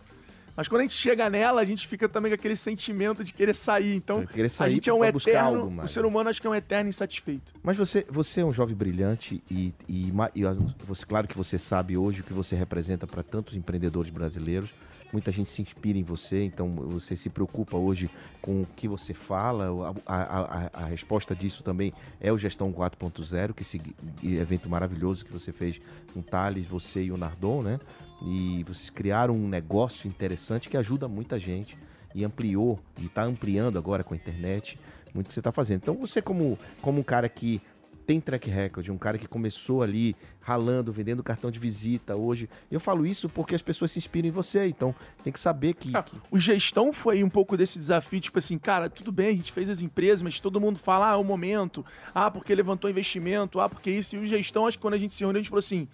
Mas 0.56 0.68
quando 0.68 0.80
a 0.80 0.84
gente 0.86 0.96
chega 0.96 1.30
nela, 1.30 1.62
a 1.62 1.64
gente 1.64 1.88
fica 1.88 2.10
também 2.10 2.32
com 2.32 2.34
aquele 2.34 2.56
sentimento 2.56 3.24
de 3.24 3.32
querer 3.32 3.54
sair. 3.56 3.94
Então, 3.96 4.26
querer 4.26 4.48
a 4.48 4.50
sair 4.50 4.72
gente 4.72 4.90
é 4.90 4.94
um 4.94 5.06
eterno. 5.06 5.84
o 5.84 5.88
ser 5.88 6.04
humano 6.04 6.30
acho 6.32 6.42
que 6.42 6.48
é 6.48 6.50
um 6.50 6.56
eterno 6.56 6.90
insatisfeito. 6.90 7.54
Mas 7.62 7.78
você, 7.78 8.04
você 8.10 8.42
é 8.42 8.46
um 8.46 8.52
jovem 8.52 8.76
brilhante 8.76 9.44
e, 9.52 9.72
e, 9.88 10.12
e 10.34 10.46
as- 10.48 10.58
você, 10.80 11.06
claro 11.06 11.28
que 11.28 11.38
você 11.38 11.60
sabe 11.60 11.96
hoje 11.96 12.22
o 12.22 12.24
que 12.24 12.34
você 12.34 12.56
representa 12.56 13.06
para 13.06 13.22
tantos 13.22 13.56
empreendedores 13.56 14.10
brasileiros. 14.10 14.72
Muita 15.12 15.32
gente 15.32 15.50
se 15.50 15.62
inspira 15.62 15.98
em 15.98 16.04
você, 16.04 16.44
então 16.44 16.70
você 16.76 17.16
se 17.16 17.30
preocupa 17.30 17.78
hoje 17.78 18.10
com 18.42 18.62
o 18.62 18.68
que 18.76 18.88
você 18.88 19.14
fala. 19.14 19.94
A, 20.06 20.16
a- 20.16 20.70
a- 20.74 20.86
resposta 20.86 21.34
disso 21.36 21.64
também 21.64 21.94
é 22.20 22.32
o 22.32 22.38
Gestão 22.38 22.72
4.0, 22.74 23.54
que 23.54 23.62
esse 23.64 23.82
evento 24.24 24.70
maravilhoso 24.70 25.26
que 25.26 25.32
você 25.32 25.52
fez 25.52 25.80
com 26.14 26.22
Thales, 26.22 26.66
você 26.66 27.04
e 27.04 27.12
o 27.12 27.18
Nardon, 27.18 27.62
né? 27.64 27.80
E 28.22 28.64
vocês 28.68 28.90
criaram 28.90 29.36
um 29.36 29.48
negócio 29.48 30.08
interessante 30.08 30.68
que 30.68 30.76
ajuda 30.76 31.08
muita 31.08 31.40
gente 31.40 31.78
e 32.14 32.26
ampliou 32.26 32.80
e 33.00 33.06
está 33.06 33.24
ampliando 33.24 33.78
agora 33.78 34.04
com 34.04 34.14
a 34.14 34.18
internet 34.18 34.78
muito 35.14 35.28
que 35.30 35.34
você 35.34 35.40
está 35.40 35.52
fazendo. 35.52 35.78
Então 35.84 35.96
você 35.96 36.22
como, 36.22 36.60
como 36.82 37.00
um 37.00 37.04
cara 37.04 37.30
que 37.30 37.62
tem 38.08 38.22
track 38.22 38.50
record, 38.50 38.88
um 38.90 38.98
cara 38.98 39.18
que 39.18 39.28
começou 39.28 39.84
ali 39.84 40.16
ralando, 40.40 40.94
vendendo 40.94 41.22
cartão 41.22 41.52
de 41.52 41.60
visita 41.60 42.16
hoje. 42.16 42.50
Eu 42.72 42.80
falo 42.80 43.06
isso 43.06 43.28
porque 43.28 43.54
as 43.54 43.62
pessoas 43.62 43.92
se 43.92 44.00
inspiram 44.00 44.30
em 44.30 44.32
você, 44.32 44.66
então 44.68 44.96
tem 45.24 45.34
que 45.34 45.40
saber 45.40 45.74
que, 45.74 45.92
Ah, 45.96 46.06
O 46.32 46.40
gestão 46.40 46.94
foi 46.94 47.22
um 47.22 47.30
pouco 47.30 47.58
desse 47.58 47.78
desafio, 47.78 48.22
tipo 48.22 48.40
assim, 48.40 48.58
cara, 48.58 48.90
tudo 48.90 49.12
bem, 49.12 49.28
a 49.28 49.34
gente 49.34 49.52
fez 49.52 49.70
as 49.70 49.82
empresas, 49.82 50.22
mas 50.22 50.40
todo 50.40 50.60
mundo 50.62 50.80
fala, 50.80 51.10
ah, 51.12 51.14
é 51.14 51.18
o 51.18 51.24
momento, 51.24 51.86
ah, 52.16 52.32
porque 52.32 52.56
levantou 52.56 52.90
investimento, 52.90 53.60
ah, 53.60 53.68
porque 53.68 53.92
isso. 53.92 54.16
E 54.16 54.20
o 54.20 54.26
gestão, 54.26 54.66
acho 54.66 54.78
que 54.78 54.82
quando 54.82 54.94
a 54.94 54.98
gente 54.98 55.14
se 55.14 55.20
reuniu, 55.20 55.40
a 55.40 55.42
gente 55.44 55.50
falou 55.50 55.60
assim: 55.60 55.86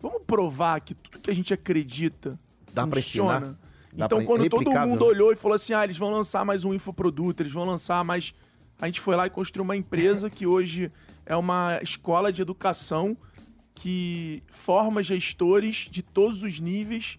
vamos 0.00 0.22
provar 0.26 0.80
que 0.80 0.94
tudo 0.94 1.20
que 1.20 1.30
a 1.30 1.34
gente 1.34 1.52
acredita 1.52 2.38
Dá 2.72 2.86
pra 2.86 3.00
funciona. 3.02 3.36
ensinar? 3.40 3.58
Dá 3.92 4.06
então, 4.06 4.18
pra- 4.18 4.26
quando 4.26 4.48
todo 4.48 4.70
mundo 4.70 5.04
olhou 5.04 5.32
e 5.32 5.36
falou 5.36 5.54
assim, 5.56 5.74
ah, 5.74 5.84
eles 5.84 5.98
vão 5.98 6.10
lançar 6.10 6.46
mais 6.46 6.64
um 6.64 6.72
infoproduto, 6.72 7.42
eles 7.42 7.52
vão 7.52 7.64
lançar 7.66 8.02
mais. 8.04 8.32
A 8.80 8.86
gente 8.86 9.00
foi 9.00 9.16
lá 9.16 9.26
e 9.26 9.30
construiu 9.30 9.64
uma 9.64 9.76
empresa 9.76 10.30
que 10.30 10.46
hoje 10.46 10.90
é 11.28 11.36
uma 11.36 11.78
escola 11.82 12.32
de 12.32 12.40
educação 12.40 13.14
que 13.74 14.42
forma 14.48 15.02
gestores 15.02 15.86
de 15.90 16.02
todos 16.02 16.42
os 16.42 16.58
níveis 16.58 17.18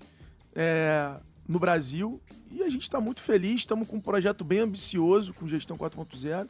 é, 0.55 1.11
no 1.47 1.59
Brasil. 1.59 2.19
E 2.51 2.63
a 2.63 2.69
gente 2.69 2.81
está 2.81 2.99
muito 2.99 3.21
feliz, 3.21 3.61
estamos 3.61 3.87
com 3.87 3.97
um 3.97 4.01
projeto 4.01 4.43
bem 4.43 4.61
ambicioso 4.61 5.31
com 5.31 5.47
Gestão 5.47 5.77
4.0. 5.77 6.49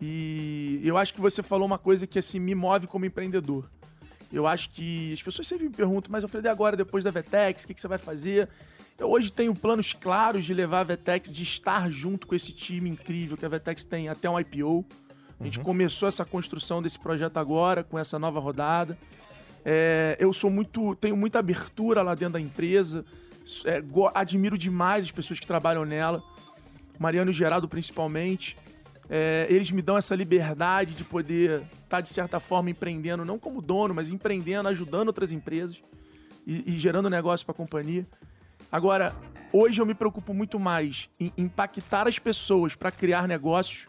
E 0.00 0.80
eu 0.82 0.98
acho 0.98 1.14
que 1.14 1.20
você 1.20 1.40
falou 1.40 1.64
uma 1.64 1.78
coisa 1.78 2.04
que 2.04 2.18
assim 2.18 2.40
me 2.40 2.54
move 2.54 2.88
como 2.88 3.06
empreendedor. 3.06 3.70
Eu 4.32 4.44
acho 4.44 4.70
que 4.70 5.12
as 5.12 5.22
pessoas 5.22 5.46
sempre 5.46 5.68
me 5.68 5.72
perguntam, 5.72 6.10
mas 6.10 6.24
eu 6.24 6.28
falei, 6.28 6.50
agora, 6.50 6.76
depois 6.76 7.04
da 7.04 7.12
Vetex, 7.12 7.62
o 7.62 7.68
que, 7.68 7.74
que 7.74 7.80
você 7.80 7.86
vai 7.86 7.98
fazer? 7.98 8.48
Eu 8.98 9.08
hoje 9.08 9.30
tenho 9.30 9.54
planos 9.54 9.92
claros 9.92 10.44
de 10.44 10.52
levar 10.52 10.80
a 10.80 10.84
Vetex, 10.84 11.32
de 11.32 11.44
estar 11.44 11.88
junto 11.92 12.26
com 12.26 12.34
esse 12.34 12.52
time 12.52 12.90
incrível 12.90 13.36
que 13.36 13.44
a 13.44 13.48
Vetex 13.48 13.84
tem 13.84 14.08
até 14.08 14.28
um 14.28 14.40
IPO. 14.40 14.84
A 15.42 15.44
gente 15.44 15.58
começou 15.60 16.08
essa 16.08 16.24
construção 16.24 16.80
desse 16.80 16.98
projeto 16.98 17.36
agora, 17.36 17.82
com 17.82 17.98
essa 17.98 18.16
nova 18.18 18.38
rodada. 18.38 18.96
É, 19.64 20.16
eu 20.20 20.32
sou 20.32 20.48
muito. 20.50 20.94
tenho 20.96 21.16
muita 21.16 21.40
abertura 21.40 22.00
lá 22.02 22.14
dentro 22.14 22.34
da 22.34 22.40
empresa. 22.40 23.04
É, 23.64 23.80
go- 23.80 24.10
admiro 24.14 24.56
demais 24.56 25.04
as 25.06 25.10
pessoas 25.10 25.40
que 25.40 25.46
trabalham 25.46 25.84
nela. 25.84 26.22
Mariano 26.98 27.30
e 27.30 27.34
Geraldo, 27.34 27.68
principalmente. 27.68 28.56
É, 29.10 29.46
eles 29.50 29.70
me 29.72 29.82
dão 29.82 29.96
essa 29.98 30.14
liberdade 30.14 30.94
de 30.94 31.02
poder 31.04 31.62
estar, 31.82 32.00
de 32.00 32.08
certa 32.08 32.38
forma, 32.38 32.70
empreendendo, 32.70 33.24
não 33.24 33.38
como 33.38 33.60
dono, 33.60 33.92
mas 33.92 34.08
empreendendo, 34.10 34.68
ajudando 34.68 35.08
outras 35.08 35.32
empresas 35.32 35.82
e, 36.46 36.74
e 36.74 36.78
gerando 36.78 37.10
negócio 37.10 37.44
para 37.44 37.52
a 37.52 37.56
companhia. 37.56 38.06
Agora, 38.70 39.12
hoje 39.52 39.82
eu 39.82 39.84
me 39.84 39.92
preocupo 39.92 40.32
muito 40.32 40.58
mais 40.58 41.10
em 41.20 41.32
impactar 41.36 42.06
as 42.08 42.18
pessoas 42.18 42.74
para 42.76 42.90
criar 42.92 43.26
negócios. 43.28 43.86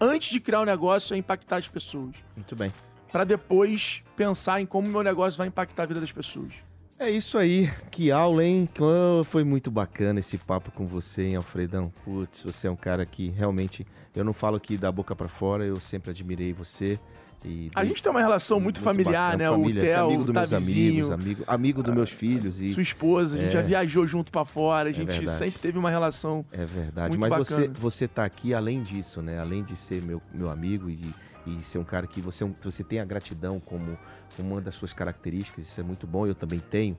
Antes 0.00 0.30
de 0.30 0.40
criar 0.40 0.60
o 0.60 0.64
negócio, 0.64 1.14
é 1.14 1.16
impactar 1.18 1.56
as 1.56 1.68
pessoas. 1.68 2.14
muito 2.36 2.56
bem. 2.56 2.72
Para 3.10 3.24
depois 3.24 4.02
pensar 4.16 4.60
em 4.60 4.66
como 4.66 4.88
o 4.88 4.90
meu 4.90 5.02
negócio 5.02 5.38
vai 5.38 5.46
impactar 5.46 5.84
a 5.84 5.86
vida 5.86 6.00
das 6.00 6.10
pessoas. 6.10 6.52
É 6.98 7.10
isso 7.10 7.38
aí, 7.38 7.72
que 7.90 8.10
aula, 8.10 8.44
hein? 8.44 8.68
Oh, 8.78 9.22
foi 9.24 9.44
muito 9.44 9.70
bacana 9.70 10.20
esse 10.20 10.38
papo 10.38 10.70
com 10.70 10.86
você, 10.86 11.26
hein, 11.26 11.36
Alfredão? 11.36 11.92
Putz, 12.04 12.42
você 12.42 12.66
é 12.66 12.70
um 12.70 12.76
cara 12.76 13.04
que 13.04 13.30
realmente, 13.30 13.86
eu 14.14 14.24
não 14.24 14.32
falo 14.32 14.56
aqui 14.56 14.76
da 14.76 14.90
boca 14.90 15.14
pra 15.14 15.28
fora, 15.28 15.64
eu 15.64 15.80
sempre 15.80 16.10
admirei 16.10 16.52
você 16.52 16.98
E 17.44 17.70
A 17.74 17.82
de- 17.82 17.88
gente 17.88 18.02
tem 18.02 18.10
uma 18.10 18.20
relação 18.20 18.58
muito, 18.58 18.80
familiar, 18.80 19.32
bacana, 19.32 19.50
né? 19.50 19.50
família, 19.50 19.82
o 19.82 19.84
é 19.84 19.88
Theo, 19.94 20.04
amigo 20.06 20.24
dos 20.24 20.32
meus 20.34 20.52
amigos, 20.52 21.10
amigo, 21.10 21.44
amigo 21.46 21.82
dos 21.82 21.94
meus 21.94 22.10
filhos. 22.10 22.60
E 22.60 22.70
sua 22.70 22.82
esposa, 22.82 23.36
a 23.36 23.38
gente 23.38 23.48
É. 23.48 23.52
já 23.52 23.60
viajou 23.62 24.06
junto 24.06 24.32
pra 24.32 24.44
fora, 24.46 24.88
a 24.88 24.92
gente 24.92 25.08
verdade. 25.08 25.38
sempre 25.38 25.60
teve 25.60 25.78
uma 25.78 25.90
relação. 25.90 26.44
É 26.50 26.64
verdade, 26.64 27.08
Muito 27.16 27.20
mas 27.20 27.30
bacana. 27.30 27.66
você 27.66 27.68
você 27.68 28.08
tá 28.08 28.24
aqui 28.24 28.54
além 28.54 28.82
disso, 28.82 29.20
né? 29.20 29.38
Além 29.38 29.62
de 29.62 29.76
ser 29.76 30.02
meu, 30.02 30.22
meu 30.32 30.48
amigo 30.48 30.88
e, 30.88 31.14
e 31.46 31.60
ser 31.62 31.76
um 31.78 31.84
cara 31.84 32.06
que 32.06 32.20
você, 32.20 32.44
é 32.44 32.48
você 32.62 32.82
tem 32.82 32.98
a 33.00 33.04
gratidão 33.04 33.60
como 33.60 33.98
uma 34.38 34.60
das 34.60 34.74
suas 34.74 34.92
características, 34.94 35.66
isso 35.68 35.78
é 35.80 35.84
muito 35.84 36.06
bom, 36.06 36.26
eu 36.26 36.34
também 36.34 36.60
tenho. 36.70 36.96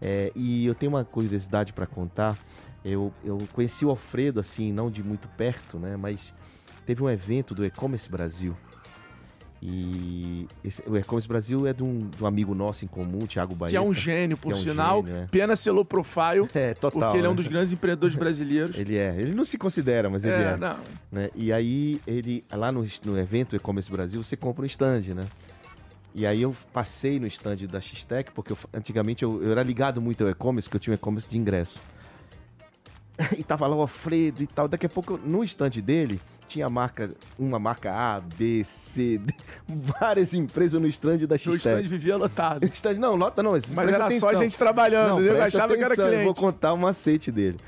É, 0.00 0.30
e 0.36 0.64
eu 0.64 0.76
tenho 0.76 0.92
uma 0.92 1.04
curiosidade 1.04 1.72
para 1.72 1.86
contar. 1.86 2.38
Eu, 2.84 3.12
eu 3.24 3.36
conheci 3.52 3.84
o 3.84 3.90
Alfredo, 3.90 4.38
assim, 4.38 4.72
não 4.72 4.88
de 4.88 5.02
muito 5.02 5.26
perto, 5.28 5.76
né? 5.76 5.96
Mas 5.96 6.32
teve 6.86 7.02
um 7.02 7.10
evento 7.10 7.52
do 7.52 7.66
E-Commerce 7.66 8.08
Brasil. 8.08 8.56
E 9.60 10.46
esse- 10.62 10.82
o 10.86 10.96
E-Commerce 10.96 11.26
Brasil 11.26 11.66
é 11.66 11.72
de 11.72 11.82
um, 11.82 12.08
de 12.08 12.22
um 12.22 12.26
amigo 12.26 12.54
nosso 12.54 12.84
em 12.84 12.88
comum, 12.88 13.26
Thiago 13.26 13.54
Que 13.54 13.58
Bahia. 13.58 13.78
é 13.78 13.80
um 13.80 13.92
gênio, 13.92 14.36
por 14.36 14.52
é 14.52 14.54
um 14.54 14.58
sinal. 14.58 15.02
gênio, 15.04 15.22
é. 15.22 15.26
Pena 15.26 15.56
ser 15.56 15.72
low 15.72 15.84
profile, 15.84 16.48
É, 16.54 16.74
total. 16.74 17.00
porque 17.00 17.18
ele 17.18 17.26
é 17.26 17.30
um 17.30 17.32
né? 17.34 17.36
dos 17.38 17.48
grandes 17.48 17.72
empreendedores 17.72 18.14
brasileiros. 18.14 18.76
Ele 18.78 18.96
é. 18.96 19.16
Ele 19.20 19.34
não 19.34 19.44
se 19.44 19.58
considera, 19.58 20.08
mas 20.08 20.22
ele 20.22 20.32
é. 20.34 20.52
é, 20.52 20.56
não. 20.56 20.76
né? 21.10 21.30
E 21.34 21.52
aí, 21.52 22.00
ele, 22.06 22.44
lá 22.52 22.70
no, 22.70 22.86
no 23.04 23.18
evento 23.18 23.56
E-Commerce 23.56 23.90
Brasil, 23.90 24.22
você 24.22 24.36
compra 24.36 24.62
um 24.62 24.66
stand, 24.66 25.02
né? 25.14 25.26
E 26.14 26.24
aí 26.24 26.40
eu 26.42 26.54
passei 26.72 27.18
no 27.18 27.26
stand 27.26 27.56
da 27.68 27.80
X-Tech, 27.80 28.30
porque 28.32 28.52
eu- 28.52 28.58
antigamente 28.72 29.22
eu, 29.24 29.42
eu 29.42 29.50
era 29.52 29.62
ligado 29.62 30.00
muito 30.00 30.22
ao 30.24 30.30
e-commerce, 30.30 30.68
porque 30.68 30.76
eu 30.76 30.80
tinha 30.80 30.92
um 30.92 30.94
e-commerce 30.94 31.28
de 31.28 31.36
ingresso. 31.36 31.80
E 33.36 33.42
tava 33.42 33.66
lá 33.66 33.74
o 33.76 33.80
Alfredo 33.80 34.42
e 34.42 34.46
tal. 34.46 34.68
Daqui 34.68 34.86
a 34.86 34.88
pouco, 34.88 35.18
no 35.18 35.42
stand 35.42 35.70
dele, 35.82 36.20
tinha 36.48 36.66
a 36.66 36.70
marca, 36.70 37.10
uma 37.38 37.58
marca 37.58 37.92
A, 37.92 38.20
B, 38.20 38.62
C, 38.64 39.18
D, 39.18 39.32
várias 40.00 40.32
empresas 40.34 40.80
no 40.80 40.86
stand 40.88 41.18
da 41.18 41.34
O 41.34 41.36
stand 41.36 41.54
X-Tech. 41.54 41.86
vivia 41.88 42.16
lotado. 42.16 42.62
O 42.64 42.66
stand, 42.72 42.94
não, 42.94 43.16
nota 43.16 43.42
não, 43.42 43.52
Mas 43.52 43.68
era 43.88 44.06
atenção. 44.06 44.30
só 44.32 44.38
gente 44.38 44.56
trabalhando, 44.58 45.10
Não, 45.10 45.20
eu 45.20 45.42
achava 45.42 45.76
que 45.76 45.82
era 45.84 45.94
atenção, 45.94 46.06
eu 46.12 46.24
vou 46.24 46.34
cliente. 46.34 46.40
contar 46.40 46.72
o 46.72 46.76
macete 46.78 47.30
dele. 47.30 47.58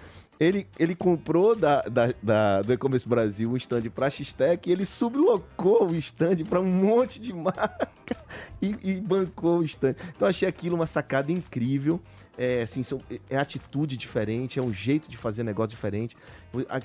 Ele, 0.40 0.66
ele 0.78 0.94
comprou 0.94 1.54
da, 1.54 1.82
da, 1.82 2.14
da- 2.22 2.62
do 2.62 2.72
E-Commerce 2.72 3.06
Brasil 3.06 3.50
um 3.50 3.58
stand 3.58 3.82
para 3.94 4.08
X-Tech 4.08 4.66
e 4.66 4.72
ele 4.72 4.86
sublocou 4.86 5.86
o 5.90 5.94
stand 5.96 6.44
para 6.48 6.58
um 6.58 6.64
monte 6.66 7.20
de 7.20 7.30
marca 7.34 8.16
e, 8.62 8.74
e 8.82 8.94
bancou 8.94 9.58
o 9.58 9.64
stand. 9.64 9.94
Então 10.16 10.26
achei 10.26 10.48
aquilo 10.48 10.76
uma 10.76 10.86
sacada 10.86 11.30
incrível. 11.30 12.00
É, 12.42 12.62
assim, 12.62 12.82
são- 12.82 13.02
é 13.28 13.36
atitude 13.36 13.98
diferente, 13.98 14.58
é 14.58 14.62
um 14.62 14.72
jeito 14.72 15.10
de 15.10 15.16
fazer 15.18 15.42
negócio 15.42 15.68
diferente. 15.68 16.16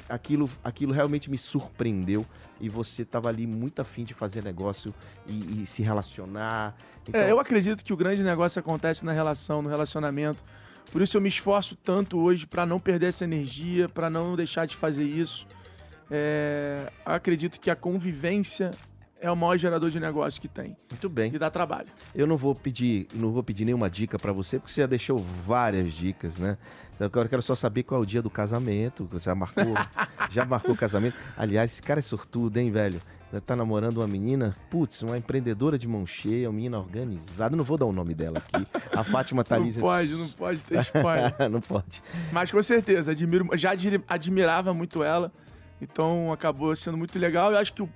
Aquilo, 0.10 0.50
aquilo 0.62 0.92
realmente 0.92 1.32
me 1.32 1.38
surpreendeu 1.38 2.26
e 2.60 2.68
você 2.68 3.04
estava 3.04 3.30
ali 3.30 3.48
muito 3.48 3.82
afim 3.82 4.04
de 4.04 4.14
fazer 4.14 4.44
negócio 4.44 4.94
e, 5.26 5.62
e 5.62 5.66
se 5.66 5.82
relacionar. 5.82 6.76
Então, 7.08 7.22
É, 7.22 7.32
eu 7.32 7.40
acredito 7.40 7.86
que 7.86 7.94
o 7.94 7.96
grande 7.96 8.22
negócio 8.22 8.60
acontece 8.60 9.06
na 9.06 9.14
relação, 9.14 9.62
no 9.62 9.70
relacionamento. 9.70 10.44
Por 10.92 11.02
isso 11.02 11.16
eu 11.16 11.22
me 11.22 11.30
esforço 11.30 11.74
tanto 11.78 12.20
hoje 12.20 12.46
pra 12.46 12.66
não 12.66 12.78
perder 12.78 13.08
essa 13.08 13.24
energia, 13.24 13.88
pra 13.88 14.10
não 14.10 14.36
deixar 14.36 14.66
de 14.68 14.76
fazer 14.76 15.06
isso. 15.06 15.48
É, 16.12 16.92
acredito 17.06 17.62
que 17.62 17.70
a 17.72 17.76
convivência 17.78 18.72
é 19.20 19.32
o 19.32 19.36
maior 19.36 19.58
gerador 19.58 19.90
de 19.90 20.00
negócio 20.00 20.40
que 20.42 20.48
tem 20.48 20.76
muito 20.90 21.10
bem. 21.10 21.32
e 21.34 21.40
dá 21.40 21.50
trabalho. 21.50 21.88
Eu 22.14 22.28
não 22.28 22.38
vou 22.38 22.54
pedir, 22.54 23.08
não 23.14 23.32
vou 23.32 23.42
pedir 23.44 23.66
nenhuma 23.66 23.90
dica 23.90 24.20
pra 24.20 24.32
você, 24.32 24.60
porque 24.60 24.72
você 24.72 24.82
já 24.82 24.88
deixou 24.88 25.18
várias 25.18 25.94
dicas, 25.94 26.38
né? 26.38 26.58
Então, 26.96 27.06
Agora 27.08 27.26
eu 27.26 27.30
quero 27.30 27.42
só 27.42 27.56
saber 27.56 27.84
qual 27.84 28.00
é 28.00 28.04
o 28.04 28.06
dia 28.06 28.22
do 28.22 28.30
casamento. 28.30 29.06
Você 29.12 29.26
já 29.26 29.36
marcou, 29.36 29.64
já 30.32 30.46
marcou 30.46 30.74
o 30.74 30.78
casamento. 30.78 31.18
Aliás, 31.38 31.72
esse 31.74 31.82
cara 31.82 32.00
é 32.00 32.04
sortudo, 32.04 32.58
hein, 32.58 32.72
velho? 32.72 33.02
Tá 33.46 33.54
namorando 33.54 33.98
uma 33.98 34.08
menina, 34.08 34.56
putz, 34.70 35.02
uma 35.04 35.18
empreendedora 35.18 35.78
de 35.78 35.86
mão 35.90 36.06
cheia, 36.06 36.48
uma 36.50 36.56
menina 36.56 36.78
organizada. 36.80 37.54
Não 37.54 37.66
vou 37.66 37.78
dar 37.78 37.86
o 37.86 37.92
nome 37.92 38.14
dela 38.14 38.38
aqui. 38.38 38.66
A 38.96 39.04
Fátima 39.04 39.44
tá 39.44 39.56
ali. 39.56 39.74
Não 39.74 39.82
pode, 39.82 40.14
não 40.14 40.30
pode 40.30 40.64
ter 40.64 40.80
spoiler. 40.80 41.34
não 41.52 41.60
pode. 41.60 42.02
Mas 42.32 42.50
com 42.50 42.64
certeza, 42.64 43.12
admiro, 43.12 43.50
já 43.58 43.72
admi- 43.72 44.02
admirava 44.08 44.74
muito 44.74 45.04
ela. 45.04 45.34
Então 45.82 46.32
acabou 46.32 46.76
sendo 46.76 46.98
muito 46.98 47.18
legal. 47.20 47.52
Eu 47.52 47.58
acho 47.58 47.74
que 47.74 47.82
o, 47.82 47.90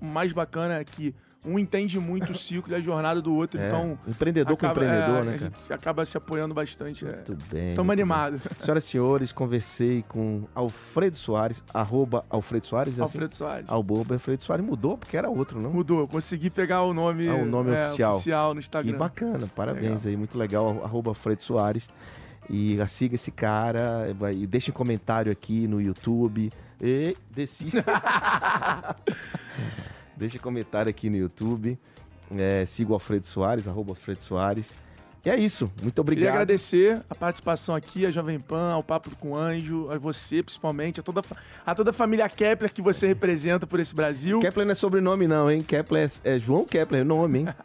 mais 0.00 0.32
bacana 0.32 0.74
é 0.78 0.84
que 0.84 1.14
um 1.46 1.58
entende 1.58 2.00
muito 2.00 2.32
o 2.32 2.34
ciclo 2.34 2.72
e 2.72 2.74
a 2.74 2.80
jornada 2.80 3.20
do 3.20 3.34
outro. 3.34 3.60
É, 3.64 3.66
Então. 3.66 3.98
empreendedor 4.08 4.56
com 4.56 4.64
acaba- 4.64 4.82
empreendedor, 4.82 5.16
é, 5.16 5.24
né, 5.24 5.34
A 5.34 5.38
cara? 5.38 5.50
gente 5.58 5.72
acaba 5.74 6.06
se 6.06 6.16
apoiando 6.16 6.54
bastante. 6.54 7.04
É. 7.04 7.12
Muito 7.16 7.36
bem. 7.52 7.68
Estamos 7.68 7.92
animados. 7.92 8.40
Senhoras 8.60 8.84
e 8.84 8.86
senhores, 8.88 9.32
conversei 9.32 10.02
com 10.08 10.44
Alfredo 10.54 11.16
Soares, 11.16 11.62
arroba 11.74 12.24
Alfredo 12.30 12.66
Soares, 12.66 12.92
é 12.98 13.02
assim? 13.02 13.02
Alfredo 13.18 13.34
Soares. 13.34 13.66
Alboba 13.68 14.14
Alfredo 14.14 14.42
Soares 14.42 14.64
mudou 14.64 14.96
porque 14.96 15.16
era 15.18 15.28
outro, 15.28 15.60
não? 15.60 15.70
Mudou, 15.70 16.00
eu 16.00 16.08
consegui 16.08 16.48
pegar 16.48 16.82
o 16.82 16.94
nome, 16.94 17.28
Ah, 17.28 17.34
o 17.34 17.44
nome 17.44 17.72
é, 17.74 17.84
oficial. 17.84 18.14
no 18.54 18.60
Que 18.60 18.64
Instagram. 18.64 18.96
bacana, 18.96 19.46
parabéns 19.54 19.84
Legal. 19.84 20.00
aí, 20.06 20.16
muito 20.16 20.38
legal, 20.38 20.82
arroba 20.82 21.10
Alfredo 21.10 21.42
Soares. 21.42 21.88
E 22.48 22.78
siga 22.88 23.16
esse 23.16 23.30
cara, 23.30 24.06
e 24.34 24.46
deixe 24.46 24.70
um 24.70 24.74
comentário 24.74 25.30
aqui 25.32 25.66
no 25.66 25.78
YouTube. 25.80 26.50
E 26.80 27.16
desci. 27.30 27.70
deixe 30.16 30.38
comentário 30.38 30.90
aqui 30.90 31.08
no 31.08 31.16
YouTube. 31.16 31.78
É, 32.36 32.64
siga 32.66 32.90
o 32.90 32.94
Alfredo 32.94 33.26
Soares, 33.26 33.68
arroba 33.68 33.92
Alfredo 33.92 34.22
Soares. 34.22 34.70
E 35.24 35.30
é 35.30 35.38
isso, 35.38 35.70
muito 35.80 35.80
Queria 35.80 36.00
obrigado. 36.00 36.34
agradecer 36.34 37.00
a 37.08 37.14
participação 37.14 37.74
aqui, 37.74 38.04
a 38.04 38.10
Jovem 38.10 38.38
Pan, 38.38 38.72
ao 38.72 38.82
Papo 38.82 39.10
com 39.16 39.30
o 39.30 39.36
Anjo, 39.36 39.90
a 39.90 39.96
você 39.96 40.42
principalmente, 40.42 41.00
a 41.00 41.02
toda, 41.02 41.22
a 41.64 41.74
toda 41.74 41.90
a 41.90 41.92
família 41.94 42.28
Kepler 42.28 42.70
que 42.70 42.82
você 42.82 43.06
representa 43.06 43.66
por 43.66 43.80
esse 43.80 43.94
Brasil. 43.94 44.38
Kepler 44.40 44.66
não 44.66 44.72
é 44.72 44.74
sobrenome 44.74 45.26
não, 45.26 45.50
hein? 45.50 45.62
Kepler 45.62 46.10
é, 46.24 46.34
é 46.34 46.38
João 46.38 46.66
Kepler, 46.66 47.00
é 47.00 47.04
nome, 47.04 47.40
hein? 47.40 47.48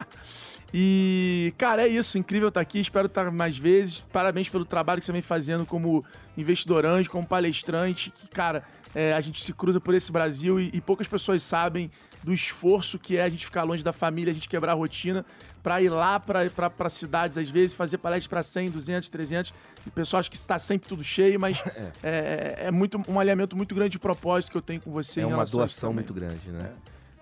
E, 0.73 1.53
cara, 1.57 1.83
é 1.83 1.87
isso. 1.87 2.17
Incrível 2.17 2.49
estar 2.49 2.61
aqui. 2.61 2.79
Espero 2.79 3.07
estar 3.07 3.31
mais 3.31 3.57
vezes. 3.57 4.01
Parabéns 4.13 4.49
pelo 4.49 4.65
trabalho 4.65 4.99
que 4.99 5.05
você 5.05 5.11
vem 5.11 5.21
fazendo 5.21 5.65
como 5.65 6.05
investidor 6.37 6.85
anjo, 6.85 7.09
como 7.09 7.25
palestrante. 7.25 8.11
Que, 8.11 8.27
cara, 8.27 8.63
é, 8.93 9.13
a 9.13 9.21
gente 9.21 9.43
se 9.43 9.53
cruza 9.53 9.79
por 9.79 9.93
esse 9.93 10.11
Brasil 10.11 10.59
e, 10.59 10.69
e 10.73 10.81
poucas 10.81 11.07
pessoas 11.07 11.43
sabem 11.43 11.91
do 12.23 12.33
esforço 12.33 12.99
que 12.99 13.17
é 13.17 13.23
a 13.23 13.29
gente 13.29 13.45
ficar 13.45 13.63
longe 13.63 13.83
da 13.83 13.93
família, 13.93 14.31
a 14.31 14.33
gente 14.33 14.49
quebrar 14.49 14.73
a 14.73 14.75
rotina 14.75 15.25
para 15.63 15.81
ir 15.81 15.89
lá 15.89 16.19
para 16.19 16.89
cidades, 16.89 17.37
às 17.37 17.49
vezes, 17.49 17.73
fazer 17.73 17.97
palestras 17.97 18.27
para 18.27 18.43
100, 18.43 18.71
200, 18.71 19.09
300. 19.09 19.53
E 19.85 19.89
o 19.89 19.91
pessoal 19.91 20.19
acha 20.19 20.29
que 20.29 20.35
está 20.35 20.57
sempre 20.57 20.87
tudo 20.87 21.03
cheio, 21.03 21.39
mas 21.39 21.63
é, 22.03 22.65
é 22.65 22.71
muito, 22.71 23.01
um 23.07 23.19
alinhamento 23.19 23.55
muito 23.55 23.73
grande 23.75 23.91
de 23.91 23.99
propósito 23.99 24.51
que 24.51 24.57
eu 24.57 24.61
tenho 24.61 24.81
com 24.81 24.91
você 24.91 25.21
É 25.21 25.25
uma 25.25 25.45
doação 25.45 25.93
muito 25.93 26.13
grande, 26.13 26.49
né? 26.49 26.71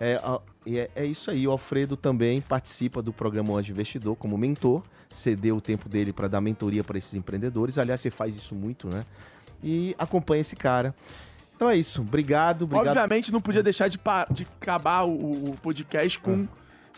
É, 0.00 0.20
e 0.64 0.78
é, 0.78 0.90
é 0.94 1.04
isso 1.04 1.30
aí. 1.30 1.46
O 1.46 1.50
Alfredo 1.50 1.96
também 1.96 2.40
participa 2.40 3.02
do 3.02 3.12
programa 3.12 3.54
Anjo 3.54 3.72
Investidor 3.72 4.14
como 4.16 4.38
mentor, 4.38 4.82
cedeu 5.10 5.56
o 5.56 5.60
tempo 5.60 5.88
dele 5.88 6.12
para 6.12 6.28
dar 6.28 6.40
mentoria 6.40 6.84
para 6.84 6.98
esses 6.98 7.14
empreendedores. 7.14 7.78
Aliás, 7.78 8.00
você 8.00 8.10
faz 8.10 8.36
isso 8.36 8.54
muito, 8.54 8.88
né? 8.88 9.04
E 9.62 9.94
acompanha 9.98 10.40
esse 10.40 10.54
cara. 10.54 10.94
Então 11.58 11.68
é 11.68 11.76
isso. 11.76 12.02
Obrigado, 12.02 12.62
obrigado. 12.62 12.86
Obviamente 12.86 13.32
não 13.32 13.40
podia 13.40 13.64
deixar 13.64 13.88
de, 13.88 13.98
de 14.30 14.46
acabar 14.60 15.02
o, 15.02 15.50
o 15.50 15.56
podcast 15.60 16.16
com. 16.20 16.46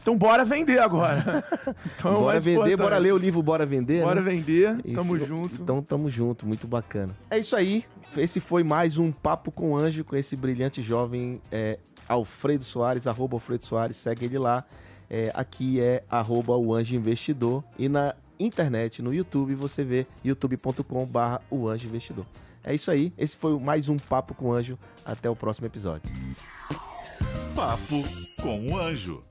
Então 0.02 0.14
bora 0.18 0.44
vender 0.44 0.78
agora. 0.78 1.42
Então, 1.96 2.12
é 2.12 2.14
bora 2.14 2.26
mais 2.26 2.44
vender, 2.44 2.56
importante. 2.58 2.76
bora 2.78 2.98
ler 2.98 3.12
o 3.12 3.18
livro 3.18 3.42
Bora 3.42 3.64
Vender. 3.66 4.02
Bora 4.02 4.20
né? 4.20 4.30
vender, 4.30 4.82
tamo 4.94 5.16
Esse- 5.16 5.26
junto. 5.26 5.62
Então 5.62 5.82
tamo 5.82 6.10
junto, 6.10 6.46
muito 6.46 6.66
bacana. 6.66 7.14
É 7.30 7.38
isso 7.38 7.54
aí. 7.56 7.84
Esse 8.16 8.38
foi 8.40 8.62
mais 8.62 8.98
um 8.98 9.10
Papo 9.12 9.50
com 9.50 9.72
o 9.72 9.76
Anjo 9.76 10.04
com 10.04 10.16
esse 10.16 10.36
brilhante 10.36 10.82
jovem 10.82 11.40
é, 11.50 11.78
Alfredo 12.08 12.64
Soares, 12.64 13.06
arroba 13.06 13.36
Alfredo 13.36 13.64
Soares, 13.64 13.96
segue 13.96 14.26
ele 14.26 14.38
lá. 14.38 14.64
É, 15.08 15.30
aqui 15.34 15.80
é 15.80 16.02
arroba 16.10 16.56
o 16.56 16.74
Anjo 16.74 16.94
Investidor. 16.94 17.62
E 17.78 17.88
na 17.88 18.14
internet, 18.38 19.02
no 19.02 19.12
YouTube, 19.12 19.54
você 19.54 19.84
vê 19.84 20.06
youtube.com 20.24 21.04
barra 21.06 21.40
o 21.50 21.68
Anjo 21.68 21.86
Investidor. 21.86 22.24
É 22.62 22.74
isso 22.74 22.90
aí. 22.90 23.12
Esse 23.16 23.36
foi 23.36 23.58
mais 23.58 23.88
um 23.88 23.98
Papo 23.98 24.34
com 24.34 24.48
o 24.48 24.52
Anjo. 24.52 24.78
Até 25.04 25.28
o 25.28 25.36
próximo 25.36 25.66
episódio. 25.66 26.10
Papo 27.54 28.02
com 28.40 28.70
o 28.70 28.78
Anjo. 28.78 29.22